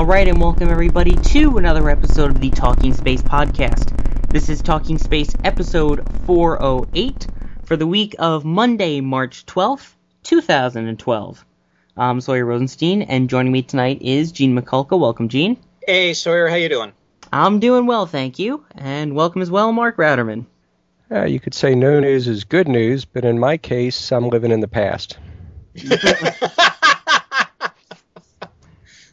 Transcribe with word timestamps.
All 0.00 0.06
right, 0.06 0.26
and 0.26 0.40
welcome 0.40 0.70
everybody 0.70 1.14
to 1.14 1.58
another 1.58 1.90
episode 1.90 2.30
of 2.30 2.40
the 2.40 2.48
Talking 2.48 2.94
Space 2.94 3.20
podcast. 3.20 4.30
This 4.30 4.48
is 4.48 4.62
Talking 4.62 4.96
Space 4.96 5.34
episode 5.44 6.08
408 6.24 7.26
for 7.64 7.76
the 7.76 7.86
week 7.86 8.14
of 8.18 8.42
Monday, 8.42 9.02
March 9.02 9.44
12th, 9.44 9.92
2012. 10.22 11.44
I'm 11.98 12.22
Sawyer 12.22 12.46
Rosenstein, 12.46 13.02
and 13.02 13.28
joining 13.28 13.52
me 13.52 13.60
tonight 13.60 14.00
is 14.00 14.32
Gene 14.32 14.58
Mikulka. 14.58 14.98
Welcome, 14.98 15.28
Gene. 15.28 15.58
Hey 15.86 16.14
Sawyer, 16.14 16.48
how 16.48 16.56
you 16.56 16.70
doing? 16.70 16.92
I'm 17.30 17.60
doing 17.60 17.84
well, 17.84 18.06
thank 18.06 18.38
you, 18.38 18.64
and 18.76 19.14
welcome 19.14 19.42
as 19.42 19.50
well, 19.50 19.70
Mark 19.70 19.98
Ratterman. 19.98 20.46
Uh, 21.10 21.26
you 21.26 21.38
could 21.38 21.52
say 21.52 21.74
no 21.74 22.00
news 22.00 22.26
is 22.26 22.44
good 22.44 22.68
news, 22.68 23.04
but 23.04 23.26
in 23.26 23.38
my 23.38 23.58
case, 23.58 24.10
I'm 24.12 24.30
living 24.30 24.50
in 24.50 24.60
the 24.60 24.66
past. 24.66 25.18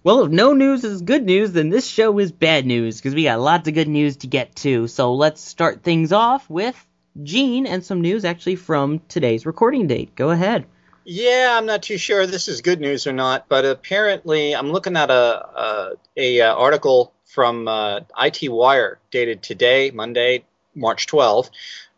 Well, 0.08 0.24
if 0.24 0.32
no 0.32 0.54
news 0.54 0.86
is 0.86 1.02
good 1.02 1.26
news, 1.26 1.52
then 1.52 1.68
this 1.68 1.86
show 1.86 2.18
is 2.18 2.32
bad 2.32 2.66
news 2.66 2.96
because 2.96 3.14
we 3.14 3.26
got 3.26 3.42
lots 3.42 3.68
of 3.68 3.74
good 3.74 3.90
news 3.90 4.16
to 4.16 4.28
get 4.28 4.56
to. 4.56 4.88
So 4.88 5.14
let's 5.14 5.42
start 5.42 5.84
things 5.84 6.14
off 6.14 6.50
with 6.50 6.82
Gene 7.24 7.68
and 7.68 7.84
some 7.84 8.00
news 8.00 8.24
actually 8.24 8.56
from 8.56 9.02
today's 9.10 9.46
recording 9.46 9.86
date. 9.88 10.16
Go 10.16 10.30
ahead. 10.30 10.66
Yeah, 11.04 11.58
I'm 11.58 11.66
not 11.66 11.84
too 11.84 11.98
sure 11.98 12.26
this 12.26 12.48
is 12.48 12.62
good 12.62 12.80
news 12.80 13.06
or 13.06 13.12
not, 13.12 13.50
but 13.50 13.66
apparently 13.66 14.56
I'm 14.56 14.72
looking 14.72 14.96
at 14.96 15.10
a 15.10 15.14
a, 15.14 15.94
a, 16.16 16.40
uh 16.40 16.56
article 16.56 17.12
from 17.26 17.68
uh, 17.68 18.00
IT 18.18 18.50
Wire 18.50 19.00
dated 19.12 19.44
today, 19.44 19.92
Monday, 19.92 20.46
March 20.74 21.08
12th, 21.08 21.50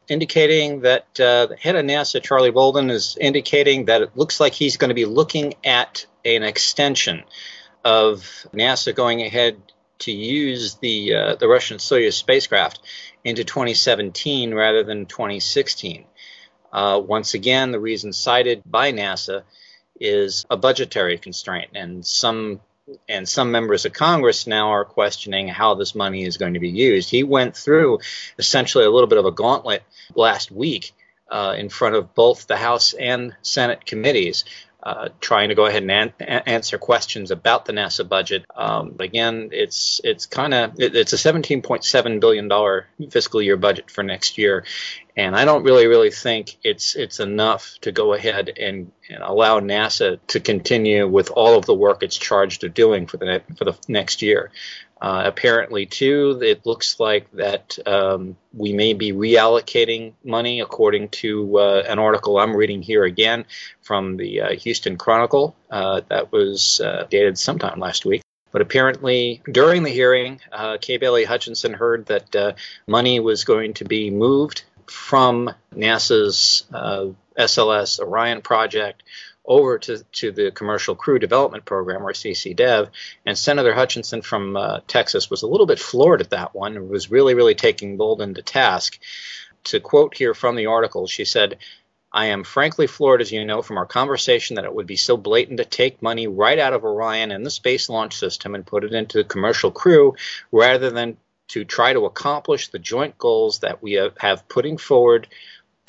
indicating 0.08 0.82
that 0.82 1.06
uh, 1.20 1.46
the 1.46 1.58
head 1.58 1.76
of 1.76 1.86
NASA, 1.86 2.24
Charlie 2.24 2.50
Bolden, 2.50 2.90
is 2.90 3.20
indicating 3.22 3.86
that 3.86 4.02
it 4.02 4.18
looks 4.18 4.40
like 4.40 4.54
he's 4.54 4.78
going 4.78 4.90
to 4.90 4.96
be 4.96 5.06
looking 5.06 5.54
at 5.64 6.08
an 6.26 6.42
extension 6.42 7.24
of 7.84 8.22
NASA 8.54 8.94
going 8.94 9.22
ahead 9.22 9.62
to 10.00 10.12
use 10.12 10.76
the 10.76 11.14
uh, 11.14 11.36
the 11.36 11.48
Russian 11.48 11.78
Soyuz 11.78 12.14
spacecraft 12.14 12.80
into 13.24 13.44
2017 13.44 14.54
rather 14.54 14.84
than 14.84 15.06
2016. 15.06 16.06
Uh, 16.72 17.02
once 17.04 17.34
again, 17.34 17.72
the 17.72 17.80
reason 17.80 18.14
cited 18.14 18.62
by 18.66 18.92
NASA 18.92 19.44
is 20.00 20.46
a 20.50 20.58
budgetary 20.58 21.18
constraint, 21.18 21.72
and 21.76 22.06
some 22.06 22.62
and 23.08 23.28
some 23.28 23.52
members 23.52 23.86
of 23.86 23.94
Congress 23.94 24.48
now 24.48 24.70
are 24.70 24.86
questioning 24.86 25.48
how 25.48 25.76
this 25.76 25.94
money 25.94 26.24
is 26.24 26.38
going 26.38 26.56
to 26.56 26.60
be 26.60 26.70
used. 26.70 27.10
He 27.10 27.24
went 27.24 27.56
through 27.56 28.00
essentially 28.38 28.86
a 28.86 28.90
little 28.90 29.08
bit 29.08 29.20
of 29.20 29.26
a 29.26 29.32
gauntlet 29.32 29.84
last 30.16 30.50
week 30.52 30.94
uh, 31.30 31.56
in 31.58 31.70
front 31.70 31.96
of 31.96 32.16
both 32.16 32.48
the 32.48 32.58
House 32.58 32.94
and 32.94 33.36
Senate 33.42 33.86
committees. 33.86 34.46
Uh, 34.82 35.10
trying 35.20 35.50
to 35.50 35.56
go 35.56 35.66
ahead 35.66 35.84
and 35.84 35.92
an- 35.92 36.14
answer 36.46 36.78
questions 36.78 37.32
about 37.32 37.66
the 37.66 37.74
NASA 37.74 38.08
budget. 38.08 38.46
Um, 38.56 38.96
again, 39.00 39.50
it's 39.52 40.00
it's 40.06 40.26
kind 40.26 40.54
of 40.54 40.80
it, 40.80 40.96
it's 40.96 41.12
a 41.12 41.18
17.7 41.18 42.22
billion 42.22 42.48
dollar 42.48 42.88
fiscal 43.10 43.42
year 43.42 43.58
budget 43.58 43.92
for 43.92 44.04
next 44.04 44.38
year, 44.38 44.64
and 45.18 45.36
I 45.36 45.44
don't 45.44 45.64
really 45.64 45.88
really 45.88 46.12
think 46.12 46.56
it's 46.64 46.96
it's 46.96 47.20
enough 47.20 47.76
to 47.82 47.92
go 47.92 48.14
ahead 48.14 48.58
and, 48.58 48.94
and 49.10 49.22
allow 49.22 49.60
NASA 49.60 50.18
to 50.28 50.40
continue 50.40 51.10
with 51.10 51.30
all 51.30 51.58
of 51.58 51.66
the 51.66 51.76
work 51.76 52.02
it's 52.02 52.16
charged 52.18 52.64
of 52.64 52.74
doing 52.74 53.06
for 53.06 53.18
the 53.18 53.26
ne- 53.26 53.56
for 53.58 53.66
the 53.66 53.78
next 53.90 54.22
year. 54.22 54.50
Uh, 55.02 55.24
apparently, 55.26 55.86
too, 55.86 56.40
it 56.44 56.66
looks 56.66 57.00
like 57.00 57.32
that 57.32 57.78
um, 57.86 58.36
we 58.54 58.74
may 58.74 58.94
be 58.94 59.14
reallocating 59.14 60.14
money, 60.26 60.60
according 60.60 61.08
to 61.08 61.58
uh, 61.58 61.84
an 61.88 62.00
article 62.00 62.38
I'm 62.38 62.56
reading 62.56 62.82
here 62.82 63.06
again 63.06 63.46
from 63.82 64.18
the 64.18 64.42
uh, 64.42 64.50
Houston 64.56 64.98
Chronicle 64.98 65.56
uh, 65.72 66.02
that 66.10 66.34
was 66.34 66.82
uh, 66.82 67.08
dated 67.10 67.38
sometime 67.38 67.80
last 67.80 68.06
week. 68.06 68.22
But 68.52 68.62
apparently, 68.62 69.42
during 69.50 69.84
the 69.84 69.90
hearing, 69.90 70.42
uh, 70.52 70.78
Kay 70.82 70.98
Bailey 70.98 71.24
Hutchison 71.24 71.74
heard 71.74 72.08
that 72.08 72.58
money 72.88 73.20
was 73.20 73.46
going 73.46 73.76
to 73.76 73.86
be 73.86 74.10
moved 74.10 74.64
from 74.88 75.54
NASA's 75.74 76.66
SLS 77.38 78.00
Orion 78.00 78.42
project 78.42 79.04
over 79.50 79.80
to, 79.80 80.04
to 80.12 80.32
the 80.32 80.52
Commercial 80.52 80.96
Crew 80.96 81.18
Development 81.18 81.66
Program, 81.66 82.04
or 82.04 82.14
CCDEV. 82.14 82.90
And 83.26 83.38
Senator 83.38 83.74
Hutchison 83.74 84.22
from 84.22 84.56
uh, 84.56 84.80
Texas 84.88 85.30
was 85.30 85.42
a 85.42 85.48
little 85.48 85.66
bit 85.66 85.80
floored 85.80 86.22
at 86.22 86.30
that 86.30 86.54
one 86.54 86.78
and 86.78 86.88
was 86.88 87.12
really, 87.12 87.34
really 87.34 87.56
taking 87.56 87.98
Bolden 87.98 88.36
to 88.36 88.44
task. 88.44 89.00
To 89.66 89.80
quote 89.80 90.16
here 90.16 90.36
from 90.36 90.56
the 90.56 90.68
article, 90.68 91.08
she 91.08 91.26
said, 91.26 91.58
I 92.12 92.28
am 92.28 92.44
frankly 92.44 92.88
floored, 92.88 93.22
as 93.22 93.32
you 93.32 93.44
know, 93.44 93.62
from 93.62 93.78
our 93.78 93.86
conversation 93.86 94.56
that 94.56 94.66
it 94.66 94.74
would 94.74 94.88
be 94.88 94.96
so 94.96 95.18
blatant 95.18 95.58
to 95.58 95.66
take 95.66 96.02
money 96.02 96.28
right 96.28 96.58
out 96.58 96.74
of 96.74 96.86
Orion 96.86 97.32
and 97.32 97.46
the 97.46 97.52
Space 97.52 97.90
Launch 97.90 98.16
System 98.16 98.56
and 98.56 98.66
put 98.66 98.84
it 98.84 98.94
into 98.94 99.18
the 99.18 99.24
Commercial 99.24 99.72
Crew 99.72 100.16
rather 100.52 100.92
than 100.92 101.18
to 101.50 101.66
try 101.66 101.94
to 101.94 102.06
accomplish 102.06 102.68
the 102.68 102.80
joint 102.80 103.18
goals 103.18 103.60
that 103.60 103.82
we 103.82 103.94
have, 103.94 104.16
have 104.20 104.48
putting 104.48 104.78
forward 104.78 105.28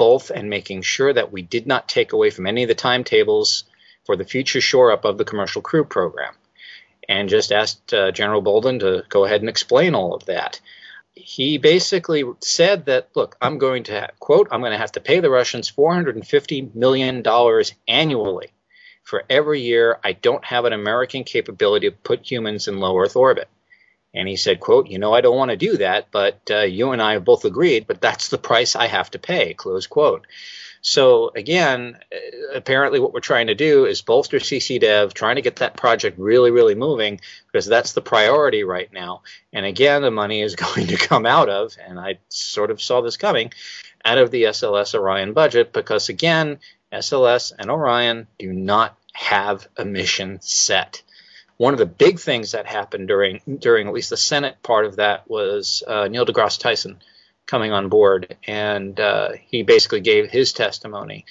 both 0.00 0.30
and 0.30 0.48
making 0.48 0.80
sure 0.80 1.12
that 1.12 1.30
we 1.30 1.42
did 1.42 1.66
not 1.66 1.86
take 1.86 2.14
away 2.14 2.30
from 2.30 2.46
any 2.46 2.62
of 2.62 2.68
the 2.68 2.74
timetables 2.74 3.64
for 4.06 4.16
the 4.16 4.24
future 4.24 4.62
shore 4.62 4.92
up 4.92 5.04
of 5.04 5.18
the 5.18 5.26
commercial 5.26 5.60
crew 5.60 5.84
program. 5.84 6.32
And 7.06 7.28
just 7.28 7.52
asked 7.52 7.92
uh, 7.92 8.10
General 8.10 8.40
Bolden 8.40 8.78
to 8.78 9.04
go 9.10 9.26
ahead 9.26 9.42
and 9.42 9.50
explain 9.50 9.94
all 9.94 10.14
of 10.14 10.24
that. 10.24 10.58
He 11.12 11.58
basically 11.58 12.24
said 12.40 12.86
that, 12.86 13.10
look, 13.14 13.36
I'm 13.42 13.58
going 13.58 13.82
to, 13.84 14.08
quote, 14.18 14.48
I'm 14.50 14.60
going 14.60 14.72
to 14.72 14.78
have 14.78 14.92
to 14.92 15.02
pay 15.02 15.20
the 15.20 15.28
Russians 15.28 15.70
$450 15.70 16.74
million 16.74 17.22
annually 17.86 18.48
for 19.02 19.24
every 19.28 19.60
year 19.60 19.98
I 20.02 20.12
don't 20.12 20.44
have 20.46 20.64
an 20.64 20.72
American 20.72 21.24
capability 21.24 21.90
to 21.90 21.96
put 21.96 22.30
humans 22.30 22.68
in 22.68 22.78
low 22.78 22.96
Earth 22.98 23.16
orbit. 23.16 23.48
And 24.12 24.28
he 24.28 24.36
said, 24.36 24.60
quote, 24.60 24.88
you 24.88 24.98
know, 24.98 25.14
I 25.14 25.20
don't 25.20 25.36
want 25.36 25.52
to 25.52 25.56
do 25.56 25.76
that, 25.76 26.08
but 26.10 26.40
uh, 26.50 26.60
you 26.60 26.90
and 26.90 27.00
I 27.00 27.12
have 27.12 27.24
both 27.24 27.44
agreed, 27.44 27.86
but 27.86 28.00
that's 28.00 28.28
the 28.28 28.38
price 28.38 28.74
I 28.74 28.86
have 28.86 29.10
to 29.12 29.18
pay, 29.18 29.54
close 29.54 29.86
quote. 29.86 30.26
So 30.82 31.30
again, 31.34 31.98
uh, 32.12 32.54
apparently 32.54 33.00
what 33.00 33.12
we're 33.12 33.20
trying 33.20 33.48
to 33.48 33.54
do 33.54 33.84
is 33.84 34.02
bolster 34.02 34.38
CCDev, 34.38 35.12
trying 35.12 35.36
to 35.36 35.42
get 35.42 35.56
that 35.56 35.76
project 35.76 36.18
really, 36.18 36.50
really 36.50 36.74
moving 36.74 37.20
because 37.46 37.66
that's 37.66 37.92
the 37.92 38.00
priority 38.00 38.64
right 38.64 38.90
now. 38.92 39.22
And 39.52 39.66
again, 39.66 40.02
the 40.02 40.10
money 40.10 40.40
is 40.40 40.56
going 40.74 40.88
to 40.88 40.96
come 40.96 41.26
out 41.26 41.48
of, 41.48 41.76
and 41.86 42.00
I 42.00 42.18
sort 42.28 42.70
of 42.70 42.82
saw 42.82 43.02
this 43.02 43.16
coming, 43.16 43.52
out 44.04 44.18
of 44.18 44.30
the 44.30 44.44
SLS 44.44 44.94
Orion 44.94 45.34
budget 45.34 45.72
because 45.72 46.08
again, 46.08 46.58
SLS 46.92 47.52
and 47.56 47.70
Orion 47.70 48.26
do 48.38 48.52
not 48.52 48.96
have 49.12 49.68
a 49.76 49.84
mission 49.84 50.40
set 50.40 51.02
one 51.60 51.74
of 51.74 51.78
the 51.78 51.84
big 51.84 52.18
things 52.18 52.52
that 52.52 52.64
happened 52.64 53.06
during 53.06 53.42
during 53.58 53.86
at 53.86 53.92
least 53.92 54.08
the 54.08 54.16
Senate 54.16 54.56
part 54.62 54.86
of 54.86 54.96
that 54.96 55.28
was 55.28 55.82
uh, 55.86 56.08
Neil 56.08 56.24
deGrasse 56.24 56.58
Tyson 56.58 57.02
coming 57.44 57.70
on 57.70 57.90
board, 57.90 58.34
and 58.46 58.98
uh, 58.98 59.32
he 59.46 59.62
basically 59.62 60.00
gave 60.00 60.30
his 60.30 60.54
testimony. 60.54 61.26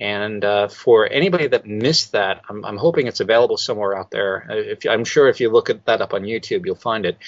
And 0.00 0.42
uh, 0.42 0.68
for 0.68 1.06
anybody 1.06 1.48
that 1.48 1.66
missed 1.66 2.12
that, 2.12 2.40
I'm, 2.48 2.64
I'm, 2.64 2.78
hoping 2.78 3.06
it's 3.06 3.20
available 3.20 3.58
somewhere 3.58 3.94
out 3.94 4.10
there. 4.10 4.46
If, 4.48 4.86
I'm 4.86 5.04
sure 5.04 5.28
if 5.28 5.40
you 5.40 5.50
look 5.50 5.68
at 5.68 5.84
that 5.84 6.00
up 6.00 6.14
on 6.14 6.22
YouTube, 6.22 6.64
you'll 6.64 6.76
find 6.76 7.04
it. 7.04 7.18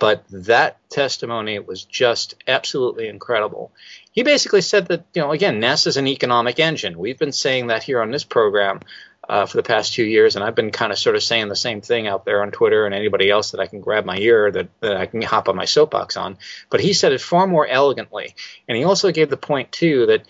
But 0.00 0.24
that 0.30 0.78
testimony 0.90 1.60
was 1.60 1.84
just 1.84 2.34
absolutely 2.48 3.06
incredible. 3.06 3.70
He 4.10 4.24
basically 4.24 4.62
said 4.62 4.88
that, 4.88 5.04
you 5.14 5.22
know, 5.22 5.30
again, 5.30 5.60
NASA's 5.60 5.96
an 5.96 6.08
economic 6.08 6.58
engine. 6.58 6.98
We've 6.98 7.18
been 7.18 7.30
saying 7.30 7.68
that 7.68 7.84
here 7.84 8.02
on 8.02 8.10
this 8.10 8.24
program 8.24 8.80
uh, 9.28 9.46
for 9.46 9.56
the 9.56 9.62
past 9.62 9.94
two 9.94 10.04
years, 10.04 10.34
and 10.34 10.44
I've 10.44 10.54
been 10.54 10.72
kind 10.72 10.90
of 10.90 10.98
sort 10.98 11.14
of 11.14 11.22
saying 11.22 11.48
the 11.48 11.56
same 11.56 11.80
thing 11.80 12.06
out 12.06 12.24
there 12.24 12.42
on 12.42 12.50
Twitter 12.50 12.86
and 12.86 12.94
anybody 12.94 13.30
else 13.30 13.52
that 13.52 13.60
I 13.60 13.66
can 13.66 13.80
grab 13.80 14.04
my 14.04 14.16
ear 14.18 14.50
that, 14.50 14.68
that 14.80 14.96
I 14.96 15.06
can 15.06 15.22
hop 15.32 15.48
on 15.48 15.56
my 15.56 15.64
soapbox 15.64 16.16
on. 16.16 16.38
But 16.70 16.80
he 16.80 16.92
said 16.92 17.12
it 17.12 17.20
far 17.20 17.46
more 17.46 17.66
elegantly, 17.66 18.34
and 18.68 18.76
he 18.76 18.84
also 18.84 19.12
gave 19.12 19.30
the 19.30 19.36
point 19.36 19.72
too 19.72 20.06
that. 20.06 20.26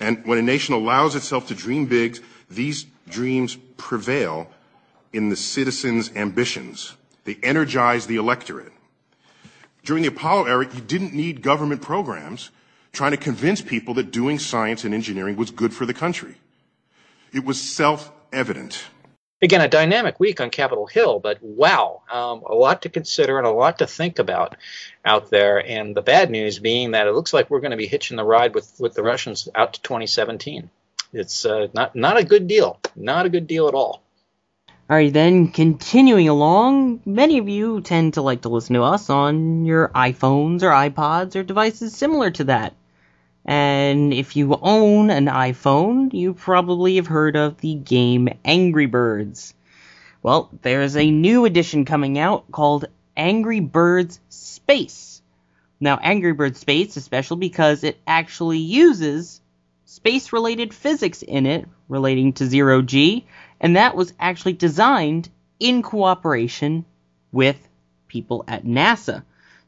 And 0.00 0.24
when 0.24 0.38
a 0.38 0.42
nation 0.42 0.74
allows 0.74 1.14
itself 1.14 1.48
to 1.48 1.54
dream 1.54 1.86
big, 1.86 2.18
these 2.50 2.86
dreams 3.08 3.56
prevail 3.76 4.48
in 5.12 5.28
the 5.28 5.36
citizens' 5.36 6.10
ambitions. 6.16 6.94
They 7.24 7.36
energize 7.42 8.06
the 8.06 8.16
electorate. 8.16 8.72
During 9.84 10.02
the 10.02 10.08
Apollo 10.08 10.46
era, 10.46 10.66
you 10.72 10.80
didn't 10.80 11.12
need 11.12 11.42
government 11.42 11.82
programs 11.82 12.50
trying 12.92 13.10
to 13.12 13.16
convince 13.16 13.60
people 13.60 13.94
that 13.94 14.10
doing 14.10 14.38
science 14.38 14.84
and 14.84 14.94
engineering 14.94 15.36
was 15.36 15.50
good 15.50 15.72
for 15.72 15.86
the 15.86 15.94
country. 15.94 16.36
It 17.32 17.44
was 17.44 17.60
self 17.60 18.12
evident. 18.32 18.84
Again, 19.40 19.60
a 19.60 19.68
dynamic 19.68 20.20
week 20.20 20.40
on 20.40 20.50
Capitol 20.50 20.86
Hill, 20.86 21.18
but 21.18 21.42
wow, 21.42 22.02
um, 22.10 22.44
a 22.46 22.54
lot 22.54 22.82
to 22.82 22.88
consider 22.88 23.38
and 23.38 23.46
a 23.46 23.50
lot 23.50 23.78
to 23.78 23.88
think 23.88 24.20
about 24.20 24.54
out 25.04 25.30
there. 25.30 25.58
And 25.58 25.96
the 25.96 26.02
bad 26.02 26.30
news 26.30 26.60
being 26.60 26.92
that 26.92 27.08
it 27.08 27.12
looks 27.12 27.32
like 27.32 27.50
we're 27.50 27.60
going 27.60 27.72
to 27.72 27.76
be 27.76 27.88
hitching 27.88 28.16
the 28.16 28.24
ride 28.24 28.54
with, 28.54 28.72
with 28.78 28.94
the 28.94 29.02
Russians 29.02 29.48
out 29.54 29.74
to 29.74 29.82
2017. 29.82 30.70
It's 31.12 31.44
uh, 31.44 31.66
not 31.74 31.94
not 31.94 32.16
a 32.16 32.24
good 32.24 32.46
deal, 32.46 32.80
not 32.96 33.26
a 33.26 33.28
good 33.28 33.46
deal 33.46 33.68
at 33.68 33.74
all. 33.74 34.02
All 34.88 34.96
right, 34.96 35.12
then 35.12 35.48
continuing 35.48 36.28
along, 36.28 37.00
many 37.04 37.38
of 37.38 37.48
you 37.48 37.80
tend 37.80 38.14
to 38.14 38.22
like 38.22 38.42
to 38.42 38.48
listen 38.48 38.74
to 38.74 38.82
us 38.82 39.10
on 39.10 39.64
your 39.64 39.88
iPhones 39.88 40.62
or 40.62 40.70
iPods 40.70 41.36
or 41.36 41.42
devices 41.42 41.94
similar 41.94 42.30
to 42.32 42.44
that. 42.44 42.74
And 43.44 44.14
if 44.14 44.36
you 44.36 44.56
own 44.60 45.10
an 45.10 45.26
iPhone, 45.26 46.12
you 46.14 46.34
probably 46.34 46.96
have 46.96 47.08
heard 47.08 47.36
of 47.36 47.60
the 47.60 47.74
game 47.74 48.28
Angry 48.44 48.86
Birds. 48.86 49.54
Well, 50.22 50.50
there's 50.62 50.96
a 50.96 51.10
new 51.10 51.44
edition 51.44 51.84
coming 51.84 52.18
out 52.18 52.50
called 52.52 52.84
Angry 53.16 53.60
Birds 53.60 54.20
Space. 54.28 55.20
Now, 55.80 55.98
Angry 56.00 56.32
Birds 56.32 56.60
Space 56.60 56.96
is 56.96 57.04
special 57.04 57.36
because 57.36 57.82
it 57.82 57.98
actually 58.06 58.58
uses 58.58 59.40
space 59.84 60.32
related 60.32 60.72
physics 60.72 61.22
in 61.22 61.44
it 61.44 61.66
relating 61.88 62.32
to 62.34 62.46
zero 62.46 62.82
G, 62.82 63.26
and 63.60 63.76
that 63.76 63.96
was 63.96 64.14
actually 64.20 64.52
designed 64.52 65.28
in 65.58 65.82
cooperation 65.82 66.84
with 67.32 67.56
people 68.06 68.44
at 68.46 68.64
NASA. 68.64 69.24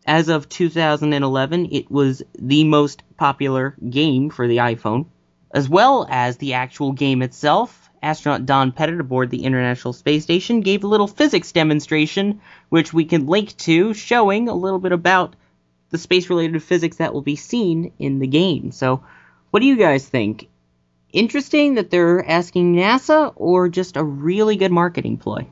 As 0.06 0.28
of 0.28 0.50
2011, 0.50 1.68
it 1.72 1.90
was 1.90 2.22
the 2.38 2.64
most 2.64 3.02
popular 3.16 3.74
game 3.88 4.28
for 4.28 4.46
the 4.46 4.58
iPhone, 4.58 5.06
as 5.50 5.66
well 5.66 6.06
as 6.10 6.36
the 6.36 6.54
actual 6.54 6.92
game 6.92 7.22
itself. 7.22 7.88
Astronaut 8.02 8.44
Don 8.44 8.70
Pettit 8.72 9.00
aboard 9.00 9.30
the 9.30 9.44
International 9.44 9.94
Space 9.94 10.22
Station 10.22 10.60
gave 10.60 10.84
a 10.84 10.88
little 10.88 11.06
physics 11.06 11.52
demonstration, 11.52 12.42
which 12.68 12.92
we 12.92 13.06
can 13.06 13.26
link 13.26 13.56
to, 13.56 13.94
showing 13.94 14.50
a 14.50 14.54
little 14.54 14.78
bit 14.78 14.92
about 14.92 15.36
the 15.88 15.96
space 15.96 16.28
related 16.28 16.62
physics 16.62 16.98
that 16.98 17.14
will 17.14 17.22
be 17.22 17.36
seen 17.36 17.92
in 17.98 18.18
the 18.18 18.26
game. 18.26 18.72
So, 18.72 19.02
what 19.52 19.60
do 19.60 19.66
you 19.66 19.76
guys 19.76 20.06
think? 20.06 20.48
Interesting 21.14 21.74
that 21.76 21.90
they're 21.90 22.28
asking 22.28 22.74
NASA, 22.74 23.32
or 23.36 23.70
just 23.70 23.96
a 23.96 24.04
really 24.04 24.56
good 24.56 24.72
marketing 24.72 25.16
ploy? 25.16 25.46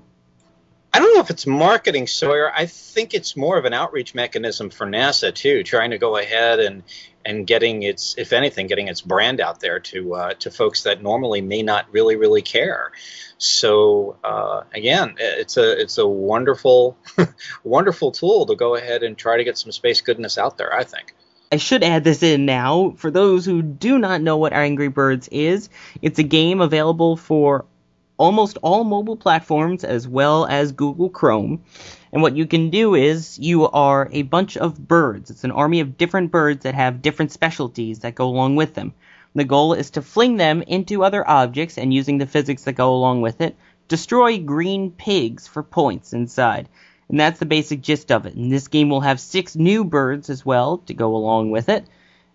I 0.94 0.98
don't 0.98 1.14
know 1.14 1.20
if 1.20 1.30
it's 1.30 1.46
marketing, 1.46 2.06
Sawyer. 2.06 2.52
I 2.54 2.66
think 2.66 3.14
it's 3.14 3.34
more 3.34 3.56
of 3.56 3.64
an 3.64 3.72
outreach 3.72 4.14
mechanism 4.14 4.68
for 4.68 4.86
NASA 4.86 5.34
too, 5.34 5.62
trying 5.62 5.90
to 5.90 5.98
go 5.98 6.16
ahead 6.16 6.60
and 6.60 6.82
and 7.24 7.46
getting 7.46 7.84
its, 7.84 8.16
if 8.18 8.32
anything, 8.32 8.66
getting 8.66 8.88
its 8.88 9.00
brand 9.00 9.40
out 9.40 9.60
there 9.60 9.80
to 9.80 10.14
uh, 10.14 10.34
to 10.34 10.50
folks 10.50 10.82
that 10.82 11.02
normally 11.02 11.40
may 11.40 11.62
not 11.62 11.86
really 11.92 12.16
really 12.16 12.42
care. 12.42 12.92
So 13.38 14.18
uh, 14.22 14.64
again, 14.74 15.14
it's 15.18 15.56
a 15.56 15.80
it's 15.80 15.96
a 15.96 16.06
wonderful 16.06 16.98
wonderful 17.64 18.12
tool 18.12 18.44
to 18.46 18.54
go 18.54 18.74
ahead 18.74 19.02
and 19.02 19.16
try 19.16 19.38
to 19.38 19.44
get 19.44 19.56
some 19.56 19.72
space 19.72 20.02
goodness 20.02 20.36
out 20.36 20.58
there. 20.58 20.74
I 20.74 20.84
think. 20.84 21.14
I 21.50 21.56
should 21.56 21.84
add 21.84 22.02
this 22.02 22.22
in 22.22 22.46
now. 22.46 22.94
For 22.96 23.10
those 23.10 23.44
who 23.44 23.60
do 23.60 23.98
not 23.98 24.22
know 24.22 24.38
what 24.38 24.54
Angry 24.54 24.88
Birds 24.88 25.28
is, 25.28 25.68
it's 26.00 26.18
a 26.18 26.22
game 26.22 26.62
available 26.62 27.16
for 27.16 27.66
almost 28.22 28.56
all 28.62 28.84
mobile 28.84 29.16
platforms 29.16 29.82
as 29.82 30.06
well 30.06 30.46
as 30.46 30.70
Google 30.70 31.10
Chrome. 31.10 31.64
And 32.12 32.22
what 32.22 32.36
you 32.36 32.46
can 32.46 32.70
do 32.70 32.94
is 32.94 33.36
you 33.36 33.68
are 33.68 34.08
a 34.12 34.22
bunch 34.22 34.56
of 34.56 34.86
birds. 34.86 35.32
It's 35.32 35.42
an 35.42 35.50
army 35.50 35.80
of 35.80 35.98
different 35.98 36.30
birds 36.30 36.62
that 36.62 36.76
have 36.76 37.02
different 37.02 37.32
specialties 37.32 37.98
that 38.00 38.14
go 38.14 38.28
along 38.28 38.54
with 38.54 38.74
them. 38.74 38.94
The 39.34 39.42
goal 39.42 39.72
is 39.72 39.90
to 39.90 40.02
fling 40.02 40.36
them 40.36 40.62
into 40.62 41.02
other 41.02 41.28
objects 41.28 41.78
and 41.78 41.92
using 41.92 42.18
the 42.18 42.28
physics 42.28 42.62
that 42.62 42.74
go 42.74 42.94
along 42.94 43.22
with 43.22 43.40
it, 43.40 43.56
destroy 43.88 44.38
green 44.38 44.92
pigs 44.92 45.48
for 45.48 45.64
points 45.64 46.12
inside. 46.12 46.68
And 47.08 47.18
that's 47.18 47.40
the 47.40 47.44
basic 47.44 47.80
gist 47.80 48.12
of 48.12 48.26
it. 48.26 48.34
And 48.34 48.52
this 48.52 48.68
game 48.68 48.88
will 48.88 49.00
have 49.00 49.18
six 49.18 49.56
new 49.56 49.82
birds 49.82 50.30
as 50.30 50.46
well 50.46 50.78
to 50.86 50.94
go 50.94 51.16
along 51.16 51.50
with 51.50 51.68
it. 51.68 51.86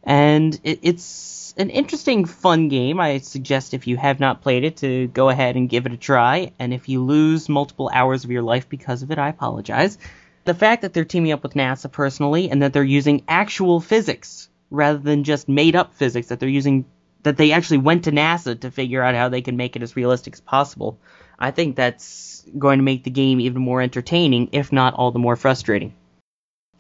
And 0.08 0.58
it, 0.64 0.80
it's 0.84 1.54
an 1.58 1.70
interesting, 1.70 2.24
fun 2.24 2.70
game. 2.70 2.98
I 3.00 3.18
suggest 3.18 3.74
if 3.74 3.88
you 3.88 3.98
have 3.98 4.22
not 4.22 4.42
played 4.42 4.64
it 4.64 4.78
to 4.78 5.08
go 5.08 5.28
ahead 5.28 5.58
and 5.58 5.70
give 5.70 5.86
it 5.86 5.92
a 5.92 5.98
try. 5.98 6.54
And 6.58 6.74
if 6.74 6.88
you 6.88 7.04
lose 7.04 7.50
multiple 7.50 7.92
hours 7.94 8.24
of 8.24 8.32
your 8.32 8.42
life 8.42 8.70
because 8.70 9.04
of 9.04 9.12
it, 9.12 9.20
I 9.20 9.28
apologize. 9.28 9.98
The 10.46 10.54
fact 10.54 10.84
that 10.84 10.94
they're 10.94 11.04
teaming 11.04 11.34
up 11.34 11.44
with 11.44 11.56
NASA 11.56 11.92
personally 11.92 12.50
and 12.50 12.62
that 12.64 12.72
they're 12.72 12.84
using 12.84 13.26
actual 13.28 13.82
physics 13.82 14.50
rather 14.72 14.98
than 14.98 15.26
just 15.26 15.50
made 15.50 15.76
up 15.76 15.94
physics, 15.94 16.28
that 16.28 16.40
they're 16.40 16.48
using, 16.48 16.86
that 17.24 17.36
they 17.36 17.52
actually 17.52 17.80
went 17.80 18.06
to 18.06 18.12
NASA 18.14 18.58
to 18.62 18.72
figure 18.72 19.04
out 19.04 19.14
how 19.14 19.28
they 19.28 19.42
can 19.42 19.58
make 19.58 19.76
it 19.76 19.84
as 19.84 19.98
realistic 19.98 20.34
as 20.36 20.42
possible, 20.42 20.98
I 21.38 21.52
think 21.52 21.76
that's 21.76 22.46
going 22.58 22.80
to 22.80 22.84
make 22.84 23.04
the 23.04 23.10
game 23.10 23.42
even 23.42 23.62
more 23.62 23.82
entertaining, 23.82 24.50
if 24.54 24.72
not 24.72 24.94
all 24.94 25.12
the 25.12 25.20
more 25.20 25.36
frustrating. 25.36 25.94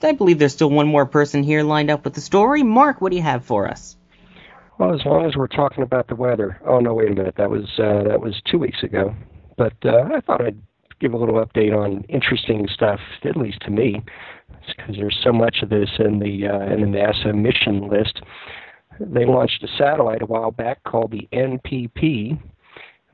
I 0.02 0.12
believe 0.12 0.40
there's 0.40 0.54
still 0.54 0.70
one 0.70 0.88
more 0.88 1.06
person 1.06 1.44
here 1.44 1.64
lined 1.64 1.90
up 1.90 2.04
with 2.04 2.14
the 2.14 2.22
story. 2.22 2.64
Mark, 2.64 3.02
what 3.02 3.12
do 3.12 3.16
you 3.18 3.24
have 3.24 3.44
for 3.44 3.68
us? 3.68 3.98
Well, 4.78 4.94
as 4.94 5.04
long 5.06 5.26
as 5.26 5.36
we're 5.36 5.48
talking 5.48 5.84
about 5.84 6.08
the 6.08 6.16
weather. 6.16 6.60
Oh 6.66 6.80
no, 6.80 6.94
wait 6.94 7.12
a 7.12 7.16
minute. 7.16 7.36
That 7.38 7.50
was 7.50 7.66
uh, 7.80 8.04
that 8.08 8.22
was 8.22 8.40
two 8.46 8.60
weeks 8.60 8.84
ago. 8.84 9.16
But 9.58 9.74
uh, 9.84 10.10
I 10.16 10.22
thought 10.22 10.42
I'd 10.42 10.62
give 11.00 11.14
a 11.14 11.18
little 11.18 11.44
update 11.44 11.76
on 11.76 12.04
interesting 12.10 12.68
stuff, 12.72 13.00
at 13.24 13.36
least 13.36 13.60
to 13.62 13.72
me, 13.72 14.04
because 14.68 14.96
there's 14.96 15.20
so 15.24 15.32
much 15.32 15.58
of 15.64 15.70
this 15.70 15.90
in 15.98 16.20
the 16.20 16.48
uh, 16.48 16.74
in 16.74 16.82
the 16.82 16.98
NASA 16.98 17.34
mission 17.34 17.88
list. 17.88 18.22
They 19.00 19.26
launched 19.26 19.64
a 19.64 19.68
satellite 19.78 20.22
a 20.22 20.26
while 20.26 20.52
back 20.52 20.84
called 20.84 21.12
the 21.12 21.28
NPP, 21.32 22.40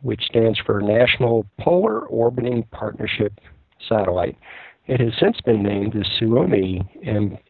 which 0.02 0.24
stands 0.24 0.60
for 0.60 0.82
National 0.82 1.46
Polar 1.60 2.06
Orbiting 2.08 2.64
Partnership 2.72 3.40
Satellite. 3.88 4.38
It 4.86 5.00
has 5.00 5.14
since 5.18 5.40
been 5.42 5.64
named 5.64 5.94
the 5.94 6.06
Suomi 6.20 6.82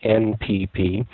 NPP, 0.06 1.06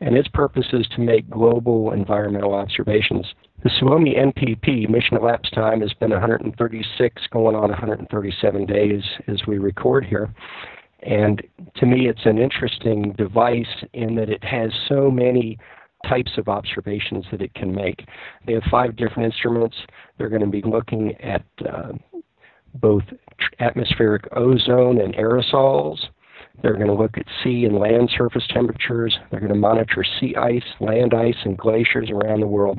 and 0.00 0.16
its 0.16 0.28
purpose 0.28 0.66
is 0.72 0.86
to 0.94 1.00
make 1.00 1.28
global 1.28 1.92
environmental 1.92 2.54
observations. 2.54 3.26
The 3.64 3.70
Suomi 3.80 4.14
NPP 4.14 4.88
mission 4.88 5.16
elapsed 5.16 5.54
time 5.54 5.80
has 5.80 5.92
been 5.94 6.10
136, 6.10 7.22
going 7.32 7.56
on 7.56 7.70
137 7.70 8.66
days 8.66 9.02
as 9.26 9.44
we 9.48 9.58
record 9.58 10.04
here. 10.04 10.32
And 11.02 11.42
to 11.76 11.86
me, 11.86 12.08
it's 12.08 12.26
an 12.26 12.38
interesting 12.38 13.12
device 13.18 13.84
in 13.92 14.14
that 14.16 14.28
it 14.30 14.44
has 14.44 14.70
so 14.88 15.10
many 15.10 15.58
types 16.08 16.32
of 16.36 16.48
observations 16.48 17.24
that 17.30 17.42
it 17.42 17.54
can 17.54 17.74
make. 17.74 18.06
They 18.46 18.52
have 18.52 18.62
five 18.70 18.96
different 18.96 19.32
instruments. 19.32 19.76
They're 20.16 20.28
going 20.28 20.42
to 20.42 20.46
be 20.46 20.62
looking 20.62 21.14
at 21.20 21.44
uh, 21.68 21.92
both 22.80 23.04
atmospheric 23.60 24.28
ozone 24.32 25.00
and 25.00 25.14
aerosols. 25.14 25.98
They're 26.62 26.74
going 26.74 26.86
to 26.86 26.94
look 26.94 27.18
at 27.18 27.26
sea 27.42 27.64
and 27.64 27.78
land 27.78 28.10
surface 28.16 28.46
temperatures. 28.48 29.16
They're 29.30 29.40
going 29.40 29.52
to 29.52 29.58
monitor 29.58 30.04
sea 30.18 30.34
ice, 30.36 30.64
land 30.80 31.12
ice, 31.14 31.36
and 31.44 31.56
glaciers 31.56 32.10
around 32.10 32.40
the 32.40 32.46
world. 32.46 32.78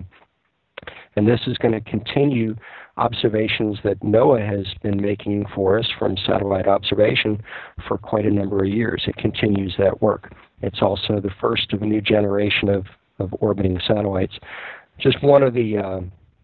And 1.16 1.28
this 1.28 1.42
is 1.48 1.58
going 1.58 1.74
to 1.74 1.82
continue 1.82 2.56
observations 2.98 3.78
that 3.84 4.00
NOAA 4.02 4.48
has 4.48 4.66
been 4.82 5.02
making 5.02 5.46
for 5.54 5.78
us 5.80 5.88
from 5.98 6.18
satellite 6.26 6.68
observation 6.68 7.42
for 7.88 7.98
quite 7.98 8.26
a 8.26 8.32
number 8.32 8.64
of 8.64 8.70
years. 8.70 9.04
It 9.08 9.18
continues 9.18 9.76
that 9.78 10.02
work. 10.02 10.34
It's 10.62 10.82
also 10.82 11.20
the 11.20 11.32
first 11.40 11.74
of 11.74 11.82
a 11.82 11.86
new 11.86 12.02
generation 12.02 12.70
of, 12.70 12.86
of 13.20 13.34
orbiting 13.40 13.80
satellites. 13.88 14.34
Just 15.00 15.22
one 15.24 15.44
of 15.44 15.54
the 15.54 15.78
uh, 15.78 16.00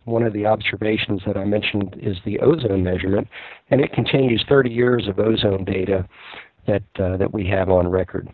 one 0.06 0.24
of 0.24 0.34
the 0.34 0.46
observations 0.46 1.22
that 1.26 1.38
I 1.38 1.46
mentioned 1.46 1.96
is 2.02 2.18
the 2.26 2.40
ozone 2.40 2.84
measurement, 2.84 3.28
and 3.70 3.82
it 3.82 3.94
continues 3.94 4.44
30 4.48 4.70
years 4.70 5.08
of 5.08 5.20
ozone 5.20 5.64
data 5.64 6.08
that 6.68 6.84
uh, 7.00 7.18
that 7.18 7.34
we 7.34 7.48
have 7.48 7.70
on 7.70 7.88
record. 7.88 8.30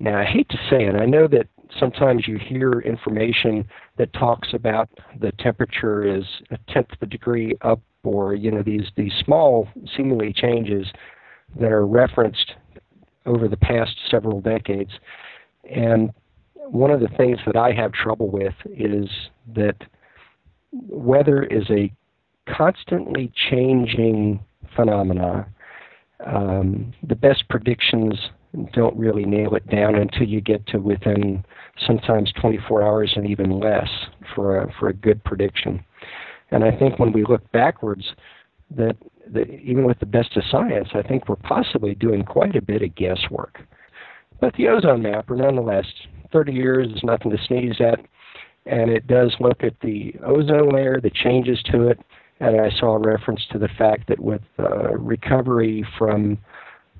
Now, 0.00 0.18
I 0.18 0.24
hate 0.24 0.48
to 0.50 0.58
say 0.70 0.84
it, 0.84 0.94
I 0.94 1.06
know 1.06 1.26
that 1.28 1.48
sometimes 1.78 2.28
you 2.28 2.38
hear 2.38 2.80
information 2.80 3.66
that 3.96 4.12
talks 4.12 4.48
about 4.52 4.88
the 5.20 5.32
temperature 5.38 6.06
is 6.06 6.24
a 6.50 6.58
tenth 6.72 6.92
of 6.92 7.02
a 7.02 7.06
degree 7.06 7.56
up, 7.62 7.80
or 8.04 8.34
you 8.34 8.50
know 8.50 8.62
these 8.62 8.90
these 8.96 9.12
small 9.24 9.68
seemingly 9.96 10.32
changes 10.32 10.86
that 11.58 11.72
are 11.72 11.86
referenced 11.86 12.52
over 13.26 13.48
the 13.48 13.56
past 13.56 13.96
several 14.10 14.40
decades. 14.40 14.90
And 15.70 16.10
one 16.56 16.90
of 16.90 17.00
the 17.00 17.08
things 17.16 17.38
that 17.46 17.56
I 17.56 17.72
have 17.72 17.92
trouble 17.92 18.30
with 18.30 18.54
is 18.66 19.08
that 19.54 19.76
weather 20.72 21.42
is 21.42 21.64
a 21.70 21.92
constantly 22.48 23.32
changing 23.50 24.40
phenomena. 24.74 25.46
Um, 26.24 26.92
the 27.06 27.14
best 27.14 27.48
predictions 27.48 28.14
don't 28.72 28.96
really 28.96 29.24
nail 29.24 29.54
it 29.54 29.68
down 29.68 29.94
until 29.94 30.26
you 30.26 30.40
get 30.40 30.66
to 30.68 30.78
within 30.78 31.44
sometimes 31.86 32.32
24 32.40 32.82
hours 32.82 33.12
and 33.14 33.26
even 33.26 33.60
less 33.60 33.88
for 34.34 34.62
a, 34.62 34.72
for 34.78 34.88
a 34.88 34.94
good 34.94 35.22
prediction. 35.24 35.84
And 36.50 36.64
I 36.64 36.76
think 36.76 36.98
when 36.98 37.12
we 37.12 37.24
look 37.24 37.50
backwards, 37.52 38.04
that, 38.76 38.96
that 39.32 39.48
even 39.50 39.84
with 39.84 39.98
the 40.00 40.06
best 40.06 40.36
of 40.36 40.44
science, 40.50 40.88
I 40.94 41.02
think 41.02 41.28
we're 41.28 41.36
possibly 41.36 41.94
doing 41.94 42.24
quite 42.24 42.56
a 42.56 42.62
bit 42.62 42.82
of 42.82 42.94
guesswork. 42.94 43.60
But 44.40 44.54
the 44.54 44.68
ozone 44.68 45.02
mapper, 45.02 45.36
nonetheless, 45.36 45.86
30 46.32 46.52
years 46.52 46.88
is 46.88 47.02
nothing 47.02 47.30
to 47.30 47.38
sneeze 47.46 47.80
at, 47.80 48.00
and 48.68 48.90
it 48.90 49.06
does 49.06 49.34
look 49.40 49.64
at 49.64 49.74
the 49.80 50.14
ozone 50.24 50.68
layer, 50.70 51.00
the 51.00 51.10
changes 51.10 51.60
to 51.72 51.88
it, 51.88 51.98
and 52.40 52.60
I 52.60 52.70
saw 52.78 52.94
a 52.94 52.98
reference 52.98 53.40
to 53.50 53.58
the 53.58 53.68
fact 53.78 54.08
that 54.08 54.20
with 54.20 54.42
uh, 54.58 54.96
recovery 54.96 55.86
from 55.98 56.38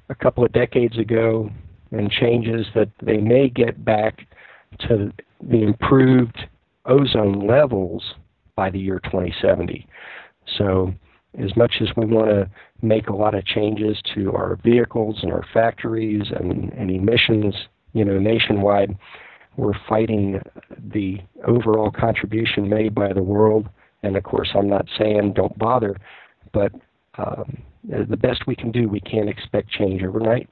a 0.08 0.14
couple 0.14 0.44
of 0.44 0.52
decades 0.52 0.98
ago 0.98 1.50
and 1.92 2.10
changes 2.10 2.66
that 2.74 2.90
they 3.02 3.18
may 3.18 3.48
get 3.48 3.84
back 3.84 4.26
to 4.88 5.12
the 5.40 5.62
improved 5.62 6.36
ozone 6.86 7.46
levels 7.46 8.14
by 8.56 8.70
the 8.70 8.78
year 8.78 9.00
2070. 9.04 9.86
So, 10.56 10.92
as 11.38 11.54
much 11.56 11.74
as 11.80 11.88
we 11.96 12.06
want 12.06 12.30
to 12.30 12.50
make 12.80 13.08
a 13.08 13.14
lot 13.14 13.34
of 13.34 13.44
changes 13.44 13.98
to 14.14 14.32
our 14.32 14.58
vehicles 14.64 15.18
and 15.22 15.30
our 15.30 15.44
factories 15.52 16.22
and, 16.34 16.72
and 16.72 16.90
emissions, 16.90 17.54
you 17.92 18.04
know, 18.04 18.18
nationwide, 18.18 18.96
we're 19.58 19.78
fighting 19.88 20.40
the 20.92 21.18
overall 21.46 21.90
contribution 21.90 22.68
made 22.68 22.94
by 22.94 23.12
the 23.12 23.22
world. 23.22 23.68
And 24.04 24.16
of 24.16 24.22
course, 24.22 24.48
I'm 24.54 24.68
not 24.68 24.86
saying 24.96 25.32
don't 25.34 25.58
bother, 25.58 25.96
but 26.52 26.72
um, 27.18 27.58
the 27.84 28.16
best 28.16 28.46
we 28.46 28.54
can 28.54 28.70
do, 28.70 28.88
we 28.88 29.00
can't 29.00 29.28
expect 29.28 29.70
change 29.70 30.02
overnight. 30.04 30.48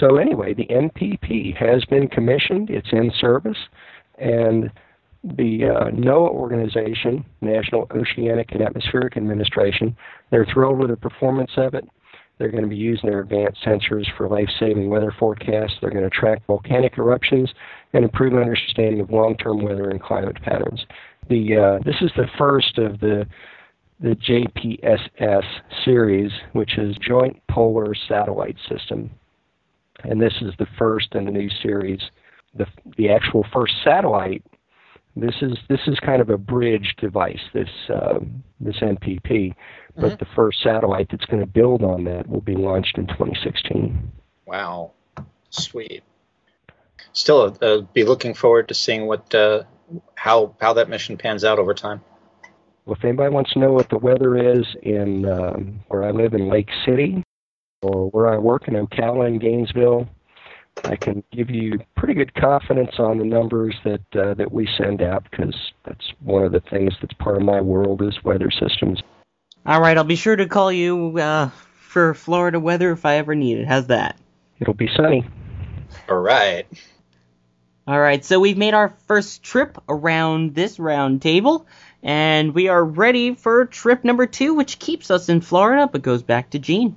So 0.00 0.16
anyway, 0.16 0.52
the 0.52 0.66
NPP 0.66 1.56
has 1.56 1.84
been 1.84 2.08
commissioned. 2.08 2.70
It's 2.70 2.88
in 2.92 3.12
service, 3.20 3.58
and 4.18 4.70
the 5.22 5.66
uh, 5.66 5.90
NOAA 5.90 6.30
organization, 6.30 7.24
National 7.40 7.86
Oceanic 7.94 8.52
and 8.52 8.62
Atmospheric 8.62 9.16
Administration, 9.16 9.96
they're 10.30 10.46
thrilled 10.52 10.78
with 10.78 10.90
the 10.90 10.96
performance 10.96 11.52
of 11.56 11.74
it. 11.74 11.88
They're 12.38 12.50
going 12.50 12.64
to 12.64 12.68
be 12.68 12.76
using 12.76 13.10
their 13.10 13.20
advanced 13.20 13.62
sensors 13.64 14.06
for 14.16 14.28
life-saving 14.28 14.90
weather 14.90 15.14
forecasts. 15.18 15.74
They're 15.80 15.90
going 15.90 16.02
to 16.02 16.10
track 16.10 16.42
volcanic 16.46 16.98
eruptions 16.98 17.52
and 17.94 18.04
improve 18.04 18.34
understanding 18.34 19.00
of 19.00 19.10
long-term 19.10 19.62
weather 19.62 19.88
and 19.88 20.02
climate 20.02 20.42
patterns. 20.42 20.84
The 21.28 21.56
uh, 21.56 21.78
this 21.84 21.96
is 22.02 22.10
the 22.16 22.28
first 22.36 22.76
of 22.76 23.00
the 23.00 23.26
the 24.00 24.16
JPSS 24.16 25.44
series, 25.84 26.32
which 26.52 26.76
is 26.76 26.96
Joint 26.98 27.40
Polar 27.48 27.94
Satellite 27.94 28.56
System, 28.68 29.10
and 30.02 30.20
this 30.20 30.34
is 30.42 30.52
the 30.58 30.66
first 30.76 31.14
in 31.14 31.24
the 31.24 31.30
new 31.30 31.48
series. 31.62 32.00
The 32.54 32.66
the 32.98 33.10
actual 33.10 33.46
first 33.52 33.74
satellite. 33.82 34.44
This 35.16 35.36
is 35.42 35.56
this 35.68 35.80
is 35.86 35.98
kind 36.00 36.20
of 36.20 36.28
a 36.28 36.36
bridge 36.36 36.96
device. 36.98 37.40
This 37.54 37.70
uh, 37.88 38.18
this 38.60 38.76
NPP, 38.80 39.54
but 39.94 40.04
mm-hmm. 40.04 40.16
the 40.18 40.26
first 40.34 40.60
satellite 40.62 41.08
that's 41.12 41.24
going 41.26 41.40
to 41.40 41.46
build 41.46 41.82
on 41.82 42.02
that 42.04 42.28
will 42.28 42.40
be 42.40 42.56
launched 42.56 42.98
in 42.98 43.06
2016. 43.06 44.12
Wow, 44.46 44.90
sweet. 45.50 46.02
Still, 47.14 47.56
uh, 47.62 47.78
be 47.92 48.04
looking 48.04 48.34
forward 48.34 48.68
to 48.68 48.74
seeing 48.74 49.06
what 49.06 49.34
uh, 49.34 49.62
how 50.16 50.54
how 50.60 50.74
that 50.74 50.88
mission 50.88 51.16
pans 51.16 51.44
out 51.44 51.58
over 51.58 51.72
time. 51.72 52.00
Well, 52.84 52.96
if 52.96 53.04
anybody 53.04 53.32
wants 53.32 53.52
to 53.52 53.60
know 53.60 53.72
what 53.72 53.88
the 53.88 53.98
weather 53.98 54.36
is 54.36 54.66
in 54.82 55.24
um, 55.26 55.80
where 55.88 56.04
I 56.04 56.10
live 56.10 56.34
in 56.34 56.48
Lake 56.48 56.68
City 56.84 57.22
or 57.82 58.10
where 58.10 58.28
I 58.28 58.36
work 58.36 58.68
in 58.68 58.74
Ocala 58.74 59.26
and 59.26 59.40
Gainesville, 59.40 60.08
I 60.82 60.96
can 60.96 61.22
give 61.32 61.50
you 61.50 61.78
pretty 61.96 62.14
good 62.14 62.34
confidence 62.34 62.98
on 62.98 63.18
the 63.18 63.24
numbers 63.24 63.74
that 63.84 64.02
uh, 64.16 64.34
that 64.34 64.50
we 64.50 64.68
send 64.76 65.00
out 65.00 65.24
because 65.30 65.54
that's 65.84 66.12
one 66.20 66.44
of 66.44 66.52
the 66.52 66.62
things 66.68 66.92
that's 67.00 67.14
part 67.14 67.36
of 67.36 67.42
my 67.42 67.60
world 67.60 68.02
is 68.02 68.22
weather 68.24 68.50
systems. 68.50 69.00
All 69.64 69.80
right, 69.80 69.96
I'll 69.96 70.04
be 70.04 70.16
sure 70.16 70.36
to 70.36 70.46
call 70.46 70.72
you 70.72 71.16
uh, 71.18 71.48
for 71.76 72.12
Florida 72.12 72.58
weather 72.58 72.90
if 72.90 73.06
I 73.06 73.16
ever 73.16 73.34
need 73.34 73.58
it. 73.58 73.68
How's 73.68 73.86
that? 73.86 74.18
It'll 74.58 74.74
be 74.74 74.90
sunny. 74.96 75.24
All 76.08 76.18
right. 76.18 76.66
All 77.86 78.00
right, 78.00 78.24
so 78.24 78.40
we've 78.40 78.56
made 78.56 78.72
our 78.72 78.94
first 79.06 79.42
trip 79.42 79.76
around 79.88 80.54
this 80.54 80.78
round 80.78 81.20
table. 81.20 81.66
And 82.02 82.54
we 82.54 82.68
are 82.68 82.84
ready 82.84 83.34
for 83.34 83.66
trip 83.66 84.04
number 84.04 84.26
two, 84.26 84.54
which 84.54 84.78
keeps 84.78 85.10
us 85.10 85.28
in 85.28 85.40
Florida 85.42 85.88
but 85.90 86.02
goes 86.02 86.22
back 86.22 86.50
to 86.50 86.58
Gene. 86.58 86.96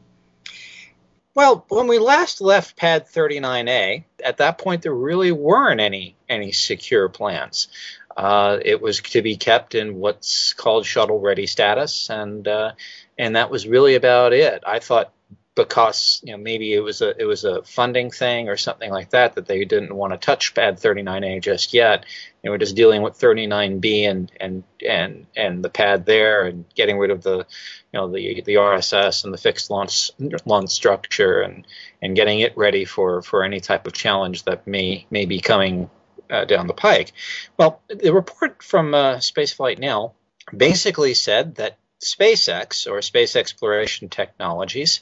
Well, 1.33 1.65
when 1.69 1.87
we 1.87 1.99
last 1.99 2.41
left 2.41 2.77
Pad 2.77 3.05
39A, 3.07 4.05
at 4.23 4.37
that 4.37 4.57
point 4.57 4.81
there 4.81 4.93
really 4.93 5.31
weren't 5.31 5.79
any 5.79 6.15
any 6.27 6.51
secure 6.51 7.09
plans. 7.09 7.67
Uh, 8.15 8.57
it 8.63 8.81
was 8.81 9.01
to 9.01 9.21
be 9.21 9.35
kept 9.37 9.75
in 9.75 9.95
what's 9.95 10.53
called 10.53 10.85
shuttle 10.85 11.19
ready 11.19 11.45
status, 11.45 12.09
and 12.09 12.47
uh, 12.47 12.71
and 13.17 13.35
that 13.35 13.51
was 13.51 13.67
really 13.67 13.93
about 13.95 14.33
it. 14.33 14.63
I 14.65 14.79
thought 14.79 15.13
because 15.57 16.21
you 16.23 16.31
know 16.31 16.37
maybe 16.37 16.73
it 16.73 16.79
was 16.79 17.01
a 17.01 17.19
it 17.19 17.25
was 17.25 17.43
a 17.43 17.63
funding 17.63 18.11
thing 18.11 18.47
or 18.47 18.55
something 18.55 18.89
like 18.89 19.09
that 19.09 19.33
that 19.35 19.47
they 19.47 19.65
didn't 19.65 19.93
want 19.93 20.13
to 20.13 20.17
touch 20.17 20.53
pad 20.53 20.77
39A 20.77 21.41
just 21.41 21.73
yet. 21.73 22.05
They 22.41 22.49
were 22.49 22.59
just 22.59 22.75
dealing 22.75 23.01
with 23.01 23.19
39B 23.19 24.09
and 24.09 24.31
and 24.39 24.63
and 24.87 25.25
and 25.35 25.65
the 25.65 25.69
pad 25.69 26.05
there 26.05 26.45
and 26.45 26.63
getting 26.75 26.97
rid 26.97 27.11
of 27.11 27.23
the 27.23 27.37
you 27.39 27.99
know 27.99 28.07
the 28.09 28.41
the 28.45 28.55
RSS 28.55 29.25
and 29.25 29.33
the 29.33 29.37
fixed 29.37 29.69
launch 29.69 30.11
launch 30.45 30.69
structure 30.69 31.41
and 31.41 31.67
and 32.01 32.15
getting 32.15 32.39
it 32.39 32.55
ready 32.55 32.85
for 32.85 33.21
for 33.21 33.43
any 33.43 33.59
type 33.59 33.87
of 33.87 33.93
challenge 33.93 34.43
that 34.43 34.67
may 34.67 35.05
may 35.09 35.25
be 35.25 35.41
coming 35.41 35.89
uh, 36.29 36.45
down 36.45 36.67
the 36.67 36.73
pike. 36.73 37.11
Well, 37.57 37.81
the 37.89 38.13
report 38.13 38.61
from 38.61 38.93
uh, 38.93 39.15
Spaceflight 39.15 39.79
Now 39.79 40.13
basically 40.55 41.15
said 41.15 41.55
that 41.55 41.77
SpaceX 41.99 42.89
or 42.89 43.01
Space 43.01 43.35
Exploration 43.35 44.09
Technologies 44.09 45.01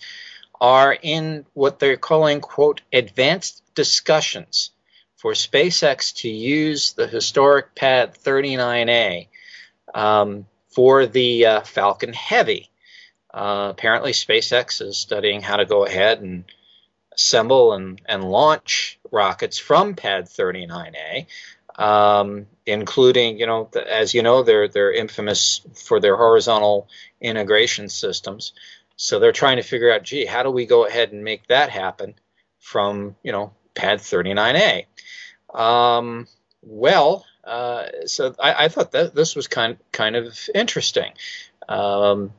are 0.62 0.98
in 1.00 1.46
what 1.54 1.80
they're 1.80 1.98
calling, 1.98 2.42
quote, 2.42 2.82
advanced 2.94 3.62
discussions 3.76 4.72
for 5.18 5.34
SpaceX 5.34 6.16
to 6.18 6.30
use 6.30 6.94
the 6.94 7.08
historic 7.08 7.76
pad 7.76 8.16
39A 8.16 9.28
um, 9.94 10.46
for 10.70 11.06
the 11.06 11.46
uh, 11.46 11.62
Falcon 11.62 12.14
Heavy. 12.14 12.70
Uh, 13.34 13.68
apparently, 13.72 14.12
SpaceX 14.12 14.82
is 14.82 14.98
studying 14.98 15.42
how 15.42 15.58
to 15.58 15.66
go 15.66 15.86
ahead 15.86 16.22
and 16.22 16.46
assemble 17.14 17.74
and, 17.74 18.02
and 18.06 18.24
launch 18.24 19.00
rockets 19.12 19.58
from 19.58 19.96
Pad 19.96 20.26
39A, 20.26 21.26
um, 21.78 22.46
including, 22.66 23.40
you 23.40 23.46
know, 23.46 23.70
as 23.90 24.14
you 24.14 24.22
know, 24.22 24.44
they're 24.44 24.68
they're 24.68 24.94
infamous 24.94 25.62
for 25.74 26.00
their 26.00 26.16
horizontal 26.16 26.88
integration 27.20 27.90
systems. 27.90 28.54
So 28.98 29.20
they're 29.20 29.32
trying 29.32 29.58
to 29.58 29.64
figure 29.64 29.92
out, 29.92 30.04
gee, 30.04 30.26
how 30.26 30.44
do 30.44 30.52
we 30.52 30.66
go 30.66 30.86
ahead 30.86 31.12
and 31.12 31.24
make 31.24 31.48
that 31.48 31.70
happen 31.70 32.16
from, 32.60 33.16
you 33.24 33.32
know, 33.32 33.54
pad 33.74 34.00
39A? 34.00 34.86
Um, 35.54 36.28
well, 36.62 37.26
uh, 37.44 37.86
so 38.06 38.34
I, 38.40 38.66
I, 38.66 38.68
thought 38.70 38.92
that 38.94 39.14
this 39.14 39.36
was 39.36 39.48
kind 39.48 39.78
kind 39.92 40.16
of 40.16 40.38
interesting. 40.54 41.12
Um, 41.70 42.34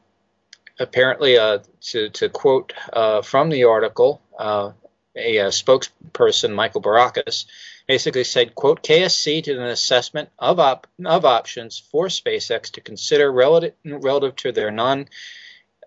apparently, 0.80 1.38
uh, 1.38 1.60
to, 1.80 2.08
to 2.10 2.28
quote 2.28 2.72
uh, 2.92 3.22
from 3.22 3.50
the 3.50 3.64
article, 3.64 4.20
uh, 4.38 4.72
a, 5.14 5.36
spokesperson, 5.46 6.54
Michael 6.54 6.82
Braukus, 6.82 7.46
basically 7.86 8.24
said, 8.24 8.54
quote, 8.54 8.82
KSC 8.82 9.42
did 9.42 9.58
an 9.58 9.66
assessment 9.66 10.28
of, 10.38 10.58
op- 10.58 10.86
of 11.04 11.24
options 11.24 11.78
for 11.78 12.06
SpaceX 12.06 12.72
to 12.72 12.80
consider 12.80 13.30
relative, 13.30 13.74
relative 13.84 14.36
to 14.36 14.52
their 14.52 14.70
non 14.70 15.08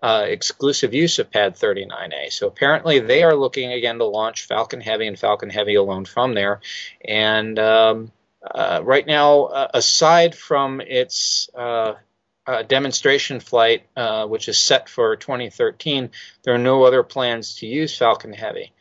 uh, 0.02 0.24
exclusive 0.26 0.94
use 0.94 1.18
of 1.18 1.30
Pad 1.30 1.56
39A. 1.56 2.32
So 2.32 2.46
apparently 2.46 3.00
they 3.00 3.22
are 3.22 3.34
looking 3.34 3.72
again 3.72 3.98
to 3.98 4.04
launch 4.04 4.46
Falcon 4.46 4.80
Heavy 4.80 5.06
and 5.06 5.18
Falcon 5.18 5.50
Heavy 5.50 5.74
alone 5.74 6.04
from 6.04 6.34
there. 6.34 6.60
And 7.04 7.58
um, 7.58 8.12
uh, 8.42 8.80
right 8.82 9.06
now, 9.06 9.44
uh, 9.44 9.68
aside 9.74 10.34
from 10.34 10.80
its 10.80 11.50
uh, 11.54 11.94
uh, 12.46 12.62
demonstration 12.62 13.40
flight, 13.40 13.84
uh, 13.96 14.26
which 14.26 14.48
is 14.48 14.58
set 14.58 14.88
for 14.88 15.16
2013, 15.16 16.10
there 16.42 16.54
are 16.54 16.58
no 16.58 16.84
other 16.84 17.02
plans 17.02 17.56
to 17.56 17.66
use 17.66 17.96
Falcon 17.96 18.32
Heavy. 18.32 18.72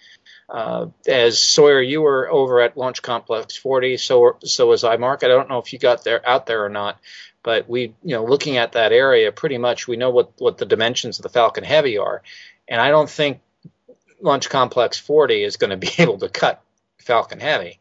as 1.06 1.38
Sawyer, 1.38 1.82
you 1.82 2.02
were 2.02 2.30
over 2.30 2.62
at 2.62 2.78
Launch 2.78 3.02
Complex 3.02 3.58
40, 3.58 3.98
so 3.98 4.38
so 4.44 4.68
was 4.68 4.84
I, 4.84 4.96
Mark. 4.96 5.24
I 5.24 5.28
don't 5.28 5.50
know 5.50 5.60
if 5.60 5.74
you 5.74 5.80
got 5.80 6.04
there 6.06 6.28
out 6.28 6.46
there 6.46 6.64
or 6.64 6.70
not, 6.70 6.98
but 7.44 7.70
we, 7.70 7.94
you 8.04 8.16
know, 8.16 8.26
looking 8.26 8.58
at 8.58 8.74
that 8.74 8.92
area, 8.92 9.32
pretty 9.32 9.58
much 9.58 9.88
we 9.88 9.98
know 9.98 10.10
what, 10.10 10.32
what 10.38 10.58
the 10.58 10.66
dimensions 10.66 11.20
of 11.20 11.24
the 11.24 11.30
Falcon 11.30 11.64
Heavy 11.64 11.98
are. 11.98 12.22
And 12.68 12.80
I 12.80 12.90
don't 12.90 13.10
think 13.10 13.40
Launch 14.22 14.50
Complex 14.50 14.98
40 15.00 15.44
is 15.44 15.58
going 15.58 15.72
to 15.72 15.78
be 15.78 15.92
able 16.00 16.18
to 16.20 16.30
cut 16.30 16.62
Falcon 16.98 17.40
Heavy. 17.40 17.80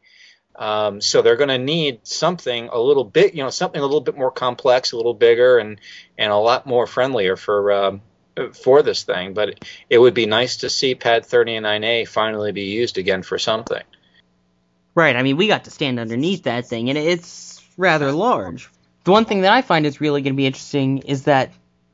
Um, 0.56 1.00
so 1.00 1.22
they're 1.22 1.36
going 1.36 1.48
to 1.48 1.58
need 1.58 2.00
something 2.02 2.68
a 2.72 2.80
little 2.80 3.04
bit, 3.04 3.34
you 3.34 3.44
know, 3.44 3.50
something 3.50 3.80
a 3.80 3.84
little 3.84 4.00
bit 4.00 4.18
more 4.18 4.32
complex, 4.32 4.90
a 4.90 4.96
little 4.96 5.14
bigger, 5.14 5.58
and 5.58 5.80
and 6.18 6.32
a 6.32 6.36
lot 6.36 6.66
more 6.66 6.88
friendlier 6.88 7.36
for 7.36 7.70
um, 7.70 8.02
for 8.54 8.82
this 8.82 9.04
thing. 9.04 9.34
But 9.34 9.64
it 9.88 9.98
would 9.98 10.14
be 10.14 10.26
nice 10.26 10.58
to 10.58 10.70
see 10.70 10.96
Pad 10.96 11.22
39A 11.22 12.08
finally 12.08 12.50
be 12.50 12.64
used 12.64 12.98
again 12.98 13.22
for 13.22 13.38
something. 13.38 13.82
Right. 14.96 15.14
I 15.14 15.22
mean, 15.22 15.36
we 15.36 15.46
got 15.46 15.64
to 15.64 15.70
stand 15.70 16.00
underneath 16.00 16.42
that 16.42 16.66
thing, 16.66 16.88
and 16.88 16.98
it's 16.98 17.62
rather 17.76 18.10
large. 18.10 18.68
The 19.08 19.12
one 19.12 19.24
thing 19.24 19.40
that 19.40 19.52
I 19.52 19.62
find 19.62 19.86
is 19.86 20.02
really 20.02 20.20
going 20.20 20.34
to 20.34 20.36
be 20.36 20.44
interesting 20.44 20.98
is 20.98 21.22
that 21.22 21.50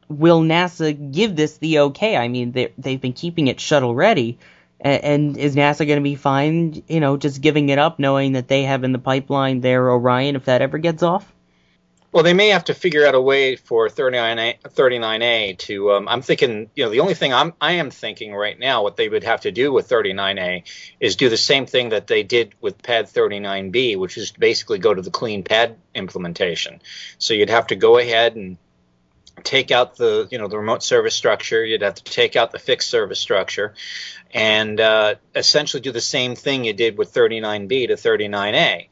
will 0.08 0.42
NASA 0.42 1.12
give 1.12 1.36
this 1.36 1.58
the 1.58 1.78
okay? 1.78 2.16
I 2.16 2.26
mean, 2.26 2.50
they've 2.76 3.00
been 3.00 3.12
keeping 3.12 3.46
it 3.46 3.60
shuttle 3.60 3.94
ready, 3.94 4.40
and 4.80 5.36
is 5.36 5.54
NASA 5.54 5.86
going 5.86 6.00
to 6.00 6.02
be 6.02 6.16
fine, 6.16 6.82
you 6.88 6.98
know, 6.98 7.16
just 7.16 7.40
giving 7.40 7.68
it 7.68 7.78
up, 7.78 8.00
knowing 8.00 8.32
that 8.32 8.48
they 8.48 8.64
have 8.64 8.82
in 8.82 8.90
the 8.90 8.98
pipeline 8.98 9.60
their 9.60 9.92
Orion 9.92 10.34
if 10.34 10.46
that 10.46 10.60
ever 10.60 10.78
gets 10.78 11.04
off? 11.04 11.32
Well, 12.14 12.22
they 12.22 12.32
may 12.32 12.50
have 12.50 12.66
to 12.66 12.74
figure 12.74 13.04
out 13.04 13.16
a 13.16 13.20
way 13.20 13.56
for 13.56 13.88
39A, 13.88 14.60
39A 14.62 15.58
to. 15.58 15.94
Um, 15.94 16.06
I'm 16.08 16.22
thinking, 16.22 16.70
you 16.76 16.84
know, 16.84 16.90
the 16.90 17.00
only 17.00 17.14
thing 17.14 17.34
I'm 17.34 17.54
I 17.60 17.72
am 17.72 17.90
thinking 17.90 18.32
right 18.32 18.56
now, 18.56 18.84
what 18.84 18.94
they 18.94 19.08
would 19.08 19.24
have 19.24 19.40
to 19.40 19.50
do 19.50 19.72
with 19.72 19.88
39A 19.88 20.62
is 21.00 21.16
do 21.16 21.28
the 21.28 21.36
same 21.36 21.66
thing 21.66 21.88
that 21.88 22.06
they 22.06 22.22
did 22.22 22.54
with 22.60 22.80
Pad 22.80 23.06
39B, 23.06 23.98
which 23.98 24.16
is 24.16 24.30
basically 24.30 24.78
go 24.78 24.94
to 24.94 25.02
the 25.02 25.10
clean 25.10 25.42
pad 25.42 25.76
implementation. 25.92 26.80
So 27.18 27.34
you'd 27.34 27.50
have 27.50 27.66
to 27.66 27.74
go 27.74 27.98
ahead 27.98 28.36
and 28.36 28.58
take 29.42 29.72
out 29.72 29.96
the 29.96 30.28
you 30.30 30.38
know 30.38 30.46
the 30.46 30.56
remote 30.56 30.84
service 30.84 31.16
structure 31.16 31.64
you'd 31.64 31.82
have 31.82 31.96
to 31.96 32.04
take 32.04 32.36
out 32.36 32.52
the 32.52 32.58
fixed 32.60 32.88
service 32.88 33.18
structure 33.18 33.74
and 34.32 34.80
uh, 34.80 35.16
essentially 35.34 35.80
do 35.80 35.90
the 35.90 36.00
same 36.00 36.36
thing 36.36 36.62
you 36.62 36.72
did 36.72 36.96
with 36.96 37.12
39b 37.12 37.88
to 37.88 37.94
39a 37.94 38.86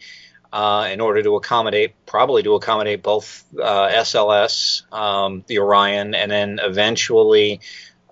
uh, 0.53 0.89
in 0.93 1.01
order 1.01 1.23
to 1.23 1.37
accommodate 1.37 1.95
probably 2.05 2.43
to 2.43 2.55
accommodate 2.55 3.03
both 3.03 3.45
uh, 3.61 3.89
SLS 3.89 4.93
um, 4.93 5.45
the 5.47 5.59
Orion 5.59 6.15
and 6.15 6.31
then 6.31 6.61
eventually 6.63 7.61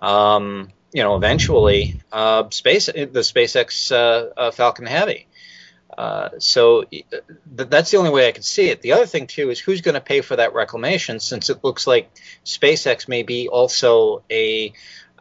um, 0.01 0.69
you 0.91 1.03
know 1.03 1.15
eventually 1.15 2.01
uh, 2.11 2.49
space 2.49 2.87
the 2.87 2.93
SpaceX 2.93 3.91
uh, 3.91 4.29
uh, 4.35 4.51
Falcon 4.51 4.85
Heavy 4.87 5.27
so 6.39 6.83
th- 6.83 7.05
that's 7.55 7.91
the 7.91 7.97
only 7.97 8.09
way 8.09 8.27
I 8.27 8.31
can 8.31 8.43
see 8.43 8.69
it. 8.69 8.81
The 8.81 8.93
other 8.93 9.05
thing 9.05 9.27
too 9.27 9.49
is 9.49 9.59
who's 9.59 9.81
going 9.81 9.95
to 9.95 10.01
pay 10.01 10.21
for 10.21 10.35
that 10.35 10.53
reclamation, 10.53 11.19
since 11.19 11.49
it 11.49 11.63
looks 11.63 11.85
like 11.85 12.09
SpaceX 12.45 13.07
may 13.07 13.23
be 13.23 13.49
also 13.49 14.23
a, 14.31 14.73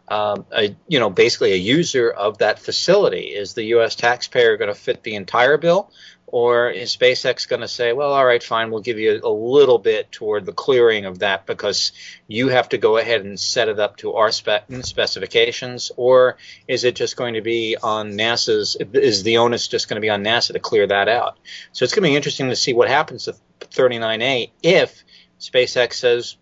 um, 0.09 0.47
a 0.53 0.75
you 0.89 1.01
know 1.01 1.11
basically 1.11 1.53
a 1.53 1.57
user 1.57 2.11
of 2.11 2.39
that 2.39 2.59
facility. 2.61 3.27
Is 3.27 3.53
the 3.55 3.65
U.S. 3.65 3.95
taxpayer 3.95 4.57
going 4.57 4.73
to 4.73 4.75
fit 4.75 5.03
the 5.03 5.17
entire 5.17 5.59
bill, 5.59 5.91
or 6.33 6.71
is 6.71 6.97
SpaceX 6.97 7.49
going 7.49 7.61
to 7.61 7.69
say, 7.69 7.93
well, 7.93 8.13
all 8.13 8.25
right, 8.25 8.43
fine, 8.43 8.71
we'll 8.71 8.83
give 8.83 9.01
you 9.01 9.21
a 9.23 9.29
little 9.29 9.79
bit 9.79 10.13
toward 10.13 10.47
the 10.47 10.53
clearing 10.53 11.05
of 11.05 11.19
that 11.19 11.45
because 11.45 11.91
you 12.29 12.49
have 12.49 12.69
to 12.69 12.79
go 12.79 12.97
ahead 12.99 13.25
and 13.25 13.39
set 13.39 13.69
it 13.69 13.81
up 13.81 13.97
to 13.97 14.15
our 14.15 14.31
spec- 14.31 14.67
specifications? 14.83 15.91
Or 15.97 16.37
is 16.69 16.85
it 16.85 16.95
just 16.95 17.17
going 17.17 17.35
to 17.35 17.41
be 17.41 17.77
on 17.83 18.13
NASA's, 18.13 18.77
is 18.93 19.25
the 19.25 19.39
onus 19.39 19.67
just 19.67 19.89
going 19.89 19.97
to 19.97 20.01
be 20.01 20.11
on 20.11 20.23
NASA 20.23 20.53
to 20.53 20.61
clear 20.61 20.87
that 20.87 21.09
out? 21.09 21.39
So 21.73 21.85
it's 21.85 21.95
going 21.95 22.05
to 22.05 22.11
be 22.11 22.17
interesting 22.17 22.49
to 22.49 22.57
see 22.57 22.75
what 22.75 22.89
happens 22.89 23.25
to 23.25 23.35
39A 23.61 24.51
if 24.63 25.03
SpaceX 25.41 25.95
says, 25.95 26.37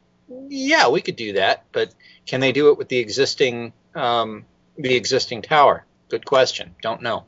yeah, 0.49 0.89
we 0.89 1.01
could 1.01 1.17
do 1.17 1.33
that, 1.35 1.65
but 1.73 1.95
can 2.27 2.41
they 2.41 2.53
do 2.53 2.71
it 2.71 2.77
with 2.77 2.89
the 2.89 2.99
existing, 2.99 3.73
um, 3.95 4.45
the 4.77 4.95
existing 4.95 5.41
tower? 5.41 5.87
Good 6.11 6.27
question. 6.27 6.75
Don't 6.83 7.01
know 7.01 7.25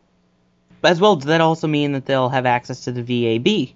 as 0.83 1.01
well, 1.01 1.17
does 1.17 1.27
that 1.27 1.41
also 1.41 1.67
mean 1.67 1.93
that 1.93 2.07
they'll 2.07 2.29
have 2.29 2.47
access 2.47 2.85
to 2.85 2.93
the 2.93 3.03
VAB? 3.03 3.75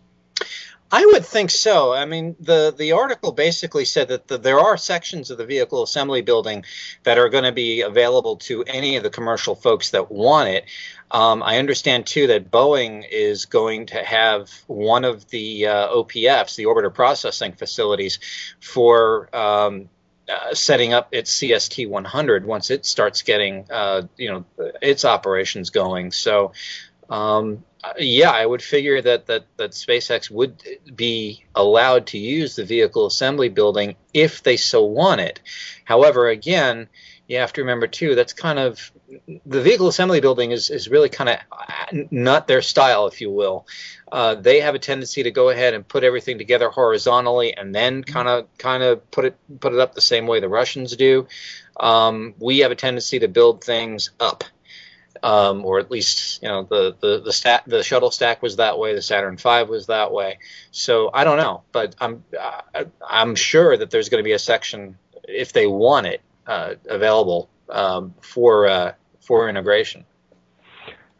I 0.92 1.04
would 1.06 1.26
think 1.26 1.50
so. 1.50 1.92
I 1.92 2.04
mean, 2.04 2.36
the, 2.38 2.72
the 2.76 2.92
article 2.92 3.32
basically 3.32 3.84
said 3.84 4.08
that 4.08 4.28
the, 4.28 4.38
there 4.38 4.60
are 4.60 4.76
sections 4.76 5.30
of 5.30 5.38
the 5.38 5.44
vehicle 5.44 5.82
assembly 5.82 6.22
building 6.22 6.64
that 7.02 7.18
are 7.18 7.28
going 7.28 7.42
to 7.42 7.52
be 7.52 7.80
available 7.80 8.36
to 8.36 8.62
any 8.62 8.96
of 8.96 9.02
the 9.02 9.10
commercial 9.10 9.56
folks 9.56 9.90
that 9.90 10.12
want 10.12 10.50
it. 10.50 10.66
Um, 11.10 11.42
I 11.42 11.58
understand 11.58 12.06
too 12.06 12.28
that 12.28 12.50
Boeing 12.50 13.04
is 13.10 13.46
going 13.46 13.86
to 13.86 14.04
have 14.04 14.50
one 14.68 15.04
of 15.04 15.28
the 15.30 15.66
uh, 15.66 15.88
OPFs, 15.88 16.54
the 16.54 16.66
orbiter 16.66 16.94
processing 16.94 17.52
facilities, 17.52 18.20
for 18.60 19.34
um, 19.34 19.88
uh, 20.28 20.54
setting 20.54 20.94
up 20.94 21.08
its 21.12 21.38
CST 21.38 21.88
100 21.88 22.46
once 22.46 22.70
it 22.70 22.86
starts 22.86 23.22
getting 23.22 23.66
uh, 23.70 24.02
you 24.16 24.30
know 24.30 24.44
its 24.80 25.04
operations 25.04 25.70
going. 25.70 26.12
So 26.12 26.52
um, 27.10 27.64
yeah, 27.98 28.30
I 28.30 28.44
would 28.46 28.62
figure 28.62 29.00
that, 29.02 29.26
that 29.26 29.44
that 29.56 29.72
SpaceX 29.72 30.30
would 30.30 30.62
be 30.94 31.44
allowed 31.54 32.06
to 32.08 32.18
use 32.18 32.56
the 32.56 32.64
vehicle 32.64 33.06
assembly 33.06 33.48
building 33.48 33.96
if 34.12 34.42
they 34.42 34.56
so 34.56 34.84
want 34.84 35.20
it. 35.20 35.40
However, 35.84 36.28
again, 36.28 36.88
you 37.26 37.38
have 37.38 37.52
to 37.54 37.62
remember 37.62 37.86
too 37.86 38.14
that's 38.14 38.32
kind 38.32 38.58
of 38.58 38.92
the 39.46 39.62
vehicle 39.62 39.88
assembly 39.88 40.20
building 40.20 40.50
is, 40.50 40.70
is 40.70 40.88
really 40.88 41.08
kind 41.08 41.30
of 41.30 42.10
not 42.10 42.46
their 42.46 42.62
style, 42.62 43.06
if 43.06 43.20
you 43.20 43.30
will. 43.30 43.66
Uh, 44.10 44.34
they 44.34 44.60
have 44.60 44.74
a 44.74 44.78
tendency 44.78 45.22
to 45.22 45.30
go 45.30 45.50
ahead 45.50 45.74
and 45.74 45.86
put 45.86 46.04
everything 46.04 46.38
together 46.38 46.68
horizontally 46.68 47.56
and 47.56 47.74
then 47.74 48.02
kind 48.02 48.28
of 48.28 48.46
kind 48.58 48.82
of 48.82 49.10
put 49.10 49.24
it 49.24 49.36
put 49.60 49.72
it 49.72 49.80
up 49.80 49.94
the 49.94 50.00
same 50.00 50.26
way 50.26 50.40
the 50.40 50.48
Russians 50.48 50.96
do. 50.96 51.26
Um, 51.78 52.34
we 52.38 52.60
have 52.60 52.70
a 52.70 52.76
tendency 52.76 53.18
to 53.20 53.28
build 53.28 53.64
things 53.64 54.10
up 54.20 54.44
um, 55.22 55.64
or 55.64 55.78
at 55.78 55.90
least 55.90 56.42
you 56.42 56.48
know 56.48 56.64
the 56.64 56.96
the 57.00 57.20
the, 57.20 57.32
stat, 57.32 57.64
the 57.66 57.82
shuttle 57.82 58.10
stack 58.10 58.42
was 58.42 58.56
that 58.56 58.78
way. 58.78 58.94
The 58.94 59.02
Saturn 59.02 59.36
V 59.36 59.64
was 59.64 59.86
that 59.86 60.12
way. 60.12 60.38
So 60.70 61.10
I 61.12 61.24
don't 61.24 61.38
know, 61.38 61.62
but 61.72 61.94
I'm 62.00 62.24
uh, 62.38 62.84
I'm 63.08 63.34
sure 63.34 63.76
that 63.76 63.90
there's 63.90 64.08
going 64.08 64.22
to 64.22 64.24
be 64.24 64.32
a 64.32 64.38
section 64.38 64.98
if 65.28 65.52
they 65.52 65.66
want 65.66 66.06
it 66.06 66.20
uh, 66.46 66.74
available 66.88 67.48
um, 67.68 68.14
for 68.20 68.66
uh, 68.66 68.92
for 69.20 69.48
integration. 69.48 70.04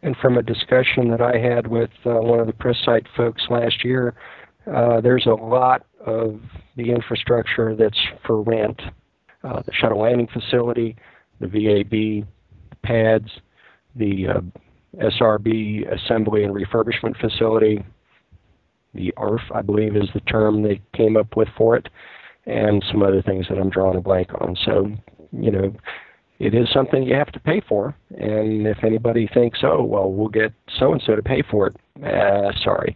And 0.01 0.15
from 0.17 0.37
a 0.37 0.43
discussion 0.43 1.09
that 1.09 1.21
I 1.21 1.37
had 1.37 1.65
with 1.65 1.89
uh, 2.05 2.11
one 2.11 2.39
of 2.39 2.45
the 2.45 2.53
press 2.53 2.77
site 2.85 3.07
folks 3.17 3.41
last 3.49 3.83
year, 3.83 4.13
uh, 4.71 5.01
there's 5.01 5.25
a 5.25 5.33
lot 5.33 5.85
of 6.05 6.39
the 6.75 6.91
infrastructure 6.91 7.75
that's 7.75 7.99
for 8.25 8.41
rent. 8.43 8.79
Uh, 9.43 9.61
the 9.61 9.73
shuttle 9.73 10.01
landing 10.01 10.27
facility, 10.27 10.95
the 11.39 11.47
VAB, 11.47 11.89
the 11.89 12.23
pads, 12.83 13.29
the 13.95 14.27
uh, 14.27 14.41
SRB 14.97 15.91
assembly 15.93 16.43
and 16.43 16.53
refurbishment 16.53 17.19
facility. 17.19 17.83
The 18.93 19.13
ARF, 19.17 19.41
I 19.53 19.61
believe, 19.61 19.95
is 19.95 20.09
the 20.13 20.21
term 20.21 20.63
they 20.63 20.81
came 20.93 21.17
up 21.17 21.35
with 21.35 21.49
for 21.57 21.75
it, 21.75 21.89
and 22.45 22.83
some 22.91 23.03
other 23.03 23.21
things 23.21 23.47
that 23.49 23.57
I'm 23.57 23.69
drawing 23.69 23.97
a 23.97 24.01
blank 24.01 24.29
on. 24.39 24.55
So, 24.63 24.89
you 25.33 25.51
know, 25.51 25.75
it 26.39 26.53
is 26.53 26.67
something 26.73 27.03
you 27.03 27.15
have 27.15 27.31
to 27.33 27.39
pay 27.39 27.61
for. 27.67 27.95
And 28.17 28.67
if 28.67 28.83
anybody 28.83 29.29
thinks, 29.33 29.59
oh, 29.63 29.83
well, 29.83 30.11
we'll 30.11 30.29
get 30.29 30.53
so 30.79 30.91
and 30.91 31.01
so 31.05 31.15
to 31.15 31.21
pay 31.21 31.43
for 31.49 31.67
it, 31.67 31.75
uh, 32.05 32.51
sorry. 32.63 32.95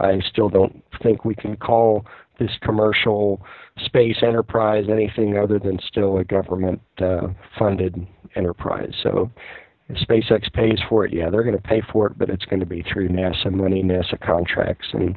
I 0.00 0.20
still 0.28 0.48
don't 0.48 0.82
think 1.02 1.24
we 1.24 1.34
can 1.34 1.56
call 1.56 2.04
this 2.38 2.50
commercial 2.62 3.40
space 3.84 4.16
enterprise 4.22 4.84
anything 4.90 5.38
other 5.38 5.58
than 5.58 5.78
still 5.86 6.18
a 6.18 6.24
government 6.24 6.80
uh, 7.00 7.28
funded 7.58 8.06
enterprise. 8.36 8.92
So 9.02 9.30
if 9.88 9.96
SpaceX 10.06 10.52
pays 10.52 10.78
for 10.88 11.04
it, 11.04 11.12
yeah, 11.12 11.30
they're 11.30 11.42
going 11.42 11.56
to 11.56 11.62
pay 11.62 11.82
for 11.92 12.06
it, 12.06 12.18
but 12.18 12.28
it's 12.28 12.44
going 12.44 12.60
to 12.60 12.66
be 12.66 12.82
through 12.82 13.08
NASA 13.08 13.50
money, 13.50 13.82
NASA 13.82 14.20
contracts, 14.20 14.88
and 14.92 15.16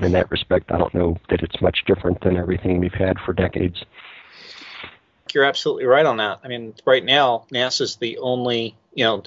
in 0.00 0.12
that 0.12 0.30
respect, 0.30 0.70
I 0.70 0.78
don't 0.78 0.94
know 0.94 1.16
that 1.30 1.42
it's 1.42 1.60
much 1.60 1.84
different 1.86 2.20
than 2.20 2.36
everything 2.36 2.78
we've 2.78 2.92
had 2.92 3.18
for 3.24 3.32
decades. 3.32 3.84
You're 5.34 5.44
absolutely 5.44 5.86
right 5.86 6.06
on 6.06 6.18
that. 6.18 6.40
I 6.44 6.48
mean, 6.48 6.74
right 6.84 7.04
now, 7.04 7.46
NASA's 7.52 7.96
the 7.96 8.18
only, 8.18 8.76
you 8.94 9.04
know, 9.04 9.22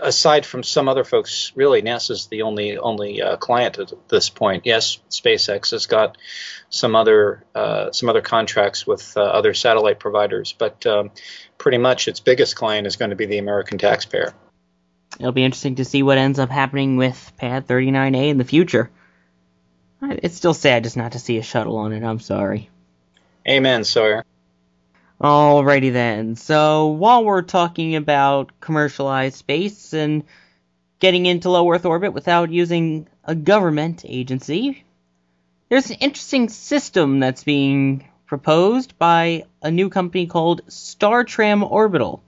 aside 0.00 0.46
from 0.46 0.62
some 0.62 0.88
other 0.88 1.04
folks, 1.04 1.52
really, 1.54 1.82
NASA's 1.82 2.26
the 2.26 2.42
only 2.42 2.78
only 2.78 3.20
uh, 3.20 3.36
client 3.36 3.78
at 3.78 3.92
this 4.08 4.30
point. 4.30 4.64
Yes, 4.64 4.98
SpaceX 5.10 5.72
has 5.72 5.86
got 5.86 6.16
some 6.70 6.96
other 6.96 7.44
uh, 7.54 7.92
some 7.92 8.08
other 8.08 8.22
contracts 8.22 8.86
with 8.86 9.16
uh, 9.16 9.20
other 9.20 9.52
satellite 9.52 10.00
providers, 10.00 10.54
but 10.56 10.86
um, 10.86 11.10
pretty 11.60 11.78
much 11.78 12.08
its 12.08 12.18
biggest 12.18 12.56
client 12.56 12.88
is 12.88 12.96
going 12.96 13.10
to 13.10 13.16
be 13.16 13.26
the 13.26 13.38
American 13.38 13.78
taxpayer. 13.78 14.34
It'll 15.20 15.30
be 15.30 15.44
interesting 15.44 15.76
to 15.76 15.84
see 15.84 16.02
what 16.02 16.18
ends 16.18 16.38
up 16.38 16.50
happening 16.50 16.96
with 16.96 17.32
Pad 17.36 17.68
39A 17.68 18.30
in 18.30 18.38
the 18.38 18.44
future. 18.44 18.90
It's 20.02 20.36
still 20.36 20.54
sad 20.54 20.84
just 20.84 20.96
not 20.96 21.12
to 21.12 21.18
see 21.18 21.36
a 21.36 21.42
shuttle 21.42 21.76
on 21.76 21.92
it. 21.92 22.02
I'm 22.02 22.18
sorry. 22.18 22.70
Amen, 23.46 23.84
Sawyer. 23.84 24.24
Alrighty 25.20 25.92
then. 25.92 26.36
So 26.36 26.86
while 26.86 27.24
we're 27.24 27.42
talking 27.42 27.94
about 27.94 28.58
commercialized 28.60 29.36
space 29.36 29.92
and 29.92 30.24
getting 30.98 31.26
into 31.26 31.50
low 31.50 31.70
Earth 31.70 31.84
orbit 31.84 32.14
without 32.14 32.50
using 32.50 33.06
a 33.24 33.34
government 33.34 34.04
agency, 34.08 34.82
there's 35.68 35.90
an 35.90 35.98
interesting 36.00 36.48
system 36.48 37.20
that's 37.20 37.44
being 37.44 38.08
proposed 38.30 38.96
by 38.96 39.42
a 39.60 39.72
new 39.72 39.90
company 39.90 40.24
called 40.24 40.60
Startram 40.68 41.64
Orbital. 41.64 42.22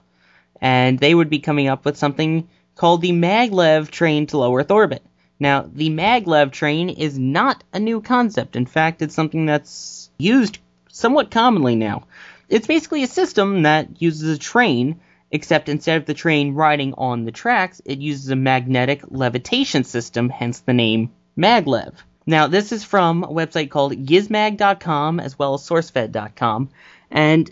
And 0.60 0.98
they 0.98 1.14
would 1.14 1.30
be 1.30 1.38
coming 1.38 1.68
up 1.68 1.84
with 1.84 1.96
something 1.96 2.48
called 2.74 3.02
the 3.02 3.12
maglev 3.12 3.88
train 3.88 4.26
to 4.26 4.38
low 4.38 4.56
Earth 4.56 4.72
orbit. 4.72 5.04
Now, 5.38 5.70
the 5.72 5.90
maglev 5.90 6.50
train 6.50 6.88
is 6.88 7.20
not 7.20 7.62
a 7.72 7.78
new 7.78 8.00
concept. 8.00 8.56
In 8.56 8.66
fact, 8.66 9.00
it's 9.00 9.14
something 9.14 9.46
that's 9.46 10.10
used 10.18 10.58
somewhat 10.88 11.30
commonly 11.30 11.76
now. 11.76 12.08
It's 12.48 12.66
basically 12.66 13.04
a 13.04 13.06
system 13.06 13.62
that 13.62 14.02
uses 14.02 14.36
a 14.36 14.40
train, 14.40 14.98
except 15.30 15.68
instead 15.68 15.98
of 15.98 16.06
the 16.06 16.14
train 16.14 16.54
riding 16.54 16.94
on 16.94 17.24
the 17.24 17.30
tracks, 17.30 17.80
it 17.84 18.00
uses 18.00 18.28
a 18.28 18.34
magnetic 18.34 19.02
levitation 19.08 19.84
system, 19.84 20.30
hence 20.30 20.58
the 20.58 20.72
name 20.72 21.12
maglev. 21.38 21.94
Now, 22.26 22.46
this 22.46 22.72
is 22.72 22.84
from 22.84 23.24
a 23.24 23.28
website 23.28 23.70
called 23.70 23.92
gizmag.com 23.92 25.20
as 25.20 25.38
well 25.38 25.54
as 25.54 25.68
sourcefed.com, 25.68 26.68
and 27.10 27.50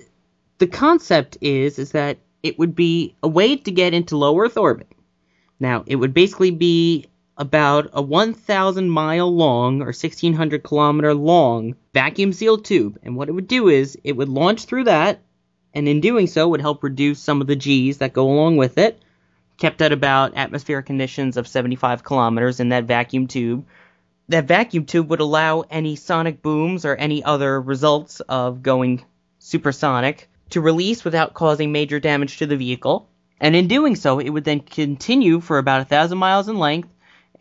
the 0.59 0.67
concept 0.67 1.39
is 1.41 1.79
is 1.79 1.93
that 1.93 2.19
it 2.43 2.59
would 2.59 2.75
be 2.75 3.15
a 3.23 3.29
way 3.29 3.57
to 3.57 3.71
get 3.71 3.95
into 3.95 4.17
low 4.17 4.39
Earth 4.39 4.57
orbit. 4.57 4.91
Now, 5.59 5.85
it 5.87 5.97
would 5.97 6.15
basically 6.15 6.51
be 6.51 7.07
about 7.37 7.91
a 7.95 8.03
1,000 8.03 8.91
mile 8.91 9.35
long 9.35 9.81
or 9.81 9.87
1,600 9.87 10.63
kilometer 10.63 11.15
long 11.15 11.75
vacuum 11.95 12.33
sealed 12.33 12.65
tube. 12.65 12.99
And 13.03 13.17
what 13.17 13.29
it 13.29 13.33
would 13.33 13.49
do 13.49 13.69
is 13.69 13.99
it 14.05 14.17
would 14.17 14.29
launch 14.29 14.67
through 14.67 14.85
that, 14.85 15.21
and 15.73 15.89
in 15.89 16.01
doing 16.01 16.27
so, 16.27 16.49
would 16.49 16.61
help 16.61 16.83
reduce 16.83 17.19
some 17.19 17.41
of 17.41 17.47
the 17.47 17.57
G's 17.57 17.99
that 17.99 18.13
go 18.13 18.31
along 18.31 18.59
with 18.59 18.77
it, 18.79 19.01
kept 19.57 19.81
at 19.81 19.93
about 19.93 20.37
atmospheric 20.37 20.87
conditions 20.87 21.37
of 21.37 21.49
75 21.49 22.05
kilometers 22.05 22.61
in 22.61 22.71
that 22.71 22.85
vacuum 22.85 23.27
tube. 23.27 23.65
That 24.31 24.47
vacuum 24.47 24.85
tube 24.85 25.11
would 25.11 25.19
allow 25.19 25.63
any 25.63 25.97
sonic 25.97 26.41
booms 26.41 26.85
or 26.85 26.95
any 26.95 27.25
other 27.25 27.61
results 27.61 28.21
of 28.21 28.63
going 28.63 29.05
supersonic 29.41 30.31
to 30.51 30.61
release 30.61 31.03
without 31.05 31.35
causing 31.35 31.73
major 31.73 31.99
damage 31.99 32.39
to 32.39 32.47
the 32.47 32.57
vehicle. 32.57 33.09
And 33.41 33.57
in 33.57 33.67
doing 33.67 33.97
so, 33.97 34.21
it 34.21 34.31
would 34.31 34.45
then 34.45 34.61
continue 34.61 35.41
for 35.41 35.59
about 35.59 35.81
a 35.81 35.85
thousand 35.85 36.19
miles 36.19 36.49
in 36.49 36.61
length 36.61 36.89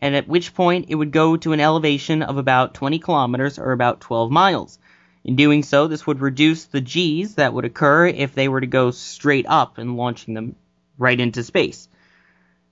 and 0.00 0.16
at 0.16 0.26
which 0.26 0.52
point 0.52 0.86
it 0.88 0.96
would 0.96 1.12
go 1.12 1.36
to 1.36 1.52
an 1.52 1.60
elevation 1.60 2.24
of 2.24 2.38
about 2.38 2.74
20 2.74 2.98
kilometers 2.98 3.60
or 3.60 3.70
about 3.70 4.00
12 4.00 4.32
miles. 4.32 4.80
In 5.22 5.36
doing 5.36 5.62
so, 5.62 5.86
this 5.86 6.08
would 6.08 6.20
reduce 6.20 6.64
the 6.64 6.80
G's 6.80 7.36
that 7.36 7.54
would 7.54 7.64
occur 7.64 8.08
if 8.08 8.34
they 8.34 8.48
were 8.48 8.62
to 8.62 8.66
go 8.66 8.90
straight 8.90 9.46
up 9.48 9.78
and 9.78 9.96
launching 9.96 10.34
them 10.34 10.56
right 10.98 11.20
into 11.20 11.44
space. 11.44 11.88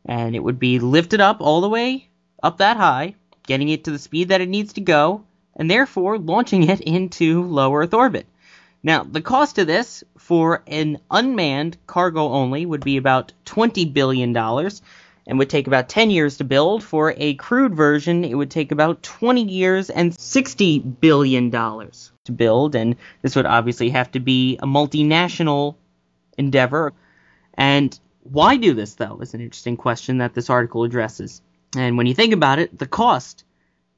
And 0.04 0.34
it 0.34 0.42
would 0.42 0.58
be 0.58 0.80
lifted 0.80 1.20
up 1.20 1.40
all 1.40 1.60
the 1.60 1.68
way 1.68 2.08
up 2.42 2.58
that 2.58 2.78
high, 2.78 3.14
getting 3.48 3.70
it 3.70 3.84
to 3.84 3.90
the 3.90 3.98
speed 3.98 4.28
that 4.28 4.40
it 4.40 4.48
needs 4.48 4.74
to 4.74 4.80
go, 4.80 5.24
and 5.56 5.68
therefore 5.68 6.18
launching 6.18 6.68
it 6.68 6.80
into 6.82 7.42
low 7.42 7.74
Earth 7.74 7.94
orbit. 7.94 8.26
Now, 8.82 9.02
the 9.02 9.22
cost 9.22 9.58
of 9.58 9.66
this 9.66 10.04
for 10.18 10.62
an 10.68 10.98
unmanned 11.10 11.78
cargo 11.86 12.28
only 12.28 12.64
would 12.64 12.84
be 12.84 12.98
about 12.98 13.32
$20 13.46 13.92
billion, 13.92 14.36
and 14.36 15.38
would 15.38 15.50
take 15.50 15.66
about 15.66 15.88
10 15.88 16.10
years 16.10 16.36
to 16.36 16.44
build. 16.44 16.84
For 16.84 17.14
a 17.16 17.34
crewed 17.34 17.74
version, 17.74 18.24
it 18.24 18.34
would 18.34 18.50
take 18.50 18.70
about 18.70 19.02
20 19.02 19.42
years 19.42 19.90
and 19.90 20.12
$60 20.12 21.00
billion 21.00 21.50
to 21.50 22.32
build, 22.32 22.74
and 22.74 22.96
this 23.22 23.34
would 23.34 23.46
obviously 23.46 23.90
have 23.90 24.12
to 24.12 24.20
be 24.20 24.58
a 24.58 24.66
multinational 24.66 25.74
endeavor. 26.36 26.92
And 27.54 27.98
why 28.22 28.58
do 28.58 28.74
this, 28.74 28.94
though, 28.94 29.18
is 29.20 29.34
an 29.34 29.40
interesting 29.40 29.76
question 29.76 30.18
that 30.18 30.34
this 30.34 30.50
article 30.50 30.84
addresses. 30.84 31.42
And 31.76 31.96
when 31.96 32.06
you 32.06 32.14
think 32.14 32.32
about 32.32 32.58
it, 32.58 32.78
the 32.78 32.86
cost 32.86 33.44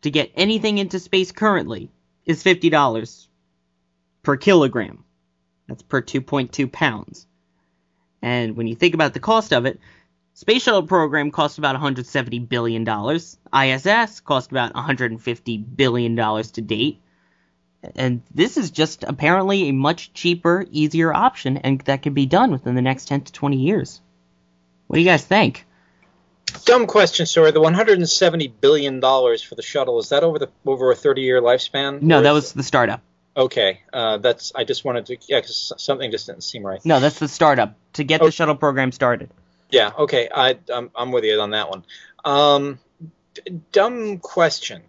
to 0.03 0.11
get 0.11 0.33
anything 0.35 0.79
into 0.79 0.99
space 0.99 1.33
currently 1.33 1.91
is 2.25 2.43
$50 2.43 3.27
per 4.23 4.37
kilogram. 4.37 5.05
That's 5.69 5.83
per 5.83 6.03
2.2 6.03 6.71
pounds. 6.71 7.27
And 8.23 8.57
when 8.57 8.67
you 8.67 8.75
think 8.75 8.95
about 8.95 9.15
the 9.15 9.21
cost 9.21 9.53
of 9.53 9.67
it, 9.67 9.81
Space 10.41 10.63
shuttle 10.63 10.85
program 10.85 11.31
cost 11.33 11.59
about 11.59 11.75
170 11.75 12.39
billion 12.39 12.85
dollars. 12.85 13.37
ISS 13.55 14.21
cost 14.21 14.51
about 14.51 14.75
150 14.75 15.59
billion 15.59 16.15
dollars 16.15 16.53
to 16.53 16.63
date. 16.63 17.01
And 17.97 18.23
this 18.33 18.57
is 18.57 18.71
just 18.71 19.05
apparently 19.05 19.69
a 19.69 19.73
much 19.73 20.15
cheaper, 20.15 20.65
easier 20.71 21.13
option, 21.13 21.59
and 21.59 21.81
that 21.83 22.03
can 22.03 22.15
be 22.15 22.27
done 22.27 22.53
within 22.53 22.75
the 22.75 22.81
next 22.81 23.09
10 23.09 23.23
to 23.23 23.33
20 23.33 23.57
years. 23.59 24.01
What 24.87 24.97
do 24.97 25.03
you 25.03 25.09
guys 25.09 25.25
think? 25.25 25.67
Dumb 26.65 26.87
question, 26.87 27.27
sorry. 27.27 27.51
The 27.51 27.61
170 27.61 28.49
billion 28.49 29.01
dollars 29.01 29.43
for 29.43 29.55
the 29.55 29.63
shuttle 29.63 29.99
is 29.99 30.09
that 30.11 30.23
over 30.23 30.39
the 30.39 30.49
over 30.67 30.91
a 30.93 30.97
30 30.97 31.23
year 31.23 31.41
lifespan? 31.43 32.03
No, 32.03 32.23
that 32.23 32.33
was 32.33 32.53
the 32.53 32.63
startup. 32.63 33.01
Okay, 33.37 33.81
uh, 33.93 34.19
that's. 34.19 34.53
I 34.55 34.65
just 34.65 34.85
wanted 34.85 35.07
to. 35.07 35.17
Yeah, 35.29 35.41
cause 35.41 35.73
something 35.79 36.11
just 36.11 36.27
didn't 36.27 36.43
seem 36.43 36.65
right. 36.67 36.85
No, 36.85 37.01
that's 37.01 37.19
the 37.19 37.29
startup 37.29 37.75
to 37.95 38.05
get 38.05 38.21
Oh. 38.23 38.27
the 38.27 38.33
shuttle 38.33 38.57
program 38.57 38.93
started. 38.93 39.31
Yeah. 39.71 39.93
Okay. 39.99 40.29
I 40.35 40.59
I'm, 40.73 40.91
I'm 40.97 41.13
with 41.13 41.25
you 41.25 41.41
on 41.41 41.51
that 41.51 41.71
one. 41.71 41.85
Um, 42.25 42.79
d- 43.35 43.61
dumb 43.73 44.19
question. 44.19 44.83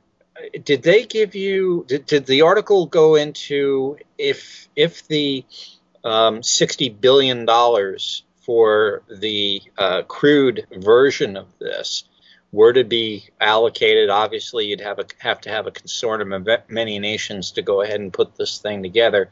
Did 0.64 0.82
they 0.82 1.06
give 1.06 1.36
you? 1.36 1.86
Did, 1.88 2.08
did 2.08 2.26
the 2.26 2.42
article 2.42 2.88
go 2.88 3.14
into 3.16 3.98
if 4.18 4.68
if 4.76 5.08
the 5.08 5.46
um, 6.04 6.42
sixty 6.42 6.90
billion 6.90 7.46
dollars 7.46 8.24
for 8.42 9.04
the 9.10 9.62
uh, 9.78 10.02
crewed 10.04 10.66
version 10.72 11.38
of 11.38 11.48
this 11.60 12.04
were 12.52 12.74
to 12.74 12.84
be 12.84 13.30
allocated? 13.40 14.10
Obviously, 14.10 14.68
you'd 14.68 14.82
have 14.82 15.00
a 15.00 15.06
have 15.20 15.42
to 15.42 15.50
have 15.50 15.68
a 15.68 15.72
consortium 15.72 16.36
of 16.36 16.70
many 16.70 17.00
nations 17.00 17.52
to 17.52 17.62
go 17.62 17.82
ahead 17.82 18.00
and 18.00 18.14
put 18.14 18.36
this 18.36 18.60
thing 18.60 18.84
together, 18.84 19.30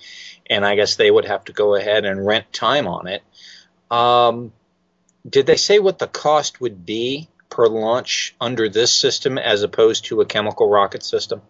and 0.49 0.65
I 0.65 0.75
guess 0.75 0.95
they 0.95 1.11
would 1.11 1.25
have 1.25 1.45
to 1.45 1.53
go 1.53 1.75
ahead 1.75 2.05
and 2.05 2.25
rent 2.25 2.51
time 2.53 2.87
on 2.87 3.07
it. 3.07 3.23
Um, 3.91 4.53
did 5.27 5.45
they 5.45 5.57
say 5.57 5.79
what 5.79 5.99
the 5.99 6.07
cost 6.07 6.61
would 6.61 6.85
be 6.85 7.27
per 7.49 7.67
launch 7.67 8.35
under 8.39 8.69
this 8.69 8.93
system 8.93 9.37
as 9.37 9.63
opposed 9.63 10.05
to 10.05 10.21
a 10.21 10.25
chemical 10.25 10.69
rocket 10.69 11.03
system? 11.03 11.41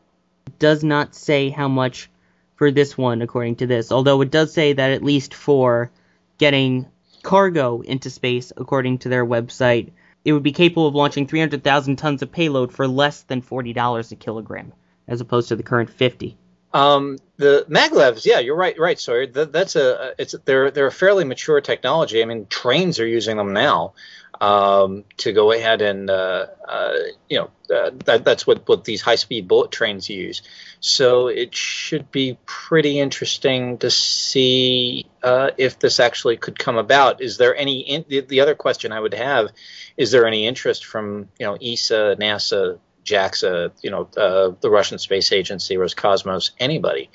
It 0.48 0.60
does 0.60 0.84
not 0.84 1.14
say 1.14 1.50
how 1.50 1.68
much 1.68 2.10
for 2.56 2.72
this 2.72 2.98
one, 2.98 3.22
according 3.22 3.58
to 3.58 3.68
this. 3.68 3.92
Although 3.92 4.22
it 4.22 4.32
does 4.32 4.54
say 4.54 4.74
that 4.74 4.92
at 4.92 5.04
least 5.04 5.34
for 5.34 5.92
getting 6.38 6.88
cargo 7.24 7.82
into 7.82 8.10
space, 8.10 8.52
according 8.56 9.00
to 9.00 9.10
their 9.10 9.26
website, 9.26 9.92
it 10.26 10.34
would 10.34 10.44
be 10.44 10.52
capable 10.52 10.88
of 10.88 10.96
launching 10.96 11.28
300,000 11.28 11.96
tons 11.96 12.22
of 12.22 12.32
payload 12.32 12.74
for 12.74 12.88
less 12.88 13.24
than 13.24 13.42
$40 13.42 14.12
a 14.12 14.16
kilogram, 14.16 14.74
as 15.08 15.22
opposed 15.22 15.50
to 15.50 15.56
the 15.56 15.64
current 15.64 15.90
50. 15.90 16.38
Um, 16.74 17.18
the 17.38 17.66
maglevs, 17.68 18.26
yeah, 18.26 18.40
you're 18.40 18.56
right, 18.56 18.78
right. 18.78 19.00
Sawyer. 19.00 19.26
That, 19.26 19.52
that's 19.52 19.76
a 19.76 20.14
it's 20.20 20.36
they're 20.46 20.70
they're 20.70 20.86
a 20.86 20.92
fairly 20.92 21.24
mature 21.24 21.62
technology. 21.62 22.22
I 22.22 22.26
mean, 22.26 22.46
trains 22.46 23.00
are 23.00 23.08
using 23.08 23.38
them 23.38 23.54
now 23.54 23.94
um, 24.42 25.04
to 25.18 25.34
go 25.34 25.52
ahead 25.52 25.82
and 25.82 26.10
uh, 26.10 26.48
uh, 26.68 26.94
you 27.28 27.40
know 27.40 27.76
uh, 27.76 27.92
that, 28.06 28.24
that's 28.24 28.48
what 28.48 28.68
what 28.68 28.84
these 28.86 29.02
high 29.02 29.16
speed 29.16 29.48
bullet 29.48 29.72
trains 29.72 30.10
use. 30.10 30.42
So 30.80 31.28
it 31.28 31.54
should 31.54 32.10
be 32.12 32.38
pretty 32.46 33.00
interesting 33.00 33.78
to 33.80 33.92
see 33.92 35.06
uh, 35.24 35.52
if 35.58 35.80
this 35.80 36.00
actually 36.00 36.38
could 36.38 36.58
come 36.58 36.78
about. 36.78 37.22
Is 37.22 37.38
there 37.38 37.56
any 37.56 37.82
in, 37.82 38.06
the, 38.08 38.22
the 38.22 38.40
other 38.40 38.56
question 38.56 38.92
I 38.92 39.00
would 39.00 39.14
have? 39.14 39.50
Is 39.98 40.12
there 40.12 40.26
any 40.26 40.48
interest 40.48 40.86
from 40.86 41.30
you 41.38 41.46
know 41.46 41.58
ESA, 41.62 42.16
NASA, 42.20 42.80
JAXA, 43.04 43.72
you 43.82 43.92
know, 43.92 44.10
uh, 44.16 44.54
the 44.62 44.70
Russian 44.70 45.00
Space 45.00 45.32
Agency, 45.32 45.76
Roscosmos, 45.76 46.52
anybody, 46.60 47.10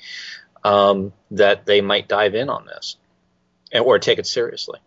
um, 0.63 1.13
that 1.31 1.65
they 1.65 1.81
might 1.81 2.07
dive 2.07 2.35
in 2.35 2.49
on 2.49 2.65
this 2.65 2.97
or 3.73 3.99
take 3.99 4.19
it 4.19 4.27
seriously. 4.27 4.79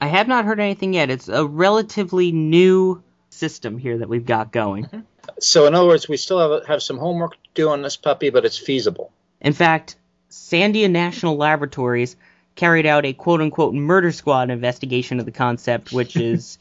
I 0.00 0.06
have 0.06 0.28
not 0.28 0.44
heard 0.44 0.60
anything 0.60 0.94
yet. 0.94 1.10
It's 1.10 1.28
a 1.28 1.44
relatively 1.44 2.32
new 2.32 3.02
system 3.30 3.78
here 3.78 3.98
that 3.98 4.08
we've 4.08 4.26
got 4.26 4.52
going. 4.52 5.04
So, 5.40 5.66
in 5.66 5.74
other 5.74 5.86
words, 5.86 6.08
we 6.08 6.16
still 6.16 6.38
have 6.38 6.66
have 6.66 6.82
some 6.82 6.98
homework 6.98 7.32
to 7.32 7.38
do 7.54 7.68
on 7.68 7.82
this 7.82 7.96
puppy, 7.96 8.30
but 8.30 8.44
it's 8.44 8.58
feasible. 8.58 9.12
In 9.40 9.52
fact, 9.52 9.96
Sandia 10.30 10.90
National 10.90 11.36
Laboratories 11.36 12.16
carried 12.54 12.86
out 12.86 13.04
a 13.04 13.12
quote 13.12 13.40
unquote 13.40 13.74
murder 13.74 14.12
squad 14.12 14.50
investigation 14.50 15.18
of 15.20 15.26
the 15.26 15.32
concept, 15.32 15.92
which 15.92 16.16
is 16.30 16.58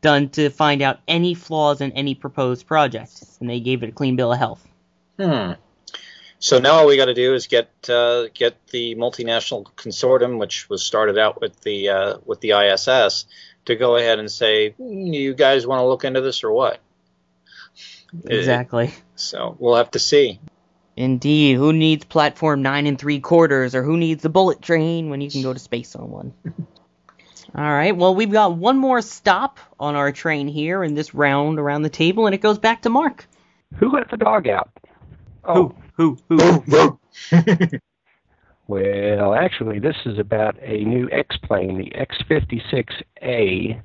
done 0.00 0.28
to 0.30 0.50
find 0.50 0.82
out 0.82 0.98
any 1.06 1.34
flaws 1.34 1.80
in 1.80 1.92
any 1.92 2.14
proposed 2.14 2.66
project. 2.66 3.22
And 3.40 3.48
they 3.48 3.60
gave 3.60 3.82
it 3.82 3.88
a 3.88 3.92
clean 3.92 4.16
bill 4.16 4.32
of 4.32 4.38
health. 4.38 4.66
Hmm. 5.18 5.52
So 6.40 6.58
now 6.58 6.78
all 6.78 6.86
we 6.86 6.96
got 6.96 7.04
to 7.06 7.14
do 7.14 7.34
is 7.34 7.46
get 7.46 7.68
uh, 7.88 8.28
get 8.32 8.66
the 8.68 8.96
multinational 8.96 9.66
consortium, 9.76 10.38
which 10.38 10.70
was 10.70 10.82
started 10.82 11.18
out 11.18 11.38
with 11.40 11.60
the 11.60 11.90
uh, 11.90 12.18
with 12.24 12.40
the 12.40 12.52
ISS, 12.52 13.26
to 13.66 13.76
go 13.76 13.96
ahead 13.96 14.18
and 14.18 14.30
say, 14.30 14.70
"Hmm, 14.70 15.12
"You 15.12 15.34
guys 15.34 15.66
want 15.66 15.80
to 15.80 15.86
look 15.86 16.04
into 16.04 16.22
this 16.22 16.42
or 16.42 16.50
what?" 16.50 16.80
Exactly. 18.24 18.92
So 19.16 19.54
we'll 19.58 19.76
have 19.76 19.90
to 19.92 19.98
see. 19.98 20.40
Indeed. 20.96 21.56
Who 21.56 21.72
needs 21.74 22.04
platform 22.04 22.62
nine 22.62 22.86
and 22.86 22.98
three 22.98 23.20
quarters, 23.20 23.74
or 23.74 23.82
who 23.82 23.98
needs 23.98 24.22
the 24.22 24.28
bullet 24.30 24.62
train 24.62 25.10
when 25.10 25.20
you 25.20 25.30
can 25.30 25.42
go 25.42 25.52
to 25.52 25.58
space 25.58 25.94
on 25.94 26.10
one? 26.10 26.32
All 27.54 27.62
right. 27.62 27.94
Well, 27.94 28.14
we've 28.14 28.30
got 28.30 28.56
one 28.56 28.78
more 28.78 29.02
stop 29.02 29.58
on 29.78 29.94
our 29.94 30.10
train 30.10 30.48
here 30.48 30.82
in 30.82 30.94
this 30.94 31.14
round 31.14 31.58
around 31.58 31.82
the 31.82 31.90
table, 31.90 32.26
and 32.26 32.34
it 32.34 32.40
goes 32.40 32.58
back 32.58 32.82
to 32.82 32.90
Mark. 32.90 33.26
Who 33.76 33.90
let 33.90 34.10
the 34.10 34.16
dog 34.16 34.48
out? 34.48 34.70
Oh, 35.44 35.54
Who? 35.54 35.74
Who? 36.00 36.16
well, 38.68 39.34
actually, 39.34 39.78
this 39.80 39.96
is 40.06 40.18
about 40.18 40.56
a 40.62 40.82
new 40.84 41.10
X 41.12 41.36
plane, 41.44 41.76
the 41.76 41.94
X 41.94 42.16
56A, 42.26 43.82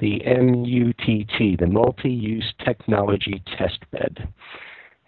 the 0.00 0.20
MUTT, 0.26 1.60
the 1.60 1.66
Multi 1.68 2.10
Use 2.10 2.52
Technology 2.64 3.40
Test 3.56 3.88
Bed. 3.92 4.26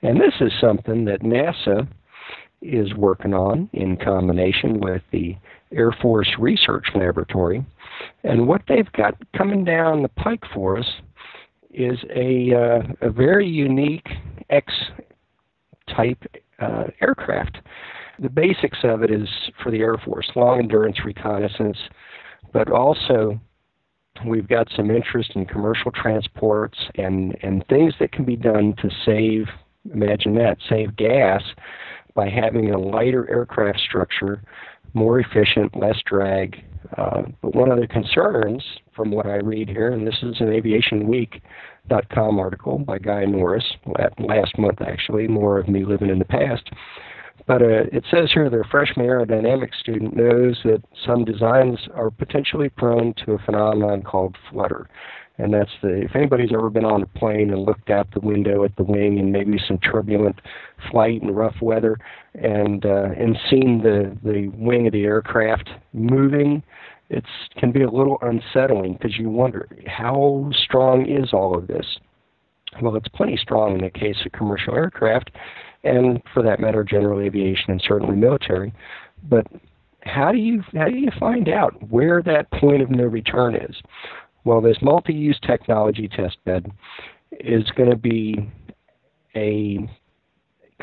And 0.02 0.20
this 0.20 0.34
is 0.40 0.52
something 0.60 1.04
that 1.06 1.22
NASA 1.22 1.88
is 2.62 2.94
working 2.94 3.34
on 3.34 3.68
in 3.72 3.96
combination 3.96 4.78
with 4.78 5.02
the 5.10 5.36
Air 5.72 5.90
Force 6.00 6.32
Research 6.38 6.86
Laboratory. 6.94 7.66
And 8.22 8.46
what 8.46 8.62
they've 8.68 8.92
got 8.92 9.16
coming 9.36 9.64
down 9.64 10.02
the 10.02 10.08
pike 10.10 10.44
for 10.54 10.78
us 10.78 10.86
is 11.74 11.98
a, 12.14 12.54
uh, 12.54 12.82
a 13.00 13.10
very 13.10 13.48
unique 13.48 14.06
X 14.48 14.72
type 15.94 16.22
uh, 16.58 16.84
aircraft. 17.00 17.58
The 18.18 18.30
basics 18.30 18.78
of 18.82 19.02
it 19.02 19.10
is 19.10 19.28
for 19.62 19.70
the 19.70 19.80
Air 19.80 19.96
Force 20.04 20.30
long 20.34 20.58
endurance 20.60 20.98
reconnaissance, 21.04 21.76
but 22.52 22.70
also 22.70 23.38
we've 24.24 24.48
got 24.48 24.68
some 24.74 24.90
interest 24.90 25.32
in 25.34 25.44
commercial 25.44 25.90
transports 25.90 26.78
and, 26.94 27.36
and 27.42 27.66
things 27.68 27.94
that 28.00 28.12
can 28.12 28.24
be 28.24 28.36
done 28.36 28.74
to 28.80 28.90
save, 29.04 29.46
imagine 29.92 30.34
that, 30.36 30.56
save 30.68 30.96
gas 30.96 31.42
by 32.14 32.30
having 32.30 32.70
a 32.70 32.78
lighter 32.78 33.28
aircraft 33.30 33.80
structure, 33.80 34.42
more 34.94 35.20
efficient, 35.20 35.76
less 35.76 36.00
drag. 36.06 36.64
Uh, 36.96 37.22
but 37.42 37.54
one 37.54 37.70
of 37.70 37.78
the 37.78 37.86
concerns, 37.86 38.62
from 38.94 39.10
what 39.10 39.26
I 39.26 39.36
read 39.36 39.68
here, 39.68 39.92
and 39.92 40.06
this 40.06 40.16
is 40.22 40.40
an 41.88 41.96
aviationweek.com 41.98 42.38
article 42.38 42.78
by 42.78 42.98
Guy 42.98 43.24
Norris 43.24 43.64
last 44.18 44.58
month, 44.58 44.80
actually, 44.80 45.28
more 45.28 45.58
of 45.58 45.68
me 45.68 45.84
living 45.84 46.10
in 46.10 46.18
the 46.18 46.24
past. 46.24 46.70
But 47.46 47.62
uh, 47.62 47.84
it 47.92 48.04
says 48.10 48.30
here 48.32 48.50
that 48.50 48.56
a 48.56 48.68
freshman 48.70 49.06
aerodynamics 49.06 49.78
student 49.78 50.16
knows 50.16 50.58
that 50.64 50.82
some 51.04 51.24
designs 51.24 51.78
are 51.94 52.10
potentially 52.10 52.68
prone 52.70 53.14
to 53.24 53.32
a 53.32 53.38
phenomenon 53.38 54.02
called 54.02 54.36
flutter 54.50 54.88
and 55.38 55.52
that's 55.52 55.70
the 55.82 56.02
if 56.02 56.16
anybody's 56.16 56.52
ever 56.52 56.70
been 56.70 56.84
on 56.84 57.02
a 57.02 57.06
plane 57.06 57.50
and 57.50 57.64
looked 57.64 57.90
out 57.90 58.08
the 58.12 58.20
window 58.20 58.64
at 58.64 58.74
the 58.76 58.82
wing 58.82 59.18
and 59.18 59.32
maybe 59.32 59.58
some 59.66 59.78
turbulent 59.78 60.40
flight 60.90 61.20
and 61.22 61.36
rough 61.36 61.56
weather 61.60 61.98
and 62.34 62.86
uh, 62.86 63.08
and 63.16 63.38
seen 63.50 63.82
the 63.82 64.16
the 64.22 64.48
wing 64.56 64.86
of 64.86 64.92
the 64.92 65.04
aircraft 65.04 65.68
moving 65.92 66.62
it 67.08 67.24
can 67.56 67.72
be 67.72 67.82
a 67.82 67.90
little 67.90 68.18
unsettling 68.22 68.94
because 68.94 69.18
you 69.18 69.30
wonder 69.30 69.68
how 69.86 70.50
strong 70.52 71.06
is 71.08 71.32
all 71.32 71.56
of 71.56 71.66
this? 71.66 71.98
Well 72.82 72.96
it's 72.96 73.08
plenty 73.08 73.36
strong 73.36 73.76
in 73.76 73.82
the 73.82 73.90
case 73.90 74.16
of 74.24 74.32
commercial 74.32 74.74
aircraft 74.74 75.30
and 75.84 76.20
for 76.34 76.42
that 76.42 76.60
matter 76.60 76.84
general 76.84 77.20
aviation 77.20 77.70
and 77.70 77.82
certainly 77.86 78.16
military. 78.16 78.72
But 79.28 79.46
how 80.02 80.32
do 80.32 80.38
you 80.38 80.62
how 80.74 80.88
do 80.88 80.96
you 80.96 81.10
find 81.18 81.48
out 81.48 81.90
where 81.90 82.22
that 82.22 82.50
point 82.52 82.82
of 82.82 82.90
no 82.90 83.04
return 83.04 83.54
is? 83.54 83.76
Well, 84.44 84.60
this 84.60 84.78
multi-use 84.80 85.38
technology 85.44 86.08
test 86.08 86.36
bed 86.44 86.70
is 87.32 87.64
going 87.76 87.90
to 87.90 87.96
be 87.96 88.48
a 89.34 89.88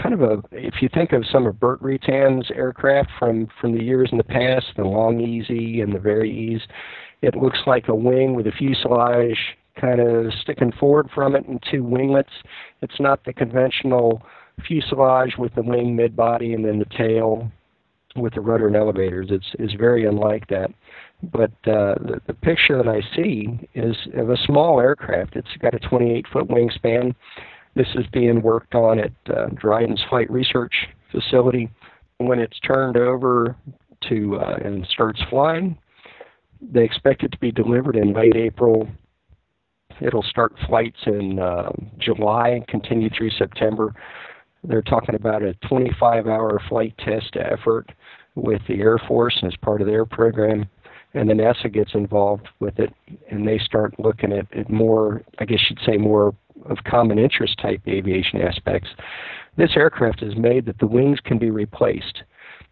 kind 0.02 0.14
of 0.14 0.22
a 0.22 0.42
if 0.52 0.76
you 0.82 0.90
think 0.94 1.14
of 1.14 1.24
some 1.32 1.46
of 1.46 1.60
Burt 1.60 1.82
Rutan's 1.82 2.50
aircraft 2.56 3.10
from 3.20 3.48
from 3.60 3.78
the 3.78 3.84
years 3.84 4.10
in 4.12 4.18
the 4.18 4.24
past, 4.24 4.66
the 4.76 4.84
Long-EZ 4.84 5.50
and 5.50 5.94
the 5.94 6.00
VariEze, 6.00 6.62
it 7.22 7.36
looks 7.36 7.60
like 7.68 7.88
a 7.88 7.96
wing 7.96 8.36
with 8.36 8.48
a 8.48 8.52
fuselage 8.52 9.38
kind 9.80 10.00
of 10.00 10.32
sticking 10.42 10.72
forward 10.72 11.10
from 11.14 11.36
it 11.36 11.48
and 11.48 11.62
two 11.72 11.84
winglets. 11.84 12.30
It's 12.82 13.00
not 13.00 13.26
the 13.26 13.34
conventional 13.34 14.22
fuselage 14.68 15.36
with 15.38 15.56
the 15.56 15.64
wing 15.64 15.96
mid 15.96 16.16
body 16.16 16.54
and 16.54 16.64
then 16.64 16.80
the 16.80 16.98
tail 16.98 17.52
with 18.16 18.34
the 18.36 18.42
rudder 18.42 18.68
and 18.68 18.76
elevators. 18.76 19.28
It's 19.32 19.56
is 19.60 19.74
very 19.78 20.06
unlike 20.06 20.48
that. 20.48 20.72
But 21.24 21.52
uh, 21.66 21.96
the, 22.04 22.22
the 22.28 22.34
picture 22.34 22.78
that 22.78 22.88
I 22.88 23.02
see 23.16 23.68
is 23.74 23.96
of 24.16 24.30
a 24.30 24.38
small 24.46 24.80
aircraft. 24.80 25.36
It's 25.36 25.48
got 25.60 25.74
a 25.74 25.80
28 25.80 26.26
foot 26.32 26.48
wingspan. 26.50 27.16
This 27.76 27.88
is 27.96 28.06
being 28.14 28.42
worked 28.42 28.76
on 28.76 29.00
at 29.00 29.12
uh, 29.28 29.48
Dryden's 29.56 30.04
Flight 30.10 30.30
Research 30.30 30.74
Facility. 31.12 31.70
When 32.18 32.40
it's 32.40 32.60
turned 32.60 32.98
over 32.98 33.56
to 34.10 34.38
uh, 34.38 34.58
and 34.64 34.86
starts 34.92 35.22
flying, 35.30 35.78
they 36.62 36.84
expect 36.84 37.24
it 37.24 37.32
to 37.32 37.38
be 37.40 37.52
delivered 37.52 37.96
in 37.96 38.14
late 38.14 38.36
April. 38.36 38.88
It'll 40.02 40.24
start 40.24 40.54
flights 40.68 41.00
in 41.06 41.40
uh, 41.40 41.72
July 41.98 42.50
and 42.50 42.68
continue 42.68 43.10
through 43.10 43.32
September. 43.32 43.94
They're 44.64 44.82
talking 44.82 45.16
about 45.16 45.44
a 45.44 45.56
25 45.68 46.28
hour 46.28 46.62
flight 46.70 46.94
test 47.00 47.36
effort 47.36 47.92
with 48.36 48.62
the 48.68 48.80
Air 48.80 48.98
Force 49.08 49.38
as 49.46 49.56
part 49.58 49.82
of 49.82 49.88
their 49.88 50.06
program 50.06 50.68
and 51.14 51.30
then 51.30 51.38
NASA 51.38 51.72
gets 51.72 51.94
involved 51.94 52.48
with 52.60 52.80
it, 52.80 52.94
and 53.30 53.48
they 53.48 53.60
start 53.60 54.00
looking 54.00 54.34
at, 54.34 54.52
at 54.58 54.70
more, 54.70 55.22
I 55.40 55.46
guess 55.46 55.60
you'd 55.70 55.80
say, 55.86 55.98
more 55.98 56.36
of 56.66 56.78
common 56.86 57.20
interest 57.20 57.60
type 57.60 57.82
aviation 57.88 58.42
aspects. 58.42 58.90
This 59.58 59.72
aircraft 59.76 60.24
is 60.24 60.36
made 60.36 60.66
that 60.66 60.80
the 60.80 60.88
wings 60.88 61.20
can 61.24 61.38
be 61.38 61.52
replaced. 61.52 62.24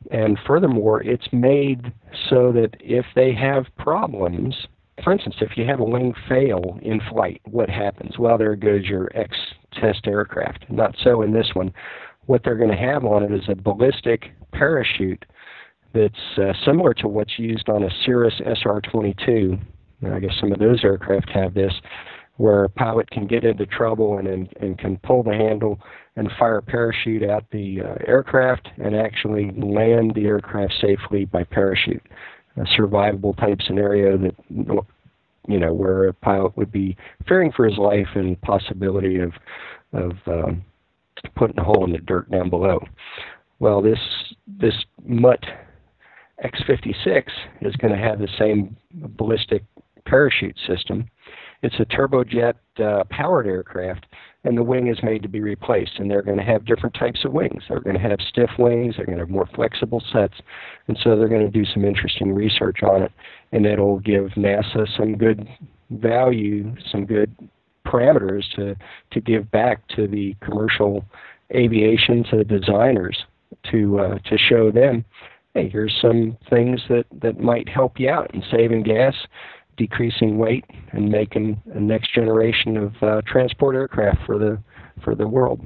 And 0.10 0.40
furthermore, 0.48 1.04
it's 1.04 1.28
made 1.32 1.94
so 2.30 2.52
that 2.54 2.76
if 2.80 3.06
they 3.14 3.34
have 3.34 3.66
problems, 3.78 4.56
for 5.04 5.14
instance, 5.14 5.36
if 5.42 5.58
you 5.58 5.66
have 5.66 5.80
a 5.80 5.84
wing 5.84 6.14
fail 6.28 6.80
in 6.82 7.00
flight, 7.12 7.42
what 7.46 7.70
happens? 7.70 8.18
Well, 8.18 8.38
there 8.38 8.56
goes 8.56 8.86
your 8.86 9.12
X 9.16 9.36
test 9.80 10.08
aircraft. 10.08 10.66
Not 10.70 10.96
so 11.04 11.22
in 11.22 11.34
this 11.34 11.52
one. 11.54 11.72
What 12.26 12.42
they're 12.44 12.56
going 12.56 12.72
to 12.72 12.78
have 12.78 13.06
on 13.06 13.24
it 13.24 13.32
is 13.32 13.48
a 13.48 13.56
ballistic 13.56 14.32
parachute 14.52 15.26
that's 15.94 16.38
uh, 16.38 16.54
similar 16.66 16.94
to 16.96 17.08
what's 17.08 17.38
used 17.38 17.70
on 17.70 17.84
a 17.84 17.90
Cirrus 18.06 18.34
SR-22. 18.40 19.60
I 20.12 20.20
guess 20.20 20.34
some 20.40 20.52
of 20.52 20.60
those 20.60 20.84
aircraft 20.84 21.30
have 21.30 21.54
this, 21.54 21.74
where 22.38 22.64
a 22.64 22.70
pilot 22.70 23.10
can 23.12 23.28
get 23.28 23.44
into 23.44 23.66
trouble 23.66 24.18
and, 24.18 24.28
and, 24.28 24.50
and 24.60 24.78
can 24.78 24.98
pull 24.98 25.24
the 25.24 25.34
handle 25.34 25.80
and 26.16 26.30
fire 26.40 26.58
a 26.58 26.62
parachute 26.62 27.24
at 27.24 27.44
the 27.52 27.82
uh, 27.82 27.96
aircraft 28.08 28.68
and 28.78 28.96
actually 28.96 29.52
land 29.52 30.14
the 30.16 30.26
aircraft 30.26 30.74
safely 30.82 31.26
by 31.26 31.44
parachute. 31.44 32.04
A 32.58 32.62
survivable 32.62 33.38
type 33.38 33.60
scenario 33.66 34.18
that 34.18 34.36
you 35.48 35.60
know 35.60 35.74
where 35.74 36.08
a 36.08 36.14
pilot 36.14 36.56
would 36.58 36.72
be 36.72 36.98
fearing 37.28 37.52
for 37.52 37.66
his 37.66 37.78
life 37.78 38.10
and 38.16 38.40
possibility 38.42 39.20
of 39.20 39.32
of 39.94 40.12
um, 40.28 40.64
putting 41.36 41.58
a 41.58 41.64
hole 41.64 41.86
in 41.86 41.92
the 41.92 41.98
dirt 42.00 42.30
down 42.30 42.50
below. 42.50 42.80
Well, 43.60 43.82
this 43.82 44.00
this 44.48 44.74
Mutt 45.06 45.40
X56 46.44 47.24
is 47.62 47.76
going 47.76 47.94
to 47.94 48.00
have 48.00 48.20
the 48.20 48.28
same 48.38 48.76
ballistic 48.94 49.64
parachute 50.06 50.58
system. 50.68 51.10
It's 51.64 51.80
a 51.80 51.86
turbojet 51.86 52.56
uh, 52.84 53.04
powered 53.12 53.46
aircraft, 53.46 54.08
and 54.44 54.58
the 54.58 54.64
wing 54.64 54.88
is 54.88 54.98
made 55.04 55.22
to 55.22 55.30
be 55.30 55.42
replaced. 55.42 56.00
And 56.00 56.10
they're 56.10 56.24
going 56.24 56.40
to 56.40 56.44
have 56.44 56.66
different 56.66 56.96
types 56.96 57.24
of 57.24 57.34
wings. 57.34 57.64
They're 57.70 57.80
going 57.80 57.96
to 57.96 58.02
have 58.02 58.20
stiff 58.28 58.50
wings. 58.58 58.96
They're 58.98 59.06
going 59.06 59.20
to 59.20 59.24
have 59.24 59.30
more 59.30 59.48
flexible 59.54 60.04
sets, 60.12 60.34
and 60.88 60.98
so 61.04 61.16
they're 61.16 61.30
going 61.30 61.46
to 61.46 61.52
do 61.52 61.66
some 61.66 61.86
interesting 61.86 62.34
research 62.34 62.82
on 62.82 63.04
it, 63.04 63.12
and 63.52 63.66
it'll 63.66 64.00
give 64.00 64.32
NASA 64.32 64.88
some 64.98 65.16
good 65.18 65.48
value, 65.92 66.76
some 66.92 67.06
good 67.06 67.36
parameters 67.86 68.44
to 68.56 68.76
to 69.12 69.22
give 69.22 69.50
back 69.52 69.88
to 69.90 70.08
the 70.08 70.36
commercial 70.42 71.06
aviation 71.54 72.24
to 72.24 72.38
the 72.38 72.44
designers 72.44 73.26
to 73.72 74.00
uh, 74.00 74.18
to 74.30 74.38
show 74.38 74.72
them 74.72 75.06
hey, 75.54 75.70
here's 75.70 75.98
some 76.02 76.38
things 76.50 76.82
that, 76.90 77.06
that 77.22 77.40
might 77.40 77.68
help 77.68 78.00
you 78.00 78.10
out 78.10 78.34
in 78.34 78.44
saving 78.52 78.84
gas, 78.84 79.16
decreasing 79.78 80.38
weight, 80.38 80.66
and 80.92 81.10
making 81.10 81.62
a 81.74 81.80
next 81.80 82.14
generation 82.14 82.78
of 82.78 82.94
uh, 83.02 83.22
transport 83.26 83.76
aircraft 83.76 84.26
for 84.26 84.38
the 84.38 84.60
for 85.02 85.16
the 85.16 85.28
world. 85.28 85.60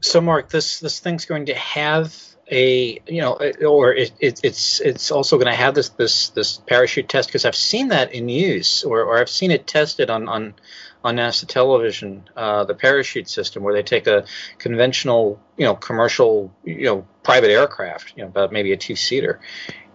So, 0.00 0.20
Mark, 0.20 0.50
this 0.50 0.80
this 0.80 1.00
thing's 1.00 1.24
going 1.24 1.46
to 1.46 1.54
have 1.54 2.33
a 2.54 3.00
you 3.06 3.20
know, 3.20 3.34
or 3.66 3.92
it, 3.92 4.12
it, 4.20 4.40
it's 4.42 4.80
it's 4.80 5.10
also 5.10 5.36
going 5.36 5.50
to 5.50 5.56
have 5.56 5.74
this 5.74 5.88
this 5.90 6.28
this 6.30 6.56
parachute 6.58 7.08
test 7.08 7.28
because 7.28 7.44
I've 7.44 7.56
seen 7.56 7.88
that 7.88 8.14
in 8.14 8.28
use, 8.28 8.84
or, 8.84 9.02
or 9.02 9.18
I've 9.18 9.28
seen 9.28 9.50
it 9.50 9.66
tested 9.66 10.08
on 10.08 10.28
on 10.28 10.54
on 11.02 11.16
NASA 11.16 11.46
television, 11.46 12.24
uh, 12.34 12.64
the 12.64 12.74
parachute 12.74 13.28
system, 13.28 13.62
where 13.62 13.74
they 13.74 13.82
take 13.82 14.06
a 14.06 14.24
conventional, 14.58 15.38
you 15.58 15.66
know, 15.66 15.74
commercial, 15.74 16.50
you 16.64 16.84
know, 16.84 17.06
private 17.22 17.50
aircraft, 17.50 18.14
you 18.16 18.22
know, 18.22 18.28
about 18.28 18.52
maybe 18.52 18.72
a 18.72 18.76
two-seater, 18.76 19.38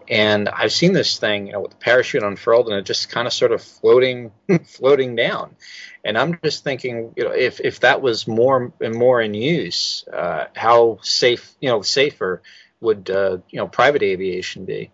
and 0.10 0.50
I've 0.50 0.72
seen 0.72 0.94
this 0.94 1.20
thing, 1.20 1.48
you 1.48 1.54
know, 1.54 1.62
with 1.62 1.72
the 1.72 1.78
parachute 1.78 2.24
unfurled 2.24 2.68
and 2.68 2.78
it 2.78 2.86
just 2.86 3.10
kind 3.10 3.28
of 3.28 3.34
sort 3.34 3.52
of 3.52 3.62
floating, 3.62 4.32
floating 4.66 5.16
down. 5.16 5.56
And 6.04 6.18
I'm 6.18 6.40
just 6.44 6.64
thinking, 6.64 7.14
you 7.16 7.26
know, 7.26 7.32
if 7.32 7.60
if 7.60 7.82
that 7.82 8.02
was 8.02 8.28
more 8.28 8.74
and 8.82 8.96
more 8.96 9.22
in 9.22 9.34
use, 9.34 10.06
uh, 10.12 10.46
how 10.56 11.00
safe, 11.02 11.52
you 11.60 11.70
know, 11.70 11.82
safer 11.82 12.42
would 12.82 13.10
uh, 13.10 13.38
you 13.50 13.58
know 13.58 13.68
private 13.68 14.02
aviation 14.02 14.66
be? 14.66 14.92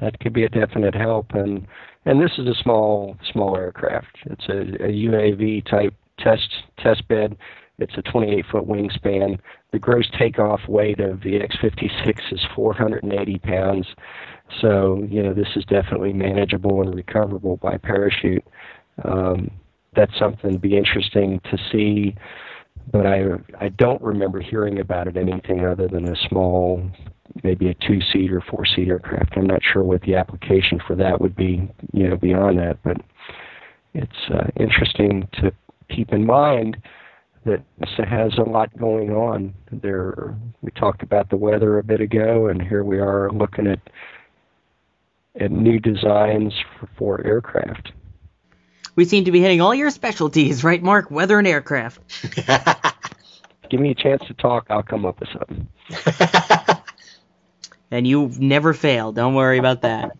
That 0.00 0.18
could 0.20 0.32
be 0.32 0.44
a 0.44 0.48
definite 0.48 0.94
help, 0.94 1.32
and 1.32 1.66
and 2.04 2.20
this 2.20 2.32
is 2.38 2.48
a 2.48 2.54
small 2.62 3.16
small 3.32 3.56
aircraft. 3.56 4.18
It's 4.26 4.48
a, 4.48 4.84
a 4.84 4.88
UAV 4.88 5.64
type 5.70 5.94
test 6.18 6.48
test 6.78 7.06
bed. 7.08 7.36
It's 7.82 7.98
a 7.98 8.02
28 8.02 8.46
foot 8.50 8.66
wingspan. 8.66 9.38
The 9.72 9.78
gross 9.78 10.08
takeoff 10.18 10.60
weight 10.68 11.00
of 11.00 11.22
the 11.22 11.40
X56 11.40 12.32
is 12.32 12.40
480 12.54 13.38
pounds. 13.38 13.86
So, 14.60 15.06
you 15.08 15.22
know, 15.22 15.32
this 15.32 15.48
is 15.56 15.64
definitely 15.64 16.12
manageable 16.12 16.82
and 16.82 16.94
recoverable 16.94 17.56
by 17.56 17.78
parachute. 17.78 18.44
Um, 19.04 19.50
that's 19.94 20.16
something 20.18 20.52
to 20.52 20.58
be 20.58 20.76
interesting 20.76 21.40
to 21.50 21.58
see, 21.70 22.14
but 22.90 23.06
I 23.06 23.24
I 23.60 23.68
don't 23.68 24.00
remember 24.02 24.40
hearing 24.40 24.80
about 24.80 25.06
it 25.06 25.16
anything 25.16 25.66
other 25.66 25.88
than 25.88 26.08
a 26.08 26.16
small, 26.28 26.82
maybe 27.42 27.68
a 27.68 27.74
two 27.74 28.00
seat 28.12 28.32
or 28.32 28.40
four 28.40 28.64
seat 28.64 28.88
aircraft. 28.88 29.34
I'm 29.36 29.46
not 29.46 29.62
sure 29.62 29.82
what 29.82 30.02
the 30.02 30.14
application 30.14 30.80
for 30.86 30.94
that 30.96 31.20
would 31.20 31.36
be, 31.36 31.68
you 31.92 32.08
know, 32.08 32.16
beyond 32.16 32.58
that, 32.58 32.78
but 32.82 32.98
it's 33.94 34.30
uh, 34.30 34.46
interesting 34.56 35.28
to 35.34 35.52
keep 35.90 36.12
in 36.12 36.24
mind 36.24 36.78
that 37.44 37.62
has 37.98 38.36
a 38.38 38.42
lot 38.48 38.76
going 38.78 39.10
on. 39.10 39.54
There, 39.70 40.36
we 40.60 40.70
talked 40.72 41.02
about 41.02 41.30
the 41.30 41.36
weather 41.36 41.78
a 41.78 41.82
bit 41.82 42.00
ago, 42.00 42.46
and 42.46 42.62
here 42.62 42.84
we 42.84 42.98
are 42.98 43.30
looking 43.30 43.66
at 43.66 43.80
at 45.40 45.50
new 45.50 45.78
designs 45.78 46.52
for, 46.78 46.88
for 46.98 47.26
aircraft. 47.26 47.92
We 48.94 49.06
seem 49.06 49.24
to 49.24 49.32
be 49.32 49.40
hitting 49.40 49.62
all 49.62 49.74
your 49.74 49.90
specialties, 49.90 50.62
right, 50.62 50.82
Mark? 50.82 51.10
Weather 51.10 51.38
and 51.38 51.48
aircraft. 51.48 52.00
Give 53.70 53.80
me 53.80 53.90
a 53.90 53.94
chance 53.94 54.22
to 54.26 54.34
talk, 54.34 54.66
I'll 54.68 54.82
come 54.82 55.06
up 55.06 55.18
with 55.20 55.30
something. 55.30 55.68
and 57.90 58.06
you 58.06 58.30
never 58.38 58.74
fail. 58.74 59.12
Don't 59.12 59.34
worry 59.34 59.58
about 59.58 59.82
that. 59.82 60.12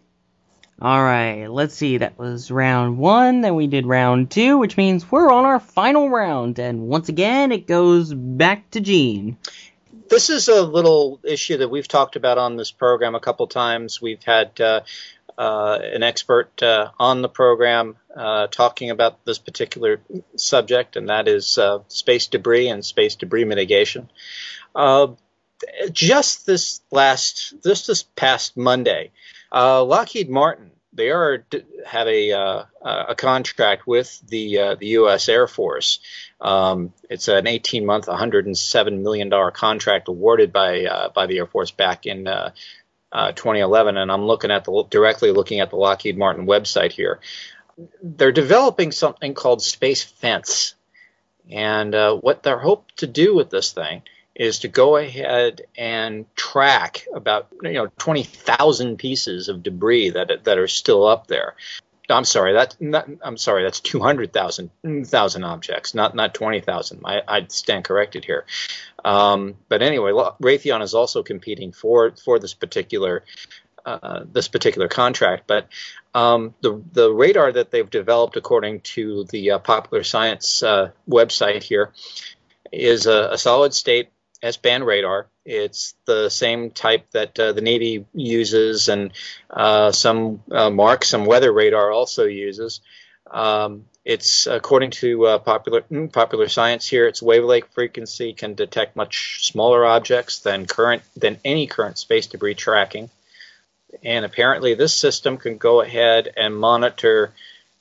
All 0.81 1.03
right, 1.03 1.47
let's 1.47 1.75
see. 1.75 1.99
That 1.99 2.19
was 2.19 2.51
round 2.51 2.99
one. 2.99 3.41
Then 3.41 3.55
we 3.55 3.69
did 3.69 3.87
round 3.87 4.31
two, 4.31 4.59
which 4.59 4.77
means 4.77 5.11
we're 5.11 5.31
on 5.31 5.45
our 5.45 5.61
final 5.61 6.09
round. 6.09 6.59
And 6.59 6.89
once 6.89 7.09
again, 7.09 7.53
it 7.53 7.67
goes 7.67 8.13
back 8.13 8.71
to 8.71 8.81
Gene. 8.81 9.37
This 10.09 10.29
is 10.29 10.49
a 10.49 10.63
little 10.63 11.21
issue 11.23 11.59
that 11.59 11.71
we've 11.71 11.87
talked 11.87 12.17
about 12.17 12.37
on 12.37 12.57
this 12.57 12.71
program 12.71 13.15
a 13.15 13.21
couple 13.21 13.47
times. 13.47 14.03
We've 14.03 14.23
had 14.23 14.61
uh, 14.61 14.81
uh, 15.39 15.79
an 15.81 16.03
expert 16.03 16.63
uh, 16.63 16.91
on 16.99 17.23
the 17.23 17.29
program 17.29 17.97
uh, 18.15 18.49
talking 18.49 18.91
about 18.91 19.25
this 19.25 19.39
particular 19.39 20.01
subject, 20.37 20.97
and 20.97 21.09
that 21.09 21.29
is 21.29 21.59
uh, 21.59 21.79
space 21.89 22.27
debris 22.27 22.69
and 22.69 22.85
space 22.85 23.15
debris 23.15 23.45
mitigation. 23.45 24.11
Uh, 24.75 25.09
just 25.93 26.45
this 26.45 26.81
last, 26.91 27.55
just 27.63 27.87
this 27.87 28.03
past 28.03 28.57
Monday, 28.57 29.13
uh, 29.53 29.85
Lockheed 29.85 30.31
Martin 30.31 30.73
they 30.93 31.11
are 31.11 31.45
have 31.87 32.07
a 32.07 32.33
uh, 32.33 32.65
a 32.83 33.15
contract 33.15 33.87
with 33.87 34.21
the 34.29 34.59
uh, 34.59 34.75
the 34.75 34.89
U.S. 34.89 35.29
Air 35.29 35.47
Force. 35.47 36.01
Um, 36.41 36.93
it's 37.09 37.29
an 37.29 37.47
18 37.47 37.87
month, 37.87 38.09
107 38.09 39.03
million 39.03 39.29
dollar 39.29 39.51
contract 39.51 40.09
awarded 40.09 40.53
by 40.53 40.85
uh, 40.85 41.09
by 41.09 41.27
the 41.27 41.39
Air 41.39 41.47
Force 41.47 41.71
back 41.71 42.07
in 42.07 42.27
uh, 42.27 42.51
uh, 43.11 43.33
2011, 43.33 43.97
and 43.97 44.13
I'm 44.13 44.25
looking 44.25 44.51
at 44.51 44.65
the 44.65 44.85
directly 44.91 45.33
looking 45.33 45.61
at 45.61 45.71
the 45.71 45.77
Lockheed 45.77 46.19
Martin 46.19 46.47
website 46.47 46.93
here. 46.93 47.21
They're 48.03 48.33
developing 48.33 48.93
something 48.93 49.33
called 49.33 49.63
Space 49.63 50.03
Fence, 50.03 50.75
and 51.51 51.95
what 51.95 52.43
they're 52.43 52.59
hoped 52.59 52.99
to 52.99 53.07
do 53.07 53.35
with 53.35 53.49
this 53.49 53.73
thing 53.73 54.03
is 54.43 54.59
to 54.59 54.69
go 54.69 54.97
ahead 54.97 55.61
and 55.79 56.27
track 56.35 57.07
about 57.15 57.47
you 57.63 57.75
know 57.75 57.87
20,000 57.99 58.97
pieces 58.97 59.49
of 59.49 59.63
debris 59.63 60.11
that 60.11 60.43
that 60.43 60.59
are 60.59 60.67
still 60.67 61.07
up 61.07 61.29
there. 61.29 61.55
I'm 62.11 62.25
sorry, 62.25 62.55
that 62.55 62.77
not, 62.81 63.09
I'm 63.23 63.37
sorry, 63.37 63.63
that's 63.63 63.79
200,000 63.79 64.71
thousand 65.07 65.45
objects, 65.45 65.95
not 65.95 66.17
not 66.17 66.35
20,000. 66.35 67.03
I, 67.05 67.23
I 67.29 67.47
stand 67.49 67.85
corrected 67.85 68.25
here. 68.25 68.45
Um, 69.05 69.55
but 69.69 69.81
anyway, 69.81 70.11
Raytheon 70.11 70.83
is 70.83 70.95
also 70.95 71.23
competing 71.23 71.71
for 71.71 72.11
for 72.25 72.41
this 72.41 72.53
particular 72.53 73.23
uh, 73.87 74.25
this 74.33 74.49
particular 74.49 74.89
contract. 74.89 75.45
But 75.47 75.69
um, 76.15 76.53
the 76.63 76.83
the 76.93 77.13
radar 77.13 77.53
that 77.53 77.71
they've 77.71 77.89
developed, 77.89 78.37
according 78.37 78.81
to 78.97 79.25
the 79.31 79.53
uh, 79.53 79.59
Popular 79.61 80.03
Science 80.03 80.65
uh, 80.65 80.91
website 81.09 81.63
here, 81.63 81.93
is 82.73 83.07
a, 83.07 83.29
a 83.31 83.39
solid 83.39 83.73
state 83.73 84.09
S 84.43 84.57
band 84.57 84.85
radar. 84.85 85.27
It's 85.45 85.95
the 86.05 86.29
same 86.29 86.71
type 86.71 87.11
that 87.13 87.39
uh, 87.39 87.53
the 87.53 87.61
Navy 87.61 88.05
uses, 88.13 88.89
and 88.89 89.13
uh, 89.51 89.93
some 89.93 90.43
uh, 90.51 90.71
Mark, 90.71 91.05
some 91.05 91.27
weather 91.27 91.53
radar 91.53 91.91
also 91.91 92.25
uses. 92.25 92.81
Um, 93.31 93.85
it's 94.05 94.49
according 94.49 94.91
to 94.93 95.27
uh, 95.27 95.39
popular 95.39 95.83
mm, 95.83 96.13
popular 96.13 96.49
science 96.49 96.87
here. 96.89 97.07
Its 97.07 97.23
wavelength 97.23 97.69
frequency 97.73 98.33
can 98.33 98.55
detect 98.55 98.97
much 98.97 99.47
smaller 99.47 99.87
objects 99.87 100.41
than 100.41 100.67
current 100.67 101.03
than 101.17 101.39
any 101.45 101.69
current 101.69 101.99
space 101.99 102.27
debris 102.27 102.55
tracking, 102.55 103.11
and 104.03 104.25
apparently 104.25 104.75
this 104.75 104.93
system 104.93 105.39
can 105.39 105.57
go 105.57 105.81
ahead 105.81 106.33
and 106.37 106.57
monitor 106.57 107.33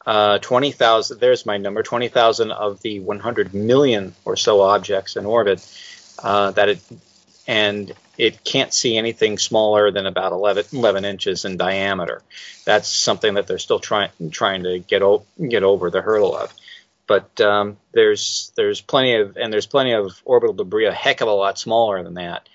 uh, 0.06 0.38
20,000. 0.39 1.19
There's 1.19 1.45
my 1.45 1.58
number: 1.58 1.82
20,000 1.82 2.52
of 2.52 2.82
the 2.82 3.00
100 3.00 3.54
million 3.56 4.13
or 4.24 4.36
so 4.36 4.62
objects 4.62 5.15
in 5.15 5.26
orbit 5.26 5.60
uh, 6.23 6.51
that 6.51 6.69
it 6.69 6.79
and 7.47 7.93
it 8.17 8.43
can't 8.43 8.73
see 8.73 8.97
anything 8.97 9.38
smaller 9.38 9.91
than 9.91 10.05
about 10.05 10.31
11, 10.31 10.65
11, 10.73 11.05
inches 11.05 11.43
in 11.43 11.57
diameter. 11.57 12.21
That's 12.65 12.88
something 12.88 13.34
that 13.34 13.47
they're 13.47 13.57
still 13.57 13.79
trying 13.79 14.12
trying 14.29 14.63
to 14.63 14.79
get 14.79 15.01
o- 15.01 15.25
get 15.49 15.63
over 15.63 15.89
the 15.89 16.01
hurdle 16.01 16.36
of. 16.36 16.53
But 17.07 17.41
um, 17.41 17.77
there's 17.93 18.53
there's 18.55 18.79
plenty 18.79 19.15
of 19.15 19.38
and 19.38 19.51
there's 19.51 19.65
plenty 19.65 19.93
of 19.93 20.21
orbital 20.23 20.53
debris 20.53 20.86
a 20.86 20.93
heck 20.93 21.21
of 21.21 21.27
a 21.27 21.34
lot 21.34 21.57
smaller 21.57 22.03
than 22.03 22.13
that, 22.13 22.47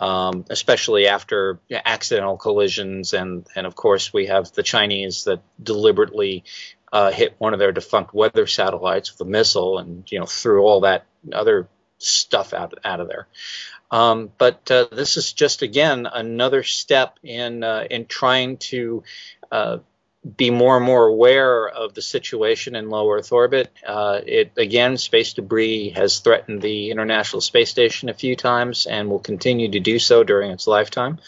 um, 0.00 0.44
especially 0.50 1.06
after 1.06 1.60
accidental 1.70 2.36
collisions 2.36 3.12
and 3.12 3.46
and 3.54 3.66
of 3.66 3.76
course 3.76 4.12
we 4.12 4.26
have 4.26 4.52
the 4.52 4.62
Chinese 4.62 5.24
that 5.24 5.40
deliberately 5.62 6.44
uh, 6.92 7.10
hit 7.10 7.34
one 7.38 7.54
of 7.54 7.58
their 7.58 7.72
defunct 7.72 8.12
weather 8.14 8.46
satellites 8.46 9.12
with 9.12 9.26
a 9.26 9.30
missile 9.30 9.78
and 9.78 10.10
you 10.10 10.18
know 10.18 10.26
threw 10.26 10.62
all 10.62 10.80
that 10.80 11.06
other 11.32 11.68
stuff 12.04 12.52
out 12.52 12.74
out 12.84 13.00
of 13.00 13.08
there. 13.08 13.26
Um, 13.90 14.30
but 14.38 14.70
uh, 14.70 14.86
this 14.90 15.16
is 15.16 15.32
just 15.32 15.62
again 15.62 16.06
another 16.12 16.62
step 16.62 17.18
in 17.22 17.62
uh, 17.62 17.84
in 17.90 18.06
trying 18.06 18.56
to 18.58 19.04
uh, 19.52 19.78
be 20.36 20.50
more 20.50 20.76
and 20.76 20.86
more 20.86 21.06
aware 21.06 21.68
of 21.68 21.92
the 21.92 22.00
situation 22.00 22.74
in 22.76 22.88
low 22.88 23.10
Earth 23.12 23.30
orbit. 23.30 23.70
Uh, 23.86 24.20
it 24.24 24.52
again, 24.56 24.96
space 24.96 25.34
debris 25.34 25.90
has 25.90 26.20
threatened 26.20 26.62
the 26.62 26.90
International 26.90 27.42
Space 27.42 27.70
Station 27.70 28.08
a 28.08 28.14
few 28.14 28.34
times 28.34 28.86
and 28.86 29.10
will 29.10 29.18
continue 29.18 29.70
to 29.70 29.80
do 29.80 29.98
so 29.98 30.24
during 30.24 30.50
its 30.50 30.66
lifetime. 30.66 31.18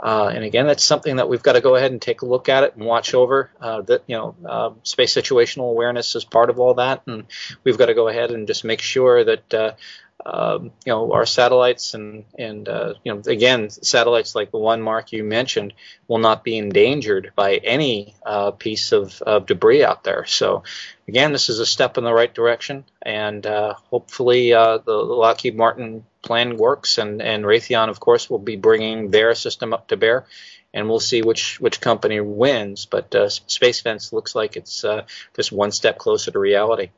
Uh, 0.00 0.32
and 0.34 0.42
again, 0.42 0.66
that's 0.66 0.82
something 0.82 1.16
that 1.16 1.28
we've 1.28 1.44
got 1.44 1.52
to 1.52 1.60
go 1.60 1.76
ahead 1.76 1.92
and 1.92 2.02
take 2.02 2.22
a 2.22 2.26
look 2.26 2.48
at 2.48 2.64
it 2.64 2.74
and 2.74 2.84
watch 2.84 3.14
over. 3.14 3.50
Uh, 3.60 3.82
that 3.82 4.02
you 4.08 4.16
know, 4.16 4.34
uh, 4.44 4.70
space 4.82 5.14
situational 5.14 5.70
awareness 5.70 6.16
is 6.16 6.24
part 6.24 6.50
of 6.50 6.58
all 6.58 6.74
that, 6.74 7.02
and 7.06 7.24
we've 7.62 7.78
got 7.78 7.86
to 7.86 7.94
go 7.94 8.08
ahead 8.08 8.32
and 8.32 8.48
just 8.48 8.64
make 8.64 8.80
sure 8.80 9.22
that 9.22 9.78
um, 10.24 10.70
you 10.84 10.92
know 10.92 11.12
our 11.12 11.26
satellites 11.26 11.94
and 11.94 12.24
and 12.38 12.68
uh, 12.68 12.94
you 13.04 13.12
know 13.12 13.22
again 13.26 13.70
satellites 13.70 14.34
like 14.34 14.50
the 14.50 14.58
one 14.58 14.80
Mark 14.80 15.12
you 15.12 15.24
mentioned 15.24 15.74
will 16.06 16.18
not 16.18 16.44
be 16.44 16.56
endangered 16.56 17.32
by 17.34 17.56
any 17.56 18.14
uh, 18.24 18.52
piece 18.52 18.92
of, 18.92 19.20
of, 19.22 19.46
debris 19.46 19.84
out 19.84 20.04
there. 20.04 20.24
So 20.26 20.62
again, 21.08 21.32
this 21.32 21.48
is 21.48 21.58
a 21.58 21.66
step 21.66 21.98
in 21.98 22.04
the 22.04 22.12
right 22.12 22.32
direction, 22.32 22.84
and 23.00 23.44
uh, 23.44 23.74
hopefully 23.90 24.52
uh, 24.52 24.78
the, 24.78 24.92
Lockheed 24.92 25.56
Martin 25.56 26.04
plan 26.22 26.56
works, 26.56 26.98
and 26.98 27.20
and 27.20 27.44
Raytheon 27.44 27.88
of 27.88 27.98
course 27.98 28.30
will 28.30 28.38
be 28.38 28.56
bringing 28.56 29.10
their 29.10 29.34
system 29.34 29.72
up 29.72 29.88
to 29.88 29.96
bear. 29.96 30.26
And 30.74 30.88
we'll 30.88 31.00
see 31.00 31.20
which, 31.20 31.60
which 31.60 31.82
company 31.82 32.18
wins, 32.20 32.86
but 32.86 33.14
uh, 33.14 33.28
Space 33.28 33.82
Fence 33.82 34.10
looks 34.10 34.34
like 34.34 34.56
it's 34.56 34.84
uh, 34.84 35.04
just 35.36 35.52
one 35.52 35.70
step 35.70 35.98
closer 35.98 36.30
to 36.30 36.38
reality. 36.38 36.88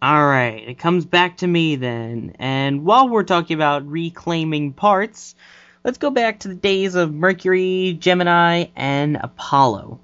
Alright, 0.00 0.68
it 0.68 0.78
comes 0.78 1.04
back 1.06 1.38
to 1.38 1.46
me 1.46 1.74
then. 1.74 2.36
And 2.38 2.84
while 2.84 3.08
we're 3.08 3.24
talking 3.24 3.56
about 3.56 3.90
reclaiming 3.90 4.72
parts, 4.72 5.34
let's 5.82 5.98
go 5.98 6.10
back 6.10 6.40
to 6.40 6.48
the 6.48 6.54
days 6.54 6.94
of 6.94 7.12
Mercury, 7.12 7.96
Gemini, 7.98 8.66
and 8.76 9.16
Apollo. 9.20 9.98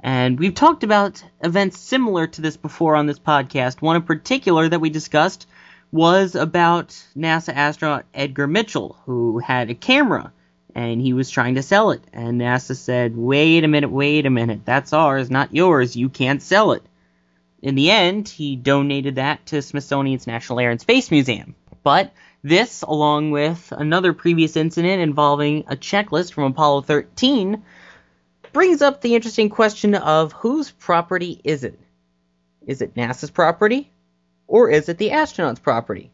And 0.00 0.36
we've 0.36 0.54
talked 0.54 0.82
about 0.82 1.22
events 1.42 1.78
similar 1.78 2.26
to 2.26 2.42
this 2.42 2.56
before 2.56 2.96
on 2.96 3.06
this 3.06 3.20
podcast. 3.20 3.80
One 3.80 3.94
in 3.94 4.02
particular 4.02 4.68
that 4.68 4.80
we 4.80 4.90
discussed 4.90 5.46
was 5.92 6.34
about 6.34 6.88
NASA 7.16 7.54
astronaut 7.54 8.06
Edgar 8.12 8.48
Mitchell, 8.48 8.96
who 9.04 9.38
had 9.38 9.70
a 9.70 9.76
camera 9.76 10.32
and 10.74 11.00
he 11.00 11.12
was 11.12 11.30
trying 11.30 11.54
to 11.54 11.62
sell 11.62 11.92
it. 11.92 12.02
And 12.12 12.40
NASA 12.40 12.74
said, 12.74 13.16
wait 13.16 13.62
a 13.62 13.68
minute, 13.68 13.92
wait 13.92 14.26
a 14.26 14.30
minute, 14.30 14.62
that's 14.64 14.92
ours, 14.92 15.30
not 15.30 15.54
yours, 15.54 15.94
you 15.94 16.08
can't 16.08 16.42
sell 16.42 16.72
it. 16.72 16.82
In 17.62 17.74
the 17.74 17.90
end, 17.90 18.28
he 18.28 18.56
donated 18.56 19.16
that 19.16 19.46
to 19.46 19.62
Smithsonian's 19.62 20.26
National 20.26 20.60
Air 20.60 20.70
and 20.70 20.80
Space 20.80 21.10
Museum. 21.10 21.54
But 21.82 22.12
this, 22.42 22.82
along 22.82 23.30
with 23.30 23.72
another 23.76 24.12
previous 24.12 24.56
incident 24.56 25.02
involving 25.02 25.64
a 25.66 25.76
checklist 25.76 26.32
from 26.32 26.44
Apollo 26.44 26.82
13, 26.82 27.62
brings 28.52 28.82
up 28.82 29.00
the 29.00 29.14
interesting 29.14 29.50
question 29.50 29.94
of 29.94 30.32
whose 30.32 30.70
property 30.70 31.40
is 31.44 31.64
it? 31.64 31.78
Is 32.66 32.82
it 32.82 32.94
NASA's 32.94 33.30
property? 33.30 33.90
or 34.50 34.68
is 34.68 34.88
it 34.88 34.98
the 34.98 35.10
astronauts' 35.10 35.62
property? 35.62 36.10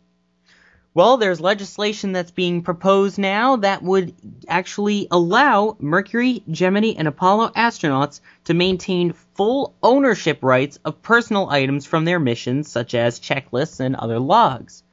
Well, 0.97 1.19
there's 1.19 1.43
legislation 1.43 2.13
that's 2.13 2.31
being 2.31 2.63
proposed 2.63 3.19
now 3.19 3.57
that 3.57 3.83
would 3.83 4.15
actually 4.49 5.09
allow 5.11 5.77
Mercury, 5.79 6.43
Gemini, 6.51 6.95
and 6.97 7.07
Apollo 7.07 7.51
astronauts 7.51 8.23
to 8.45 8.55
maintain 8.55 9.13
full 9.35 9.75
ownership 9.83 10.39
rights 10.41 10.79
of 10.87 11.03
personal 11.03 11.51
items 11.51 11.85
from 11.85 12.07
their 12.07 12.19
missions, 12.19 12.71
such 12.71 12.95
as 12.95 13.21
checklists 13.21 13.79
and 13.79 13.95
other 13.95 14.19
logs. 14.19 14.85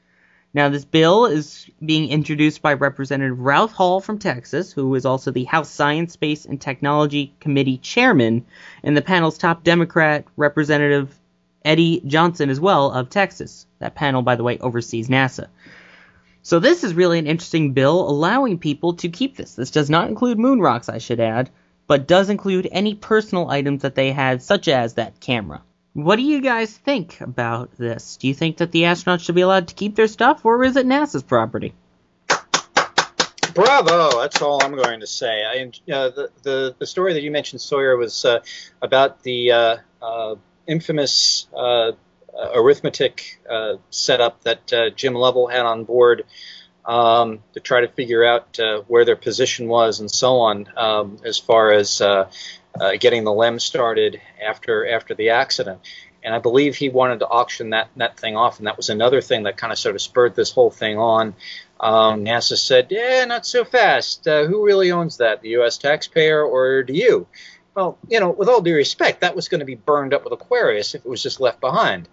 Now, 0.54 0.68
this 0.68 0.84
bill 0.84 1.26
is 1.26 1.70
being 1.80 2.10
introduced 2.10 2.62
by 2.62 2.74
Representative 2.74 3.40
Ralph 3.40 3.72
Hall 3.72 4.02
from 4.02 4.20
Texas, 4.20 4.74
who 4.74 4.94
is 4.96 5.06
also 5.06 5.32
the 5.32 5.46
House 5.46 5.70
Science, 5.70 6.12
Space, 6.12 6.44
and 6.44 6.60
Technology 6.60 7.34
Committee 7.40 7.78
chairman, 7.78 8.46
and 8.84 8.98
the 8.98 9.02
panel's 9.02 9.38
top 9.38 9.64
Democrat, 9.64 10.26
Representative 10.36 11.18
Eddie 11.64 12.02
Johnson, 12.06 12.50
as 12.50 12.60
well, 12.60 12.92
of 12.92 13.10
Texas. 13.10 13.68
That 13.80 13.96
panel, 13.96 14.22
by 14.22 14.36
the 14.36 14.44
way, 14.44 14.58
oversees 14.58 15.08
NASA. 15.08 15.48
So 16.46 16.60
this 16.60 16.84
is 16.84 16.94
really 16.94 17.20
an 17.20 17.28
interesting 17.28 17.72
bill 17.72 18.02
allowing 18.10 18.60
people 18.60 18.96
to 18.96 19.08
keep 19.08 19.38
this. 19.38 19.56
This 19.56 19.72
does 19.72 19.90
not 19.90 20.10
include 20.10 20.38
moon 20.38 20.60
rocks, 20.60 20.90
I 20.90 20.98
should 20.98 21.22
add, 21.22 21.50
but 21.88 22.06
does 22.06 22.30
include 22.30 22.68
any 22.70 22.96
personal 22.96 23.50
items 23.50 23.84
that 23.84 23.96
they 23.96 24.12
had, 24.12 24.44
such 24.44 24.68
as 24.68 24.96
that 24.96 25.22
camera. 25.22 25.62
What 25.94 26.18
do 26.18 26.22
you 26.22 26.42
guys 26.42 26.76
think 26.76 27.22
about 27.22 27.72
this? 27.78 28.18
Do 28.18 28.28
you 28.28 28.34
think 28.34 28.58
that 28.58 28.74
the 28.74 28.84
astronauts 28.84 29.22
should 29.22 29.36
be 29.36 29.42
allowed 29.42 29.70
to 29.70 29.74
keep 29.74 29.96
their 29.96 30.08
stuff, 30.08 30.44
or 30.44 30.66
is 30.66 30.76
it 30.76 30.86
NASA's 30.86 31.24
property? 31.24 31.74
Bravo! 33.54 34.20
That's 34.20 34.42
all 34.42 34.62
I'm 34.62 34.76
going 34.76 35.00
to 35.00 35.08
say. 35.08 35.46
I, 35.46 35.92
uh, 35.94 36.10
the, 36.10 36.30
the 36.42 36.76
the 36.80 36.88
story 36.88 37.14
that 37.14 37.22
you 37.22 37.32
mentioned, 37.32 37.62
Sawyer, 37.62 37.96
was 37.96 38.26
uh, 38.26 38.40
about 38.82 39.22
the 39.22 39.52
uh, 39.52 39.78
uh 40.02 40.36
infamous 40.68 41.48
uh, 41.56 41.92
arithmetic 42.56 43.40
uh, 43.50 43.76
setup 43.90 44.42
that 44.44 44.74
uh, 44.74 44.90
Jim 44.90 45.14
Lovell 45.14 45.48
had 45.48 45.66
on 45.66 45.84
board 45.84 46.26
um, 46.86 47.40
to 47.54 47.60
try 47.60 47.82
to 47.82 47.88
figure 47.88 48.24
out 48.24 48.60
where 48.88 49.06
their 49.06 49.16
position 49.16 49.68
was 49.68 50.00
and 50.00 50.12
so 50.12 50.38
on, 50.38 50.68
um, 50.76 51.18
as 51.24 51.38
far 51.38 51.72
as 51.72 52.02
getting 53.00 53.24
the 53.24 53.34
LEM 53.34 53.60
started 53.60 54.20
after 54.46 54.88
after 54.88 55.14
the 55.14 55.30
accident. 55.30 55.80
And 56.26 56.34
I 56.34 56.40
believe 56.40 56.76
he 56.76 56.88
wanted 56.88 57.20
to 57.20 57.28
auction 57.28 57.72
that 57.72 57.90
that 57.98 58.18
thing 58.18 58.38
off, 58.38 58.58
and 58.58 58.68
that 58.68 58.78
was 58.78 58.90
another 58.90 59.22
thing 59.22 59.44
that 59.44 59.58
kind 59.58 59.74
of 59.74 59.80
sort 59.80 59.96
of 59.96 60.02
spurred 60.02 60.36
this 60.36 60.52
whole 60.52 60.72
thing 60.72 60.98
on. 60.98 61.36
Um, 61.80 62.24
NASA 62.24 62.58
said, 62.58 62.88
"Yeah, 62.90 63.26
not 63.26 63.46
so 63.46 63.66
fast. 63.66 64.26
Uh, 64.26 64.46
who 64.46 64.66
really 64.66 64.92
owns 64.92 65.18
that? 65.18 65.42
The 65.42 65.50
U.S. 65.50 65.78
taxpayer 65.78 66.42
or 66.42 66.84
do 66.84 66.94
you?" 66.94 67.28
Well, 67.76 67.98
you 68.08 68.20
know, 68.20 68.30
with 68.30 68.50
all 68.50 68.62
due 68.62 68.76
respect, 68.76 69.22
that 69.22 69.36
was 69.36 69.50
going 69.50 69.60
to 69.60 69.66
be 69.66 69.76
burned 69.76 70.14
up 70.14 70.24
with 70.24 70.34
Aquarius 70.34 70.94
if 70.94 71.06
it 71.06 71.10
was 71.10 71.24
just 71.24 71.40
left 71.40 71.60
behind. 71.60 72.08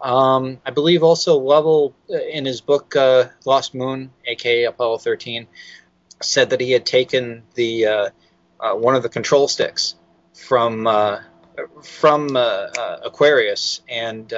Um, 0.00 0.58
I 0.64 0.70
believe 0.70 1.02
also 1.02 1.38
Lovell, 1.38 1.94
uh, 2.10 2.18
in 2.18 2.44
his 2.44 2.60
book 2.60 2.94
uh, 2.94 3.28
Lost 3.46 3.74
Moon, 3.74 4.10
aka 4.26 4.64
Apollo 4.64 4.98
13, 4.98 5.46
said 6.20 6.50
that 6.50 6.60
he 6.60 6.72
had 6.72 6.84
taken 6.84 7.44
the 7.54 7.86
uh, 7.86 8.08
uh, 8.60 8.74
one 8.74 8.94
of 8.94 9.02
the 9.02 9.08
control 9.08 9.48
sticks 9.48 9.94
from 10.34 10.86
uh, 10.86 11.20
from 11.82 12.36
uh, 12.36 12.66
Aquarius 13.02 13.80
and 13.88 14.32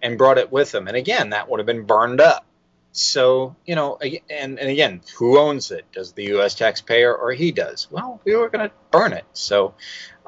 and 0.00 0.16
brought 0.16 0.38
it 0.38 0.50
with 0.50 0.74
him. 0.74 0.88
And 0.88 0.96
again, 0.96 1.30
that 1.30 1.50
would 1.50 1.60
have 1.60 1.66
been 1.66 1.84
burned 1.84 2.22
up. 2.22 2.45
So 2.96 3.56
you 3.66 3.74
know, 3.74 3.98
and 3.98 4.58
and 4.58 4.70
again, 4.70 5.02
who 5.18 5.38
owns 5.38 5.70
it? 5.70 5.84
Does 5.92 6.12
the 6.12 6.24
U.S. 6.36 6.54
taxpayer 6.54 7.14
or 7.14 7.32
he 7.32 7.52
does? 7.52 7.88
Well, 7.90 8.20
we 8.24 8.34
were 8.34 8.48
going 8.48 8.68
to 8.68 8.74
burn 8.90 9.12
it. 9.12 9.24
So 9.34 9.74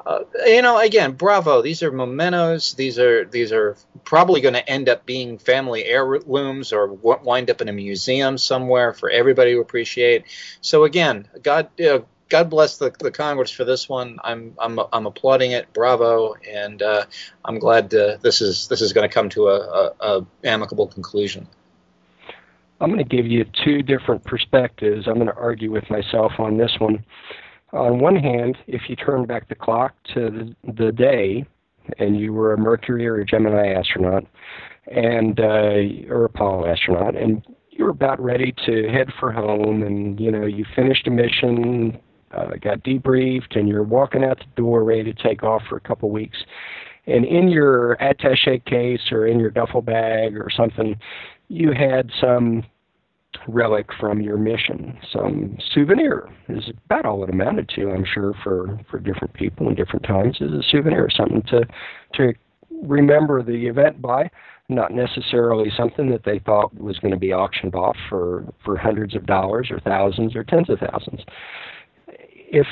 uh, 0.05 0.23
you 0.45 0.61
know, 0.61 0.79
again, 0.79 1.13
bravo. 1.13 1.61
These 1.61 1.83
are 1.83 1.91
mementos. 1.91 2.73
These 2.73 2.99
are 2.99 3.25
these 3.25 3.51
are 3.51 3.75
probably 4.03 4.41
going 4.41 4.53
to 4.53 4.69
end 4.69 4.87
up 4.87 5.05
being 5.05 5.37
family 5.39 5.83
heirlooms 5.83 6.71
or 6.71 6.87
wind 6.87 7.49
up 7.49 7.61
in 7.61 7.69
a 7.69 7.73
museum 7.73 8.37
somewhere 8.37 8.93
for 8.93 9.09
everybody 9.09 9.53
to 9.53 9.59
appreciate. 9.59 10.25
So 10.61 10.83
again, 10.83 11.27
God. 11.41 11.69
Uh, 11.79 11.99
God 12.29 12.51
bless 12.51 12.77
the, 12.77 12.93
the 12.99 13.09
Congress 13.09 13.49
for 13.49 13.65
this 13.65 13.89
one. 13.89 14.19
I'm 14.23 14.53
I'm 14.59 14.79
I'm 14.93 15.07
applauding 15.07 15.53
it. 15.53 15.73
Bravo, 15.73 16.35
and 16.35 16.79
uh, 16.79 17.05
I'm 17.43 17.57
glad 17.57 17.91
uh, 17.91 18.17
this 18.21 18.43
is 18.43 18.67
this 18.67 18.81
is 18.81 18.93
going 18.93 19.09
to 19.09 19.11
come 19.11 19.29
to 19.29 19.47
a, 19.47 19.57
a, 19.57 19.93
a 19.99 20.25
amicable 20.43 20.85
conclusion. 20.85 21.47
I'm 22.81 22.89
going 22.89 23.03
to 23.03 23.15
give 23.15 23.25
you 23.25 23.45
two 23.63 23.81
different 23.81 24.23
perspectives. 24.23 25.07
I'm 25.07 25.15
going 25.15 25.27
to 25.27 25.35
argue 25.35 25.71
with 25.71 25.89
myself 25.89 26.33
on 26.39 26.57
this 26.57 26.71
one. 26.79 27.03
On 27.73 27.99
one 27.99 28.15
hand, 28.15 28.57
if 28.67 28.83
you 28.87 28.95
turn 28.95 29.25
back 29.25 29.49
the 29.49 29.55
clock 29.55 29.93
to 30.13 30.55
the, 30.65 30.73
the 30.73 30.91
day 30.91 31.45
and 31.97 32.19
you 32.19 32.33
were 32.33 32.53
a 32.53 32.57
Mercury 32.57 33.07
or 33.07 33.17
a 33.17 33.25
Gemini 33.25 33.73
astronaut 33.73 34.25
and 34.87 35.39
uh, 35.39 36.09
or 36.09 36.25
Apollo 36.25 36.67
astronaut 36.67 37.15
and 37.15 37.43
you 37.71 37.85
were 37.85 37.91
about 37.91 38.19
ready 38.19 38.53
to 38.65 38.89
head 38.89 39.09
for 39.19 39.31
home 39.31 39.83
and 39.83 40.19
you 40.19 40.31
know 40.31 40.45
you 40.45 40.65
finished 40.75 41.07
a 41.07 41.11
mission, 41.11 41.97
uh, 42.31 42.51
got 42.61 42.83
debriefed, 42.83 43.57
and 43.57 43.69
you're 43.69 43.83
walking 43.83 44.23
out 44.23 44.39
the 44.39 44.61
door 44.61 44.83
ready 44.83 45.13
to 45.13 45.23
take 45.23 45.43
off 45.43 45.61
for 45.69 45.77
a 45.77 45.81
couple 45.81 46.09
weeks. 46.09 46.37
And 47.07 47.25
in 47.25 47.47
your 47.47 47.97
attaché 48.01 48.63
case 48.65 49.11
or 49.11 49.25
in 49.25 49.39
your 49.39 49.49
duffel 49.49 49.81
bag 49.81 50.37
or 50.37 50.49
something, 50.49 50.99
you 51.49 51.73
had 51.73 52.09
some 52.21 52.63
relic 53.47 53.87
from 53.99 54.21
your 54.21 54.37
mission, 54.37 54.97
some 55.11 55.57
souvenir 55.73 56.29
is 56.47 56.69
about 56.85 57.05
all 57.05 57.23
it 57.23 57.29
amounted 57.29 57.69
to, 57.69 57.91
I'm 57.91 58.05
sure, 58.05 58.33
for, 58.43 58.79
for 58.89 58.99
different 58.99 59.33
people 59.33 59.67
in 59.67 59.75
different 59.75 60.05
times 60.05 60.37
is 60.39 60.51
a 60.51 60.63
souvenir, 60.71 61.09
something 61.09 61.43
to 61.49 61.65
to 62.15 62.33
remember 62.81 63.43
the 63.43 63.67
event 63.67 64.01
by, 64.01 64.29
not 64.69 64.93
necessarily 64.93 65.71
something 65.75 66.09
that 66.11 66.23
they 66.23 66.39
thought 66.39 66.73
was 66.79 66.97
going 66.99 67.13
to 67.13 67.19
be 67.19 67.33
auctioned 67.33 67.75
off 67.75 67.97
for, 68.07 68.45
for 68.63 68.77
hundreds 68.77 69.15
of 69.15 69.25
dollars 69.25 69.69
or 69.69 69.79
thousands 69.81 70.35
or 70.35 70.43
tens 70.43 70.69
of 70.69 70.79
thousands. 70.79 71.21
If 72.07 72.67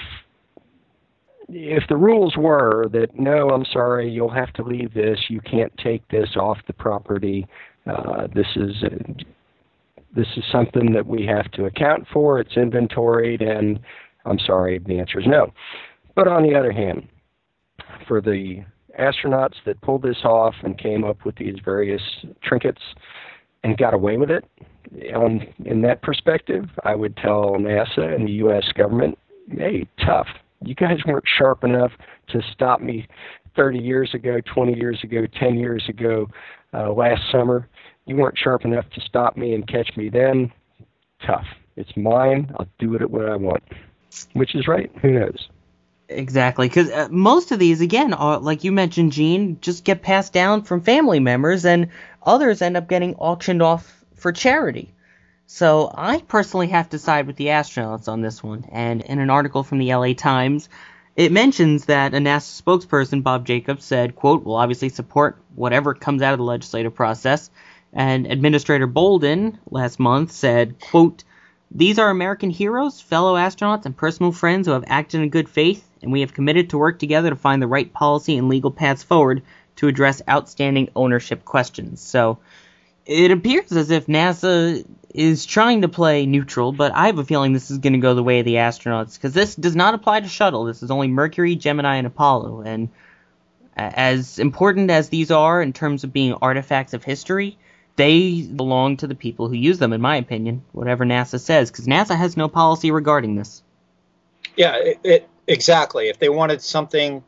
if 1.50 1.84
the 1.88 1.96
rules 1.96 2.36
were 2.36 2.88
that 2.92 3.18
no, 3.18 3.50
I'm 3.50 3.66
sorry, 3.72 4.10
you'll 4.10 4.30
have 4.30 4.52
to 4.54 4.64
leave 4.64 4.94
this, 4.94 5.18
you 5.30 5.40
can't 5.40 5.72
take 5.78 6.06
this 6.10 6.36
off 6.36 6.58
the 6.68 6.74
property, 6.74 7.48
uh, 7.90 8.28
this 8.34 8.48
is 8.56 8.84
uh, 8.84 9.24
this 10.16 10.28
is 10.36 10.44
something 10.52 10.94
that 10.94 11.06
we 11.06 11.26
have 11.26 11.52
to 11.52 11.66
account 11.66 12.08
for. 12.12 12.40
It's 12.40 12.58
inventoried, 12.58 13.42
and 13.42 13.80
I'm 14.26 14.40
sorry, 14.40 14.80
the 14.80 15.00
answer 15.00 15.20
is 15.20 15.28
no. 15.28 15.54
But 16.16 16.28
on 16.28 16.44
the 16.44 16.56
other 16.56 16.72
hand, 16.72 17.08
for 18.08 18.22
the 18.22 18.64
astronauts 19.00 19.56
that 19.66 19.80
pulled 19.82 20.02
this 20.02 20.24
off 20.24 20.56
and 20.64 20.78
came 20.78 21.04
up 21.04 21.24
with 21.26 21.36
these 21.36 21.58
various 21.64 22.02
trinkets 22.44 22.82
and 23.64 23.78
got 23.78 23.94
away 23.94 24.18
with 24.18 24.32
it, 24.32 24.44
on, 25.16 25.46
in 25.66 25.82
that 25.82 26.02
perspective, 26.02 26.66
I 26.84 26.96
would 26.96 27.16
tell 27.18 27.56
NASA 27.60 28.16
and 28.16 28.28
the 28.28 28.34
U.S. 28.34 28.72
government, 28.76 29.18
hey, 29.50 29.88
tough. 30.06 30.28
You 30.64 30.76
guys 30.76 30.98
weren't 31.06 31.26
sharp 31.38 31.64
enough 31.64 31.92
to 32.30 32.42
stop 32.54 32.82
me 32.82 33.08
30 33.56 33.80
years 33.80 34.12
ago, 34.14 34.40
20 34.54 34.74
years 34.74 35.00
ago, 35.04 35.26
10 35.40 35.58
years 35.58 35.84
ago, 35.90 36.28
uh, 36.74 36.92
last 36.92 37.22
summer. 37.32 37.68
You 38.08 38.16
weren't 38.16 38.38
sharp 38.38 38.66
enough 38.66 38.90
to 38.92 39.02
stop 39.02 39.38
me 39.38 39.54
and 39.54 39.68
catch 39.68 39.96
me 39.96 40.10
then. 40.10 40.52
Tough. 41.26 41.46
It's 41.76 41.96
mine. 41.96 42.54
I'll 42.58 42.68
do 42.80 42.96
it 42.96 43.02
at 43.02 43.12
what 43.12 43.30
I 43.30 43.36
want. 43.36 43.64
Which 44.34 44.56
is 44.56 44.68
right. 44.68 44.90
Who 45.02 45.12
knows? 45.12 45.50
Exactly, 46.10 46.70
because 46.70 46.90
uh, 46.90 47.10
most 47.12 47.52
of 47.52 47.60
these, 47.60 47.82
again, 47.82 48.14
are 48.14 48.40
like 48.40 48.64
you 48.64 48.72
mentioned, 48.72 49.12
Gene, 49.12 49.58
just 49.60 49.84
get 49.84 50.02
passed 50.02 50.32
down 50.32 50.64
from 50.64 50.80
family 50.80 51.20
members, 51.20 51.66
and 51.66 51.90
others 52.24 52.62
end 52.62 52.78
up 52.78 52.88
getting 52.88 53.16
auctioned 53.16 53.62
off 53.62 54.06
for 54.16 54.32
charity. 54.32 54.94
So 55.48 55.92
I 55.94 56.20
personally 56.20 56.68
have 56.68 56.90
to 56.90 57.00
side 57.00 57.28
with 57.28 57.36
the 57.36 57.48
astronauts 57.48 58.08
on 58.08 58.22
this 58.22 58.42
one. 58.42 58.66
And 58.72 59.02
in 59.02 59.20
an 59.20 59.30
article 59.30 59.64
from 59.64 59.80
the 59.80 59.94
LA 59.94 60.14
Times, 60.14 60.70
it 61.18 61.32
mentions 61.34 61.86
that 61.86 62.14
a 62.14 62.18
NASA 62.18 62.62
spokesperson, 62.62 63.22
Bob 63.22 63.46
Jacobs, 63.46 63.84
said, 63.84 64.16
quote, 64.16 64.46
"We'll 64.46 64.56
obviously 64.56 64.90
support 64.90 65.38
whatever 65.56 65.94
comes 65.94 66.22
out 66.22 66.34
of 66.34 66.40
the 66.40 66.46
legislative 66.46 66.96
process. 66.96 67.50
And 67.94 68.28
Administrator 68.28 68.88
Bolden 68.88 69.60
last 69.70 70.00
month 70.00 70.32
said, 70.32 70.80
quote, 70.80 71.24
these 71.72 72.00
are 72.00 72.10
American 72.10 72.50
heroes, 72.50 73.02
fellow 73.02 73.36
astronauts, 73.36 73.86
and 73.86 73.96
personal 73.96 74.32
friends 74.32 74.68
who 74.68 74.74
have 74.74 74.86
acted 74.88 75.22
in 75.22 75.30
good 75.30 75.50
faith, 75.50 75.84
and 76.02 76.12
we 76.12 76.22
have 76.22 76.34
committed 76.34 76.70
to 76.70 76.78
work 76.78 77.00
together 77.00 77.30
to 77.30 77.36
find 77.36 77.62
the 77.62 77.68
right 77.68 77.92
policy 77.92 78.38
and 78.38 78.48
legal 78.48 78.72
paths 78.72 79.04
forward 79.04 79.44
to 79.78 79.88
address 79.88 80.22
outstanding 80.30 80.90
ownership 80.96 81.44
questions. 81.44 82.02
So 82.02 82.40
it 83.06 83.32
appears 83.32 83.72
as 83.72 83.92
if 83.92 84.08
NASA 84.08 84.86
is 85.14 85.46
trying 85.46 85.82
to 85.82 85.88
play 85.88 86.26
neutral, 86.26 86.72
but 86.72 86.94
I 86.94 87.08
have 87.08 87.20
a 87.20 87.26
feeling 87.26 87.54
this 87.54 87.72
is 87.72 87.80
going 87.80 87.94
to 87.94 88.00
go 88.00 88.14
the 88.14 88.24
way 88.24 88.40
of 88.40 88.46
the 88.46 88.56
astronauts 88.56 89.16
because 89.16 89.34
this 89.34 89.56
does 89.56 89.76
not 89.76 89.94
apply 89.94 90.22
to 90.22 90.30
shuttle. 90.30 90.66
This 90.66 90.84
is 90.84 90.92
only 90.92 91.08
Mercury, 91.08 91.56
Gemini, 91.56 91.96
and 91.96 92.08
Apollo. 92.08 92.62
And 92.62 92.90
as 93.76 94.40
important 94.40 94.90
as 94.90 95.10
these 95.10 95.32
are 95.32 95.62
in 95.62 95.74
terms 95.74 96.04
of 96.04 96.14
being 96.14 96.34
artifacts 96.34 96.94
of 96.94 97.04
history, 97.04 97.58
they 97.98 98.42
belong 98.42 98.98
to 98.98 99.08
the 99.08 99.16
people 99.16 99.50
who 99.50 99.56
use 99.56 99.80
them, 99.80 99.92
in 99.92 100.00
my 100.00 100.16
opinion, 100.16 100.64
whatever 100.72 101.06
NASA 101.06 101.40
says, 101.40 101.70
because 101.70 101.88
NASA 101.88 102.16
has 102.16 102.38
no 102.38 102.48
policy 102.48 102.92
regarding 102.92 103.36
this. 103.36 103.62
Yeah, 104.56 104.78
it, 104.78 105.00
it, 105.04 105.30
exactly. 105.46 106.08
If 106.08 106.20
they 106.20 106.30
wanted 106.30 106.62
something, 106.62 107.24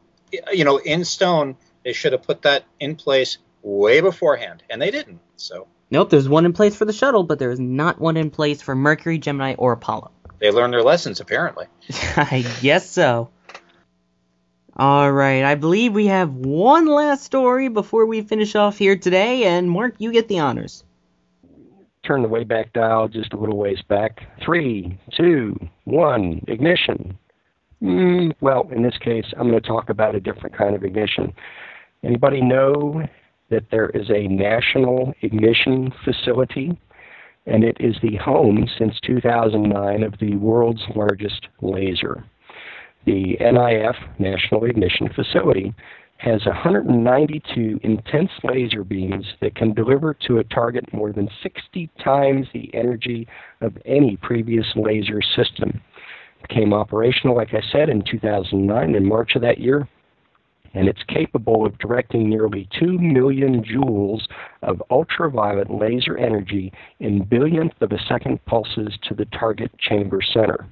you 0.54 0.64
know, 0.64 0.78
in 0.78 1.04
stone, 1.04 1.58
they 1.84 1.94
should 1.94 2.14
have 2.14 2.24
put 2.24 2.44
that 2.44 2.64
in 2.80 2.96
place 2.96 3.40
way 3.62 4.00
beforehand, 4.00 4.64
and 4.70 4.82
they 4.82 4.92
didn't. 4.92 5.20
So 5.36 5.68
Nope, 5.92 6.12
there's 6.12 6.30
one 6.30 6.46
in 6.46 6.54
place 6.54 6.76
for 6.76 6.86
the 6.86 6.94
shuttle, 6.94 7.24
but 7.24 7.40
there 7.40 7.52
is 7.52 7.60
not 7.60 8.00
one 8.00 8.16
in 8.16 8.30
place 8.30 8.62
for 8.62 8.76
Mercury, 8.76 9.18
Gemini, 9.18 9.56
or 9.56 9.74
Apollo. 9.74 10.12
they 10.40 10.52
learned 10.52 10.74
their 10.74 10.84
lessons 10.84 11.20
apparently. 11.20 11.66
I 12.16 12.46
guess 12.62 12.90
so. 12.90 13.30
All 14.76 15.12
right, 15.12 15.44
I 15.44 15.56
believe 15.56 15.94
we 15.94 16.08
have 16.08 16.34
one 16.34 16.86
last 16.86 17.24
story 17.24 17.68
before 17.68 18.06
we 18.06 18.22
finish 18.22 18.56
off 18.56 18.78
here 18.78 18.96
today, 18.96 19.44
and 19.44 19.70
Mark, 19.70 19.96
you 19.98 20.12
get 20.12 20.28
the 20.28 20.40
honors. 20.40 20.84
Turn 22.06 22.22
the 22.22 22.28
way 22.30 22.44
back 22.44 22.72
dial 22.74 23.08
just 23.08 23.34
a 23.34 23.38
little 23.38 23.58
ways 23.58 23.82
back. 23.88 24.22
Three, 24.44 24.98
two, 25.18 25.60
one, 25.84 26.44
ignition. 26.48 27.18
Mm, 27.82 28.34
well, 28.42 28.70
in 28.72 28.84
this 28.84 28.98
case, 28.98 29.26
I'm 29.38 29.50
going 29.50 29.62
to 29.62 29.68
talk 29.68 29.90
about 29.90 30.16
a 30.16 30.20
different 30.20 30.58
kind 30.58 30.76
of 30.76 30.84
ignition. 30.84 31.34
Anybody 32.04 32.42
know 32.42 33.04
that 33.50 33.72
there 33.72 33.90
is 33.90 34.10
a 34.10 34.28
national 34.28 35.14
ignition 35.22 35.92
facility? 36.06 36.80
And 37.46 37.64
it 37.64 37.78
is 37.80 37.96
the 38.02 38.16
home 38.18 38.68
since 38.78 39.00
2009 39.02 40.04
of 40.04 40.20
the 40.20 40.36
world's 40.36 40.84
largest 40.96 41.48
laser. 41.62 42.24
The 43.06 43.38
NIF, 43.40 43.96
National 44.20 44.66
Ignition 44.66 45.10
Facility, 45.16 45.74
has 46.18 46.46
192 46.46 47.80
intense 47.82 48.32
laser 48.44 48.84
beams 48.84 49.26
that 49.40 49.56
can 49.56 49.74
deliver 49.74 50.14
to 50.14 50.40
a 50.40 50.44
target 50.44 50.92
more 50.94 51.14
than 51.14 51.30
60 51.42 51.90
times 52.04 52.46
the 52.54 52.70
energy 52.74 53.26
of 53.62 53.78
any 53.86 54.18
previous 54.18 54.66
laser 54.76 55.22
system. 55.22 55.82
It 56.42 56.50
became 56.50 56.74
operational, 56.74 57.38
like 57.38 57.54
I 57.54 57.62
said, 57.72 57.90
in 57.90 58.04
2009 58.04 58.96
in 58.96 59.06
March 59.06 59.36
of 59.36 59.42
that 59.44 59.60
year, 59.60 59.88
and 60.74 60.90
it's 60.90 61.04
capable 61.08 61.66
of 61.66 61.78
directing 61.78 62.30
nearly 62.30 62.68
2 62.78 63.00
million 63.00 63.64
joules 63.64 64.22
of 64.62 64.84
ultraviolet 64.92 65.72
laser 65.72 66.18
energy 66.18 66.72
in 67.00 67.24
billionth 67.24 67.82
of 67.82 67.94
a 67.94 68.00
second 68.08 68.44
pulses 68.46 68.98
to 69.04 69.14
the 69.16 69.26
target 69.26 69.72
chamber 69.80 70.20
center. 70.22 70.68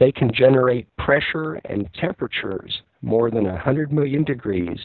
They 0.00 0.10
can 0.10 0.32
generate 0.32 0.88
pressure 0.96 1.60
and 1.66 1.88
temperatures 1.94 2.82
more 3.02 3.30
than 3.30 3.44
100 3.44 3.92
million 3.92 4.24
degrees 4.24 4.78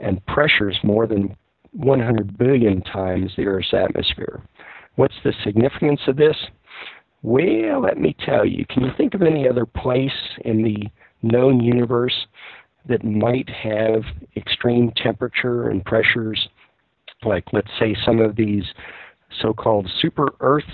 and 0.00 0.24
pressures 0.26 0.76
more 0.82 1.06
than 1.06 1.36
100 1.72 2.36
billion 2.36 2.82
times 2.82 3.32
the 3.36 3.46
Earth's 3.46 3.72
atmosphere. 3.72 4.42
What's 4.96 5.14
the 5.24 5.32
significance 5.44 6.00
of 6.08 6.16
this? 6.16 6.36
Well, 7.22 7.80
let 7.80 7.98
me 7.98 8.16
tell 8.26 8.44
you. 8.44 8.66
Can 8.66 8.82
you 8.82 8.90
think 8.96 9.14
of 9.14 9.22
any 9.22 9.48
other 9.48 9.64
place 9.64 10.10
in 10.44 10.62
the 10.64 10.88
known 11.22 11.60
universe 11.60 12.26
that 12.88 13.04
might 13.04 13.48
have 13.48 14.02
extreme 14.36 14.92
temperature 14.96 15.68
and 15.68 15.84
pressures, 15.84 16.48
like, 17.24 17.44
let's 17.52 17.70
say, 17.78 17.94
some 18.04 18.18
of 18.18 18.34
these 18.34 18.64
so 19.40 19.54
called 19.54 19.88
super 20.00 20.28
Earths 20.40 20.66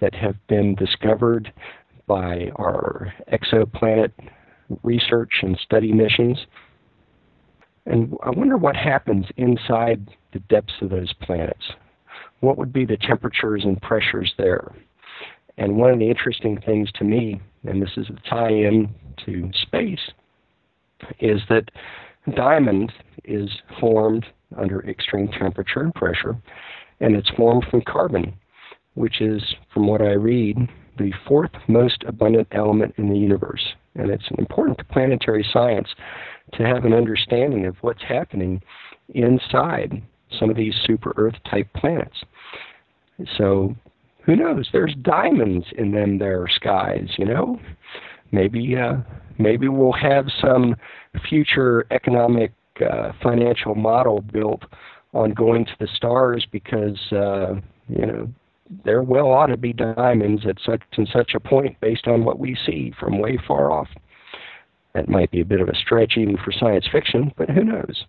that 0.00 0.14
have 0.14 0.36
been 0.46 0.76
discovered 0.76 1.52
by 2.06 2.50
our 2.56 3.12
exoplanet 3.32 4.12
research 4.82 5.32
and 5.42 5.58
study 5.62 5.92
missions. 5.92 6.38
And 7.86 8.14
I 8.22 8.30
wonder 8.30 8.56
what 8.56 8.76
happens 8.76 9.26
inside 9.36 10.08
the 10.32 10.38
depths 10.40 10.74
of 10.80 10.90
those 10.90 11.12
planets. 11.22 11.64
What 12.40 12.58
would 12.58 12.72
be 12.72 12.84
the 12.84 12.96
temperatures 12.96 13.62
and 13.64 13.80
pressures 13.80 14.32
there? 14.38 14.72
And 15.56 15.76
one 15.76 15.90
of 15.90 15.98
the 15.98 16.08
interesting 16.08 16.60
things 16.60 16.90
to 16.96 17.04
me, 17.04 17.40
and 17.64 17.80
this 17.80 17.96
is 17.96 18.06
a 18.08 18.28
tie 18.28 18.50
in 18.50 18.92
to 19.24 19.50
space, 19.62 20.10
is 21.20 21.40
that 21.48 21.70
diamond 22.34 22.92
is 23.24 23.50
formed 23.80 24.26
under 24.56 24.88
extreme 24.88 25.28
temperature 25.28 25.80
and 25.80 25.94
pressure, 25.94 26.36
and 27.00 27.14
it's 27.14 27.30
formed 27.30 27.64
from 27.70 27.82
carbon, 27.82 28.34
which 28.94 29.20
is, 29.20 29.42
from 29.72 29.86
what 29.86 30.00
I 30.00 30.12
read, 30.12 30.56
the 30.98 31.12
fourth 31.26 31.52
most 31.68 32.04
abundant 32.06 32.48
element 32.52 32.94
in 32.96 33.08
the 33.08 33.18
universe. 33.18 33.74
And 33.94 34.10
it's 34.10 34.28
important 34.38 34.78
to 34.78 34.84
planetary 34.84 35.46
science 35.52 35.88
to 36.54 36.64
have 36.64 36.84
an 36.84 36.92
understanding 36.92 37.66
of 37.66 37.76
what's 37.80 38.02
happening 38.02 38.62
inside 39.14 40.02
some 40.38 40.50
of 40.50 40.56
these 40.56 40.74
super 40.84 41.12
Earth 41.16 41.36
type 41.50 41.68
planets. 41.74 42.24
So, 43.36 43.74
who 44.24 44.36
knows? 44.36 44.68
There's 44.72 44.94
diamonds 45.02 45.66
in 45.76 45.92
them 45.92 46.18
there 46.18 46.46
skies, 46.48 47.08
you 47.18 47.26
know? 47.26 47.60
Maybe, 48.32 48.76
uh, 48.76 48.96
maybe 49.38 49.68
we'll 49.68 49.92
have 49.92 50.26
some 50.40 50.74
future 51.28 51.86
economic 51.90 52.52
uh, 52.80 53.12
financial 53.22 53.74
model 53.74 54.22
built 54.22 54.64
on 55.12 55.32
going 55.32 55.64
to 55.64 55.72
the 55.78 55.86
stars 55.94 56.46
because, 56.50 56.98
uh, 57.12 57.54
you 57.88 58.06
know, 58.06 58.28
there 58.84 59.02
well 59.02 59.30
ought 59.30 59.46
to 59.46 59.56
be 59.56 59.72
diamonds 59.72 60.44
at 60.46 60.56
such 60.64 60.82
and 60.96 61.08
such 61.12 61.34
a 61.34 61.40
point 61.40 61.78
based 61.80 62.06
on 62.06 62.24
what 62.24 62.38
we 62.38 62.56
see 62.66 62.92
from 62.98 63.18
way 63.18 63.38
far 63.46 63.70
off. 63.70 63.88
That 64.94 65.08
might 65.08 65.30
be 65.30 65.40
a 65.40 65.44
bit 65.44 65.60
of 65.60 65.68
a 65.68 65.74
stretch 65.74 66.16
even 66.16 66.36
for 66.36 66.52
science 66.52 66.86
fiction, 66.90 67.32
but 67.36 67.50
who 67.50 67.64
knows? 67.64 68.04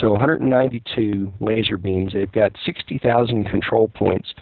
So 0.00 0.10
192 0.10 1.32
laser 1.40 1.78
beams. 1.78 2.12
They've 2.12 2.30
got 2.30 2.52
60,000 2.64 3.44
control 3.44 3.88
points 3.88 4.34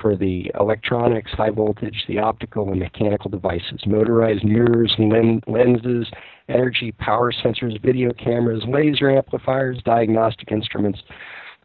for 0.00 0.16
the 0.16 0.50
electronics, 0.58 1.30
high 1.32 1.50
voltage, 1.50 2.04
the 2.08 2.18
optical 2.18 2.70
and 2.70 2.80
mechanical 2.80 3.30
devices, 3.30 3.82
motorized 3.86 4.44
mirrors, 4.44 4.94
len- 4.98 5.42
lenses, 5.46 6.10
energy 6.48 6.92
power 6.92 7.32
sensors, 7.32 7.80
video 7.82 8.12
cameras, 8.12 8.64
laser 8.66 9.10
amplifiers, 9.10 9.80
diagnostic 9.84 10.50
instruments, 10.50 11.00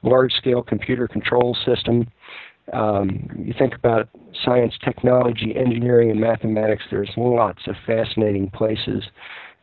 large 0.03 0.33
scale 0.33 0.61
computer 0.61 1.07
control 1.07 1.57
system, 1.65 2.07
um, 2.73 3.29
you 3.37 3.53
think 3.57 3.75
about 3.75 4.09
science, 4.43 4.73
technology, 4.83 5.55
engineering, 5.55 6.11
and 6.11 6.19
mathematics, 6.19 6.83
there's 6.89 7.11
lots 7.17 7.67
of 7.67 7.75
fascinating 7.85 8.49
places 8.49 9.03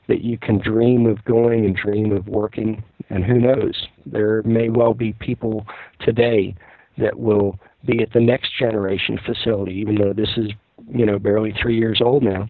that 0.08 0.22
you 0.22 0.38
can 0.38 0.58
dream 0.58 1.06
of 1.06 1.24
going 1.24 1.64
and 1.64 1.76
dream 1.76 2.12
of 2.12 2.26
working. 2.28 2.82
And 3.10 3.24
who 3.24 3.38
knows, 3.40 3.86
there 4.04 4.42
may 4.42 4.68
well 4.68 4.94
be 4.94 5.12
people 5.14 5.66
today 6.00 6.54
that 6.98 7.18
will 7.18 7.58
be 7.84 8.02
at 8.02 8.12
the 8.12 8.20
next 8.20 8.52
generation 8.58 9.18
facility, 9.24 9.74
even 9.74 9.96
though 9.96 10.12
this 10.12 10.30
is, 10.36 10.50
you 10.88 11.06
know, 11.06 11.18
barely 11.18 11.54
three 11.60 11.78
years 11.78 12.00
old 12.04 12.22
now. 12.22 12.48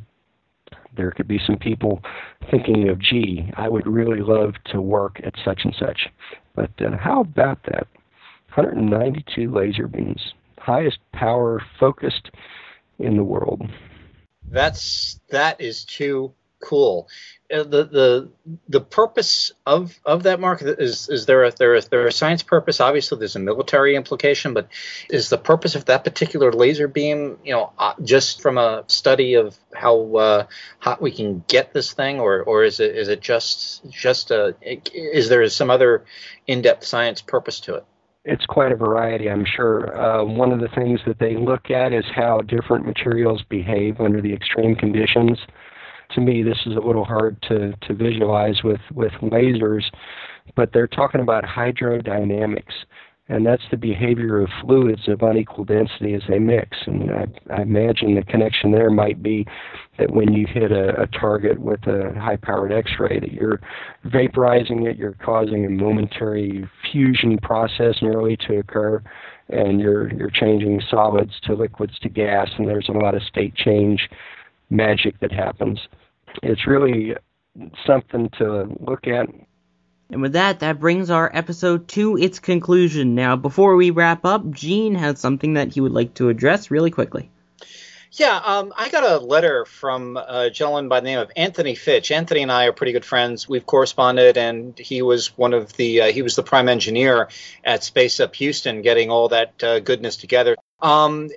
There 0.97 1.11
could 1.11 1.29
be 1.29 1.41
some 1.47 1.59
people 1.59 2.03
thinking 2.51 2.89
of, 2.89 2.99
gee, 2.99 3.51
I 3.57 3.69
would 3.69 3.87
really 3.87 4.21
love 4.21 4.55
to 4.73 4.81
work 4.81 5.21
at 5.25 5.35
such 5.45 5.61
and 5.65 5.75
such. 5.79 6.09
But 6.55 6.71
uh, 6.81 6.97
how 6.99 7.21
about 7.21 7.63
that? 7.65 7.87
192 8.55 9.51
laser 9.51 9.87
beams 9.87 10.33
highest 10.67 10.99
power 11.13 11.63
focused 11.79 12.31
in 12.99 13.17
the 13.17 13.25
world. 13.25 13.63
That's 14.49 15.21
that 15.31 15.61
is 15.61 15.85
too 15.85 16.33
cool. 16.61 17.09
Uh, 17.53 17.63
the 17.63 17.85
the 17.85 18.29
the 18.69 18.81
purpose 18.81 19.53
of 19.65 19.97
of 20.05 20.25
that 20.25 20.41
mark 20.41 20.63
is 20.63 21.09
is 21.09 21.27
there 21.27 21.45
a 21.45 21.53
there 21.53 21.77
a, 21.77 21.81
there 21.83 22.07
a 22.07 22.13
science 22.13 22.43
purpose? 22.43 22.81
Obviously, 22.81 23.19
there's 23.19 23.37
a 23.37 23.41
military 23.41 23.95
implication, 23.95 24.55
but 24.55 24.69
is 25.09 25.29
the 25.29 25.39
purpose 25.39 25.77
of 25.77 25.85
that 25.85 26.03
particular 26.03 26.53
laser 26.53 26.89
beam, 26.89 27.39
you 27.45 27.53
know, 27.53 27.73
uh, 27.79 27.95
just 28.03 28.43
from 28.43 28.59
a 28.59 28.83
study 28.89 29.35
of 29.35 29.57
how 29.73 30.17
uh, 30.17 30.47
hot 30.81 31.01
we 31.01 31.13
can 31.13 31.45
get 31.47 31.73
this 31.73 31.93
thing, 31.93 32.19
or 32.19 32.43
or 32.43 32.65
is 32.65 32.81
it 32.81 32.97
is 32.97 33.09
it 33.09 33.21
just 33.21 33.89
just 33.89 34.33
a 34.33 34.57
is 34.93 35.29
there 35.29 35.49
some 35.49 35.71
other 35.71 36.05
in 36.49 36.63
depth 36.63 36.85
science 36.85 37.23
purpose 37.23 37.61
to 37.61 37.77
it? 37.77 37.85
It's 38.27 38.45
quite 38.47 38.73
a 38.73 38.77
variety, 38.77 39.31
I'm 39.31 39.45
sure. 39.45 39.97
Uh, 39.97 40.25
one 40.25 40.53
of 40.53 40.61
the 40.61 40.69
things 40.75 41.01
that 41.07 41.21
they 41.21 41.37
look 41.37 41.71
at 41.71 41.93
is 41.93 42.05
how 42.15 42.41
different 42.41 42.85
materials 42.85 43.43
behave 43.49 44.01
under 44.01 44.21
the 44.21 44.35
extreme 44.35 44.75
conditions. 44.75 45.39
To 46.15 46.21
me, 46.21 46.43
this 46.43 46.59
is 46.67 46.75
a 46.75 46.81
little 46.81 47.05
hard 47.05 47.41
to, 47.43 47.73
to 47.87 47.95
visualize 47.95 48.63
with, 48.65 48.81
with 48.93 49.13
lasers, 49.23 49.85
but 50.57 50.73
they're 50.73 50.89
talking 50.89 51.21
about 51.21 51.45
hydrodynamics 51.45 52.75
and 53.29 53.45
that's 53.45 53.63
the 53.71 53.77
behavior 53.77 54.41
of 54.41 54.49
fluids 54.61 55.09
of 55.09 55.23
unequal 55.23 55.65
density 55.65 56.15
as 56.15 56.23
they 56.29 56.39
mix. 56.39 56.77
And 56.87 57.11
I, 57.11 57.27
I 57.53 57.63
imagine 57.63 58.15
the 58.15 58.23
connection 58.23 58.71
there 58.71 58.91
might 58.91 59.21
be 59.23 59.47
that 59.99 60.13
when 60.13 60.33
you 60.33 60.47
hit 60.47 60.71
a, 60.71 61.01
a 61.01 61.07
target 61.09 61.59
with 61.59 61.81
a 61.89 62.13
high-powered 62.21 62.73
X-ray, 62.73 63.19
that 63.19 63.33
you're 63.33 63.61
vaporizing 64.07 64.89
it, 64.89 64.97
you're 64.97 65.17
causing 65.25 65.65
a 65.65 65.71
momentary 65.71 66.69
fusion 66.91 67.39
process 67.39 67.97
nearly 68.01 68.37
to 68.37 68.59
occur, 68.59 69.03
and 69.49 69.81
you're 69.81 70.13
you're 70.15 70.31
changing 70.31 70.81
solids 70.89 71.33
to 71.45 71.55
liquids 71.55 71.99
to 72.01 72.09
gas, 72.09 72.49
and 72.59 72.69
there's 72.69 72.89
a 72.89 72.93
lot 72.93 73.15
of 73.15 73.23
state 73.23 73.55
change 73.55 74.09
magic 74.71 75.19
that 75.21 75.33
happens. 75.33 75.81
It's 76.43 76.67
really 76.67 77.15
something 77.87 78.29
to 78.39 78.67
look 78.81 79.07
at 79.07 79.27
and 80.11 80.23
with 80.23 80.35
that, 80.35 80.61
that 80.61 80.79
brings 80.79 81.11
our 81.11 81.31
episode 81.35 81.89
to 81.89 82.17
its 82.17 82.39
conclusion. 82.39 83.15
Now, 83.15 83.37
before 83.37 83.75
we 83.75 83.91
wrap 83.91 84.25
up, 84.25 84.51
Gene 84.51 84.95
has 84.95 85.19
something 85.19 85.55
that 85.55 85.75
he 85.75 85.81
would 85.81 85.93
like 85.93 86.15
to 86.15 86.29
address 86.29 86.71
really 86.71 86.91
quickly. 86.91 87.31
Yeah, 88.13 88.41
um, 88.43 88.73
I 88.77 88.89
got 88.89 89.05
a 89.05 89.19
letter 89.19 89.67
from 89.67 90.17
a 90.17 90.49
gentleman 90.49 90.89
by 90.89 91.01
the 91.01 91.07
name 91.07 91.19
of 91.19 91.31
Anthony 91.37 91.75
Fitch. 91.75 92.11
Anthony 92.11 92.43
and 92.43 92.53
I 92.53 92.67
are 92.67 92.73
pretty 92.73 92.93
good 92.93 93.05
friends. 93.05 93.49
We've 93.49 93.67
corresponded, 93.67 94.39
and 94.39 94.79
he 94.79 95.03
was 95.03 95.37
one 95.37 95.53
of 95.53 95.75
the 95.75 96.03
uh, 96.03 96.13
he 96.13 96.23
was 96.23 96.35
the 96.35 96.43
prime 96.43 96.69
engineer 96.69 97.29
at 97.63 97.85
Space 97.85 98.21
Up 98.21 98.35
Houston, 98.37 98.81
getting 98.81 99.11
all 99.11 99.29
that 99.29 99.63
uh, 99.63 99.81
goodness 99.81 100.17
together. 100.17 100.57
Um, 100.81 101.31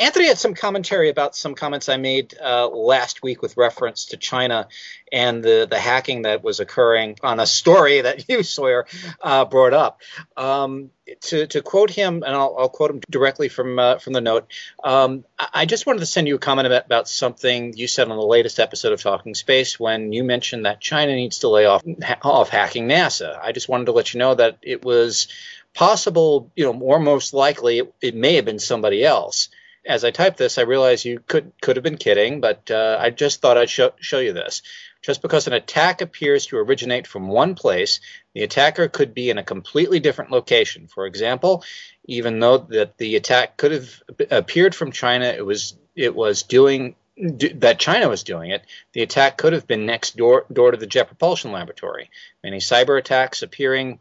Anthony 0.00 0.28
had 0.28 0.38
some 0.38 0.54
commentary 0.54 1.10
about 1.10 1.36
some 1.36 1.54
comments 1.54 1.88
I 1.88 1.98
made 1.98 2.34
uh, 2.42 2.68
last 2.68 3.22
week 3.22 3.42
with 3.42 3.56
reference 3.56 4.06
to 4.06 4.16
China 4.16 4.68
and 5.12 5.42
the, 5.42 5.66
the 5.68 5.78
hacking 5.78 6.22
that 6.22 6.42
was 6.42 6.60
occurring 6.60 7.18
on 7.22 7.40
a 7.40 7.46
story 7.46 8.00
that 8.00 8.28
you, 8.28 8.42
Sawyer, 8.42 8.86
uh, 9.22 9.44
brought 9.44 9.74
up. 9.74 10.00
Um, 10.36 10.90
to, 11.22 11.46
to 11.46 11.62
quote 11.62 11.90
him, 11.90 12.22
and 12.22 12.34
I'll, 12.34 12.54
I'll 12.58 12.68
quote 12.68 12.90
him 12.90 13.00
directly 13.08 13.48
from 13.48 13.78
uh, 13.78 13.98
from 13.98 14.12
the 14.12 14.20
note. 14.20 14.46
Um, 14.82 15.24
I 15.38 15.64
just 15.64 15.86
wanted 15.86 16.00
to 16.00 16.06
send 16.06 16.28
you 16.28 16.34
a 16.34 16.38
comment 16.38 16.66
about, 16.66 16.84
about 16.84 17.08
something 17.08 17.74
you 17.76 17.86
said 17.88 18.10
on 18.10 18.16
the 18.16 18.22
latest 18.22 18.58
episode 18.58 18.92
of 18.92 19.00
Talking 19.00 19.34
Space 19.34 19.80
when 19.80 20.12
you 20.12 20.22
mentioned 20.22 20.66
that 20.66 20.80
China 20.80 21.14
needs 21.14 21.40
to 21.40 21.48
lay 21.48 21.64
off 21.64 21.82
off 22.22 22.50
hacking 22.50 22.88
NASA. 22.88 23.38
I 23.40 23.52
just 23.52 23.68
wanted 23.68 23.86
to 23.86 23.92
let 23.92 24.12
you 24.12 24.18
know 24.18 24.34
that 24.34 24.58
it 24.62 24.84
was 24.84 25.28
possible, 25.74 26.50
you 26.56 26.64
know, 26.64 26.78
or 26.78 26.98
most 26.98 27.34
likely 27.34 27.78
it, 27.78 27.94
it 28.00 28.14
may 28.14 28.34
have 28.34 28.44
been 28.44 28.58
somebody 28.58 29.04
else. 29.04 29.48
As 29.86 30.04
I 30.04 30.10
type 30.10 30.36
this, 30.36 30.58
I 30.58 30.62
realize 30.62 31.04
you 31.04 31.20
could 31.26 31.52
could 31.62 31.76
have 31.76 31.82
been 31.82 31.96
kidding, 31.96 32.40
but 32.40 32.70
uh, 32.70 32.98
I 33.00 33.10
just 33.10 33.40
thought 33.40 33.56
I'd 33.56 33.70
show, 33.70 33.92
show 34.00 34.18
you 34.18 34.32
this. 34.32 34.62
Just 35.00 35.22
because 35.22 35.46
an 35.46 35.52
attack 35.52 36.00
appears 36.00 36.46
to 36.46 36.58
originate 36.58 37.06
from 37.06 37.28
one 37.28 37.54
place, 37.54 38.00
the 38.34 38.42
attacker 38.42 38.88
could 38.88 39.14
be 39.14 39.30
in 39.30 39.38
a 39.38 39.44
completely 39.44 40.00
different 40.00 40.32
location. 40.32 40.88
For 40.88 41.06
example, 41.06 41.64
even 42.04 42.40
though 42.40 42.58
that 42.58 42.98
the 42.98 43.16
attack 43.16 43.56
could 43.56 43.72
have 43.72 44.02
appeared 44.30 44.74
from 44.74 44.92
China, 44.92 45.26
it 45.26 45.46
was 45.46 45.76
it 45.94 46.14
was 46.14 46.42
doing 46.42 46.96
that 47.18 47.78
China 47.78 48.08
was 48.08 48.22
doing 48.22 48.50
it, 48.50 48.64
the 48.92 49.02
attack 49.02 49.36
could 49.36 49.52
have 49.52 49.66
been 49.66 49.86
next 49.86 50.16
door, 50.16 50.46
door 50.52 50.70
to 50.70 50.76
the 50.76 50.86
Jet 50.86 51.08
Propulsion 51.08 51.52
Laboratory. 51.52 52.10
Many 52.44 52.58
cyber 52.58 52.98
attacks 52.98 53.42
appearing 53.42 53.98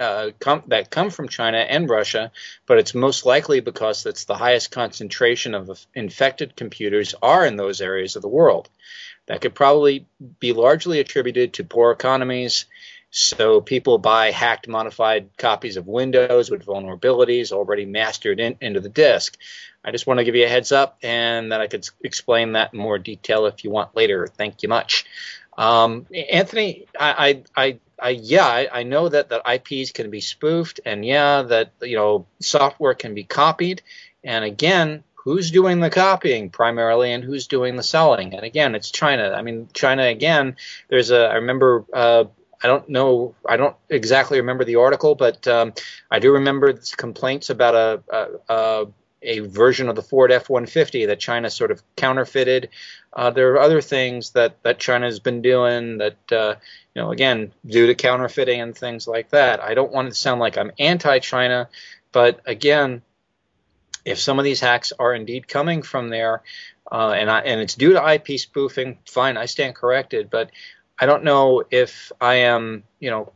uh, 0.00 0.30
come, 0.38 0.62
that 0.68 0.90
come 0.90 1.10
from 1.10 1.28
China 1.28 1.58
and 1.58 1.88
Russia, 1.88 2.32
but 2.66 2.78
it's 2.78 2.94
most 2.94 3.26
likely 3.26 3.60
because 3.60 4.06
it's 4.06 4.24
the 4.24 4.34
highest 4.34 4.70
concentration 4.70 5.54
of 5.54 5.86
infected 5.94 6.56
computers 6.56 7.14
are 7.22 7.44
in 7.44 7.56
those 7.56 7.80
areas 7.80 8.16
of 8.16 8.22
the 8.22 8.28
world. 8.28 8.68
That 9.26 9.42
could 9.42 9.54
probably 9.54 10.06
be 10.40 10.52
largely 10.52 10.98
attributed 10.98 11.52
to 11.54 11.64
poor 11.64 11.92
economies. 11.92 12.64
So 13.12 13.60
people 13.60 13.98
buy 13.98 14.30
hacked, 14.30 14.68
modified 14.68 15.36
copies 15.36 15.76
of 15.76 15.86
Windows 15.86 16.50
with 16.50 16.64
vulnerabilities 16.64 17.52
already 17.52 17.84
mastered 17.84 18.40
in, 18.40 18.56
into 18.60 18.80
the 18.80 18.88
disk. 18.88 19.36
I 19.84 19.90
just 19.90 20.06
want 20.06 20.18
to 20.18 20.24
give 20.24 20.34
you 20.34 20.44
a 20.44 20.48
heads 20.48 20.72
up, 20.72 20.98
and 21.02 21.50
then 21.50 21.60
I 21.60 21.66
could 21.66 21.88
explain 22.02 22.52
that 22.52 22.72
in 22.72 22.78
more 22.78 22.98
detail 22.98 23.46
if 23.46 23.64
you 23.64 23.70
want 23.70 23.96
later. 23.96 24.26
Thank 24.26 24.62
you 24.62 24.68
much. 24.68 25.04
Um, 25.56 26.06
Anthony, 26.14 26.86
I, 26.98 27.42
I, 27.56 27.64
I 27.64 27.78
I, 28.00 28.10
yeah, 28.10 28.46
I, 28.46 28.68
I, 28.72 28.82
know 28.82 29.08
that 29.08 29.28
that 29.28 29.42
IPs 29.46 29.92
can 29.92 30.10
be 30.10 30.20
spoofed, 30.20 30.80
and 30.84 31.04
yeah, 31.04 31.42
that 31.42 31.72
you 31.82 31.96
know 31.96 32.26
software 32.40 32.94
can 32.94 33.14
be 33.14 33.24
copied. 33.24 33.82
And 34.24 34.44
again, 34.44 35.04
who's 35.14 35.50
doing 35.50 35.80
the 35.80 35.90
copying 35.90 36.50
primarily, 36.50 37.12
and 37.12 37.22
who's 37.22 37.46
doing 37.46 37.76
the 37.76 37.82
selling? 37.82 38.34
And 38.34 38.44
again, 38.44 38.74
it's 38.74 38.90
China. 38.90 39.32
I 39.36 39.42
mean, 39.42 39.68
China 39.72 40.04
again. 40.04 40.56
There's 40.88 41.10
a. 41.10 41.26
I 41.26 41.34
remember. 41.34 41.84
Uh, 41.92 42.24
I 42.62 42.66
don't 42.66 42.88
know. 42.90 43.34
I 43.48 43.56
don't 43.56 43.76
exactly 43.88 44.38
remember 44.38 44.64
the 44.64 44.76
article, 44.76 45.14
but 45.14 45.46
um, 45.48 45.72
I 46.10 46.18
do 46.18 46.32
remember 46.32 46.74
complaints 46.96 47.48
about 47.48 47.74
a, 47.74 48.02
a, 48.10 48.54
a 48.54 48.86
a 49.22 49.40
version 49.40 49.88
of 49.88 49.96
the 49.96 50.02
Ford 50.02 50.32
F-150 50.32 51.06
that 51.08 51.20
China 51.20 51.50
sort 51.50 51.70
of 51.70 51.82
counterfeited. 51.96 52.70
Uh, 53.12 53.30
there 53.30 53.52
are 53.52 53.60
other 53.60 53.80
things 53.80 54.30
that, 54.30 54.62
that 54.62 54.78
China 54.78 55.06
has 55.06 55.18
been 55.18 55.42
doing 55.42 55.98
that, 55.98 56.32
uh, 56.32 56.54
you 56.94 57.02
know, 57.02 57.10
again, 57.10 57.52
due 57.66 57.88
to 57.88 57.94
counterfeiting 57.94 58.60
and 58.60 58.76
things 58.76 59.08
like 59.08 59.30
that. 59.30 59.60
I 59.60 59.74
don't 59.74 59.92
want 59.92 60.08
it 60.08 60.10
to 60.12 60.16
sound 60.16 60.40
like 60.40 60.56
I'm 60.56 60.70
anti-China, 60.78 61.68
but 62.12 62.40
again, 62.46 63.02
if 64.04 64.18
some 64.18 64.38
of 64.38 64.44
these 64.44 64.60
hacks 64.60 64.92
are 64.98 65.14
indeed 65.14 65.48
coming 65.48 65.82
from 65.82 66.08
there, 66.08 66.42
uh, 66.90 67.10
and 67.10 67.30
I, 67.30 67.40
and 67.40 67.60
it's 67.60 67.74
due 67.74 67.92
to 67.92 68.12
IP 68.14 68.38
spoofing, 68.38 68.98
fine, 69.06 69.36
I 69.36 69.46
stand 69.46 69.74
corrected. 69.74 70.30
But 70.30 70.50
I 70.98 71.06
don't 71.06 71.24
know 71.24 71.64
if 71.70 72.10
I 72.20 72.36
am, 72.36 72.84
you 72.98 73.10
know, 73.10 73.32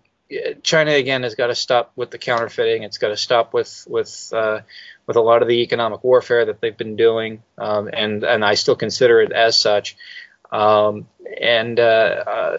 China 0.63 0.93
again 0.93 1.23
has 1.23 1.35
got 1.35 1.49
to 1.49 1.55
stop 1.55 1.93
with 1.97 2.11
the 2.11 2.19
counterfeiting. 2.19 2.83
It's 2.83 2.99
got 2.99 3.09
to 3.09 3.17
stop 3.17 3.53
with 3.53 3.87
with 3.89 4.33
uh, 4.33 4.61
with 5.07 5.17
a 5.17 5.21
lot 5.21 5.43
of 5.43 5.49
the 5.49 5.63
economic 5.63 6.03
warfare 6.03 6.47
that 6.47 6.61
they've 6.61 6.77
been 6.77 6.97
doing, 6.97 7.43
um, 7.59 7.91
and 7.93 8.25
and 8.25 8.45
I 8.45 8.55
still 8.55 8.77
consider 8.77 9.21
it 9.21 9.33
as 9.33 9.59
such. 9.59 9.97
Um, 10.51 11.09
and 11.41 11.81
uh, 11.81 11.83
uh, 11.83 12.57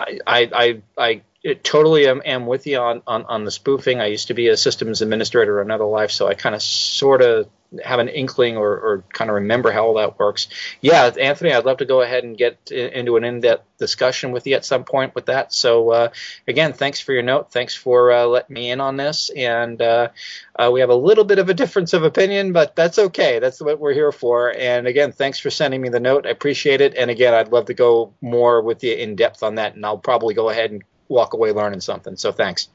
I, 0.00 0.20
I, 0.26 0.82
I, 0.96 1.22
I 1.44 1.54
totally 1.62 2.08
am, 2.08 2.22
am 2.24 2.46
with 2.46 2.66
you 2.66 2.78
on, 2.78 3.02
on, 3.06 3.26
on 3.26 3.44
the 3.44 3.50
spoofing. 3.50 4.00
I 4.00 4.06
used 4.06 4.28
to 4.28 4.34
be 4.34 4.48
a 4.48 4.56
systems 4.56 5.02
administrator 5.02 5.60
in 5.60 5.66
another 5.66 5.84
life, 5.84 6.10
so 6.10 6.26
I 6.26 6.34
kind 6.34 6.54
of 6.54 6.62
sort 6.62 7.20
of 7.20 7.48
have 7.82 7.98
an 7.98 8.08
inkling 8.08 8.56
or, 8.56 8.70
or 8.70 9.04
kind 9.12 9.30
of 9.30 9.34
remember 9.34 9.70
how 9.70 9.86
all 9.86 9.94
that 9.94 10.18
works. 10.18 10.48
Yeah, 10.80 11.10
Anthony, 11.20 11.52
I'd 11.52 11.64
love 11.64 11.78
to 11.78 11.84
go 11.84 12.02
ahead 12.02 12.24
and 12.24 12.36
get 12.36 12.70
into 12.70 13.16
an 13.16 13.24
in-depth 13.24 13.78
discussion 13.78 14.32
with 14.32 14.46
you 14.46 14.54
at 14.54 14.64
some 14.64 14.84
point 14.84 15.14
with 15.14 15.26
that. 15.26 15.52
So 15.52 15.90
uh, 15.90 16.08
again, 16.46 16.72
thanks 16.72 17.00
for 17.00 17.12
your 17.12 17.22
note. 17.22 17.52
Thanks 17.52 17.74
for 17.74 18.12
uh, 18.12 18.26
letting 18.26 18.54
me 18.54 18.70
in 18.70 18.80
on 18.80 18.96
this. 18.96 19.30
And 19.34 19.80
uh, 19.80 20.08
uh, 20.56 20.70
we 20.72 20.80
have 20.80 20.90
a 20.90 20.94
little 20.94 21.24
bit 21.24 21.38
of 21.38 21.48
a 21.48 21.54
difference 21.54 21.92
of 21.92 22.04
opinion, 22.04 22.52
but 22.52 22.76
that's 22.76 22.98
okay. 22.98 23.38
That's 23.38 23.60
what 23.60 23.78
we're 23.78 23.94
here 23.94 24.12
for. 24.12 24.54
And 24.56 24.86
again, 24.86 25.12
thanks 25.12 25.38
for 25.38 25.50
sending 25.50 25.80
me 25.80 25.88
the 25.88 26.00
note. 26.00 26.26
I 26.26 26.30
appreciate 26.30 26.80
it. 26.80 26.94
And 26.94 27.10
again, 27.10 27.34
I'd 27.34 27.52
love 27.52 27.66
to 27.66 27.74
go 27.74 28.12
more 28.20 28.62
with 28.62 28.84
you 28.84 28.94
in 28.94 29.16
depth 29.16 29.42
on 29.42 29.56
that. 29.56 29.74
And 29.74 29.84
I'll 29.84 29.98
probably 29.98 30.34
go 30.34 30.50
ahead 30.50 30.70
and 30.70 30.82
walk 31.08 31.34
away 31.34 31.52
learning 31.52 31.80
something. 31.80 32.16
So 32.16 32.32
thanks. 32.32 32.68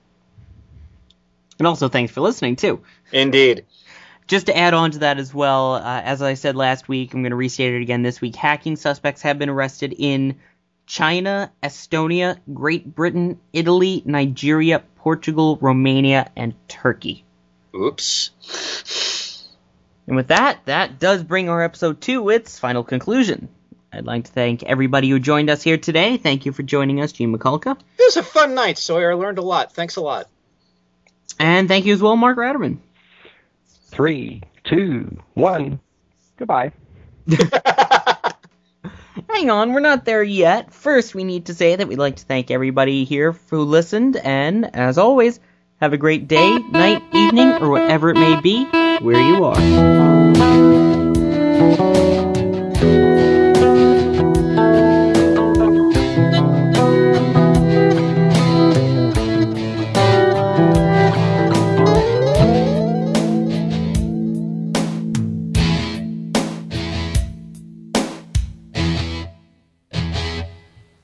And 1.58 1.68
also 1.68 1.90
thanks 1.90 2.14
for 2.14 2.22
listening 2.22 2.56
too. 2.56 2.84
Indeed 3.12 3.66
just 4.30 4.46
to 4.46 4.56
add 4.56 4.76
on 4.76 4.92
to 4.92 5.00
that 5.00 5.18
as 5.18 5.34
well, 5.34 5.74
uh, 5.74 6.02
as 6.02 6.22
I 6.22 6.36
said 6.36 6.56
last 6.56 6.88
week, 6.88 7.14
I'm 7.14 7.24
going 7.24 7.32
to 7.32 7.36
restate 7.36 7.74
it 7.74 7.82
again 7.82 8.04
this 8.04 8.22
week. 8.22 8.36
Hacking 8.36 8.76
suspects 8.76 9.24
have 9.24 9.40
been 9.40 9.50
arrested 9.50 9.94
in 9.98 10.38
China, 10.86 11.52
Estonia, 11.64 12.38
Great 12.54 12.96
Britain, 12.96 13.40
Italy, 13.52 14.04
Nigeria, 14.06 14.84
Portugal, 14.98 15.58
Romania, 15.60 16.32
and 16.36 16.54
Turkey. 16.68 17.26
Oops. 17.76 19.48
And 20.06 20.16
with 20.16 20.28
that, 20.28 20.60
that 20.66 21.00
does 21.00 21.24
bring 21.24 21.50
our 21.50 21.64
episode 21.64 22.00
to 22.02 22.30
its 22.30 22.60
final 22.60 22.84
conclusion. 22.84 23.50
I'd 23.92 24.06
like 24.06 24.26
to 24.26 24.32
thank 24.32 24.62
everybody 24.62 25.10
who 25.10 25.20
joined 25.20 25.50
us 25.50 25.64
here 25.64 25.78
today. 25.78 26.18
Thank 26.18 26.46
you 26.46 26.52
for 26.52 26.62
joining 26.62 27.02
us, 27.02 27.12
Gene 27.12 27.36
Mikulka. 27.36 27.72
It 27.98 28.04
was 28.06 28.18
a 28.18 28.24
fun 28.24 28.54
night, 28.54 28.78
Sawyer. 28.78 29.12
I 29.12 29.16
learned 29.16 29.40
a 29.40 29.44
lot. 29.44 29.74
Thanks 29.74 29.96
a 29.96 30.02
lot. 30.02 30.28
And 31.40 31.68
thank 31.68 31.86
you 31.86 31.94
as 31.94 32.02
well, 32.02 32.16
Mark 32.16 32.38
Ratterman 32.38 32.78
three, 33.90 34.44
two, 34.64 35.22
one. 35.34 35.80
Goodbye. 36.38 36.72
Hang 39.30 39.50
on, 39.50 39.74
we're 39.74 39.80
not 39.80 40.06
there 40.06 40.24
yet. 40.24 40.74
First, 40.74 41.14
we 41.14 41.24
need 41.24 41.48
to 41.48 41.54
say 41.54 41.76
that 41.76 41.88
we'd 41.88 42.00
like 42.00 42.16
to 42.18 42.26
thank 42.26 42.52
everybody 42.52 43.04
here 43.04 43.34
who 43.50 43.64
listened, 43.64 44.16
and 44.18 44.76
as 44.76 44.98
always, 44.98 45.40
have 45.82 45.94
a 45.94 45.98
great 45.98 46.28
day, 46.28 46.58
night, 46.58 47.04
evening, 47.14 47.54
or 47.54 47.70
whatever 47.70 48.10
it 48.10 48.16
may 48.16 48.40
be, 48.42 48.66
where 49.02 49.22
you 49.22 49.44
are. 49.46 49.56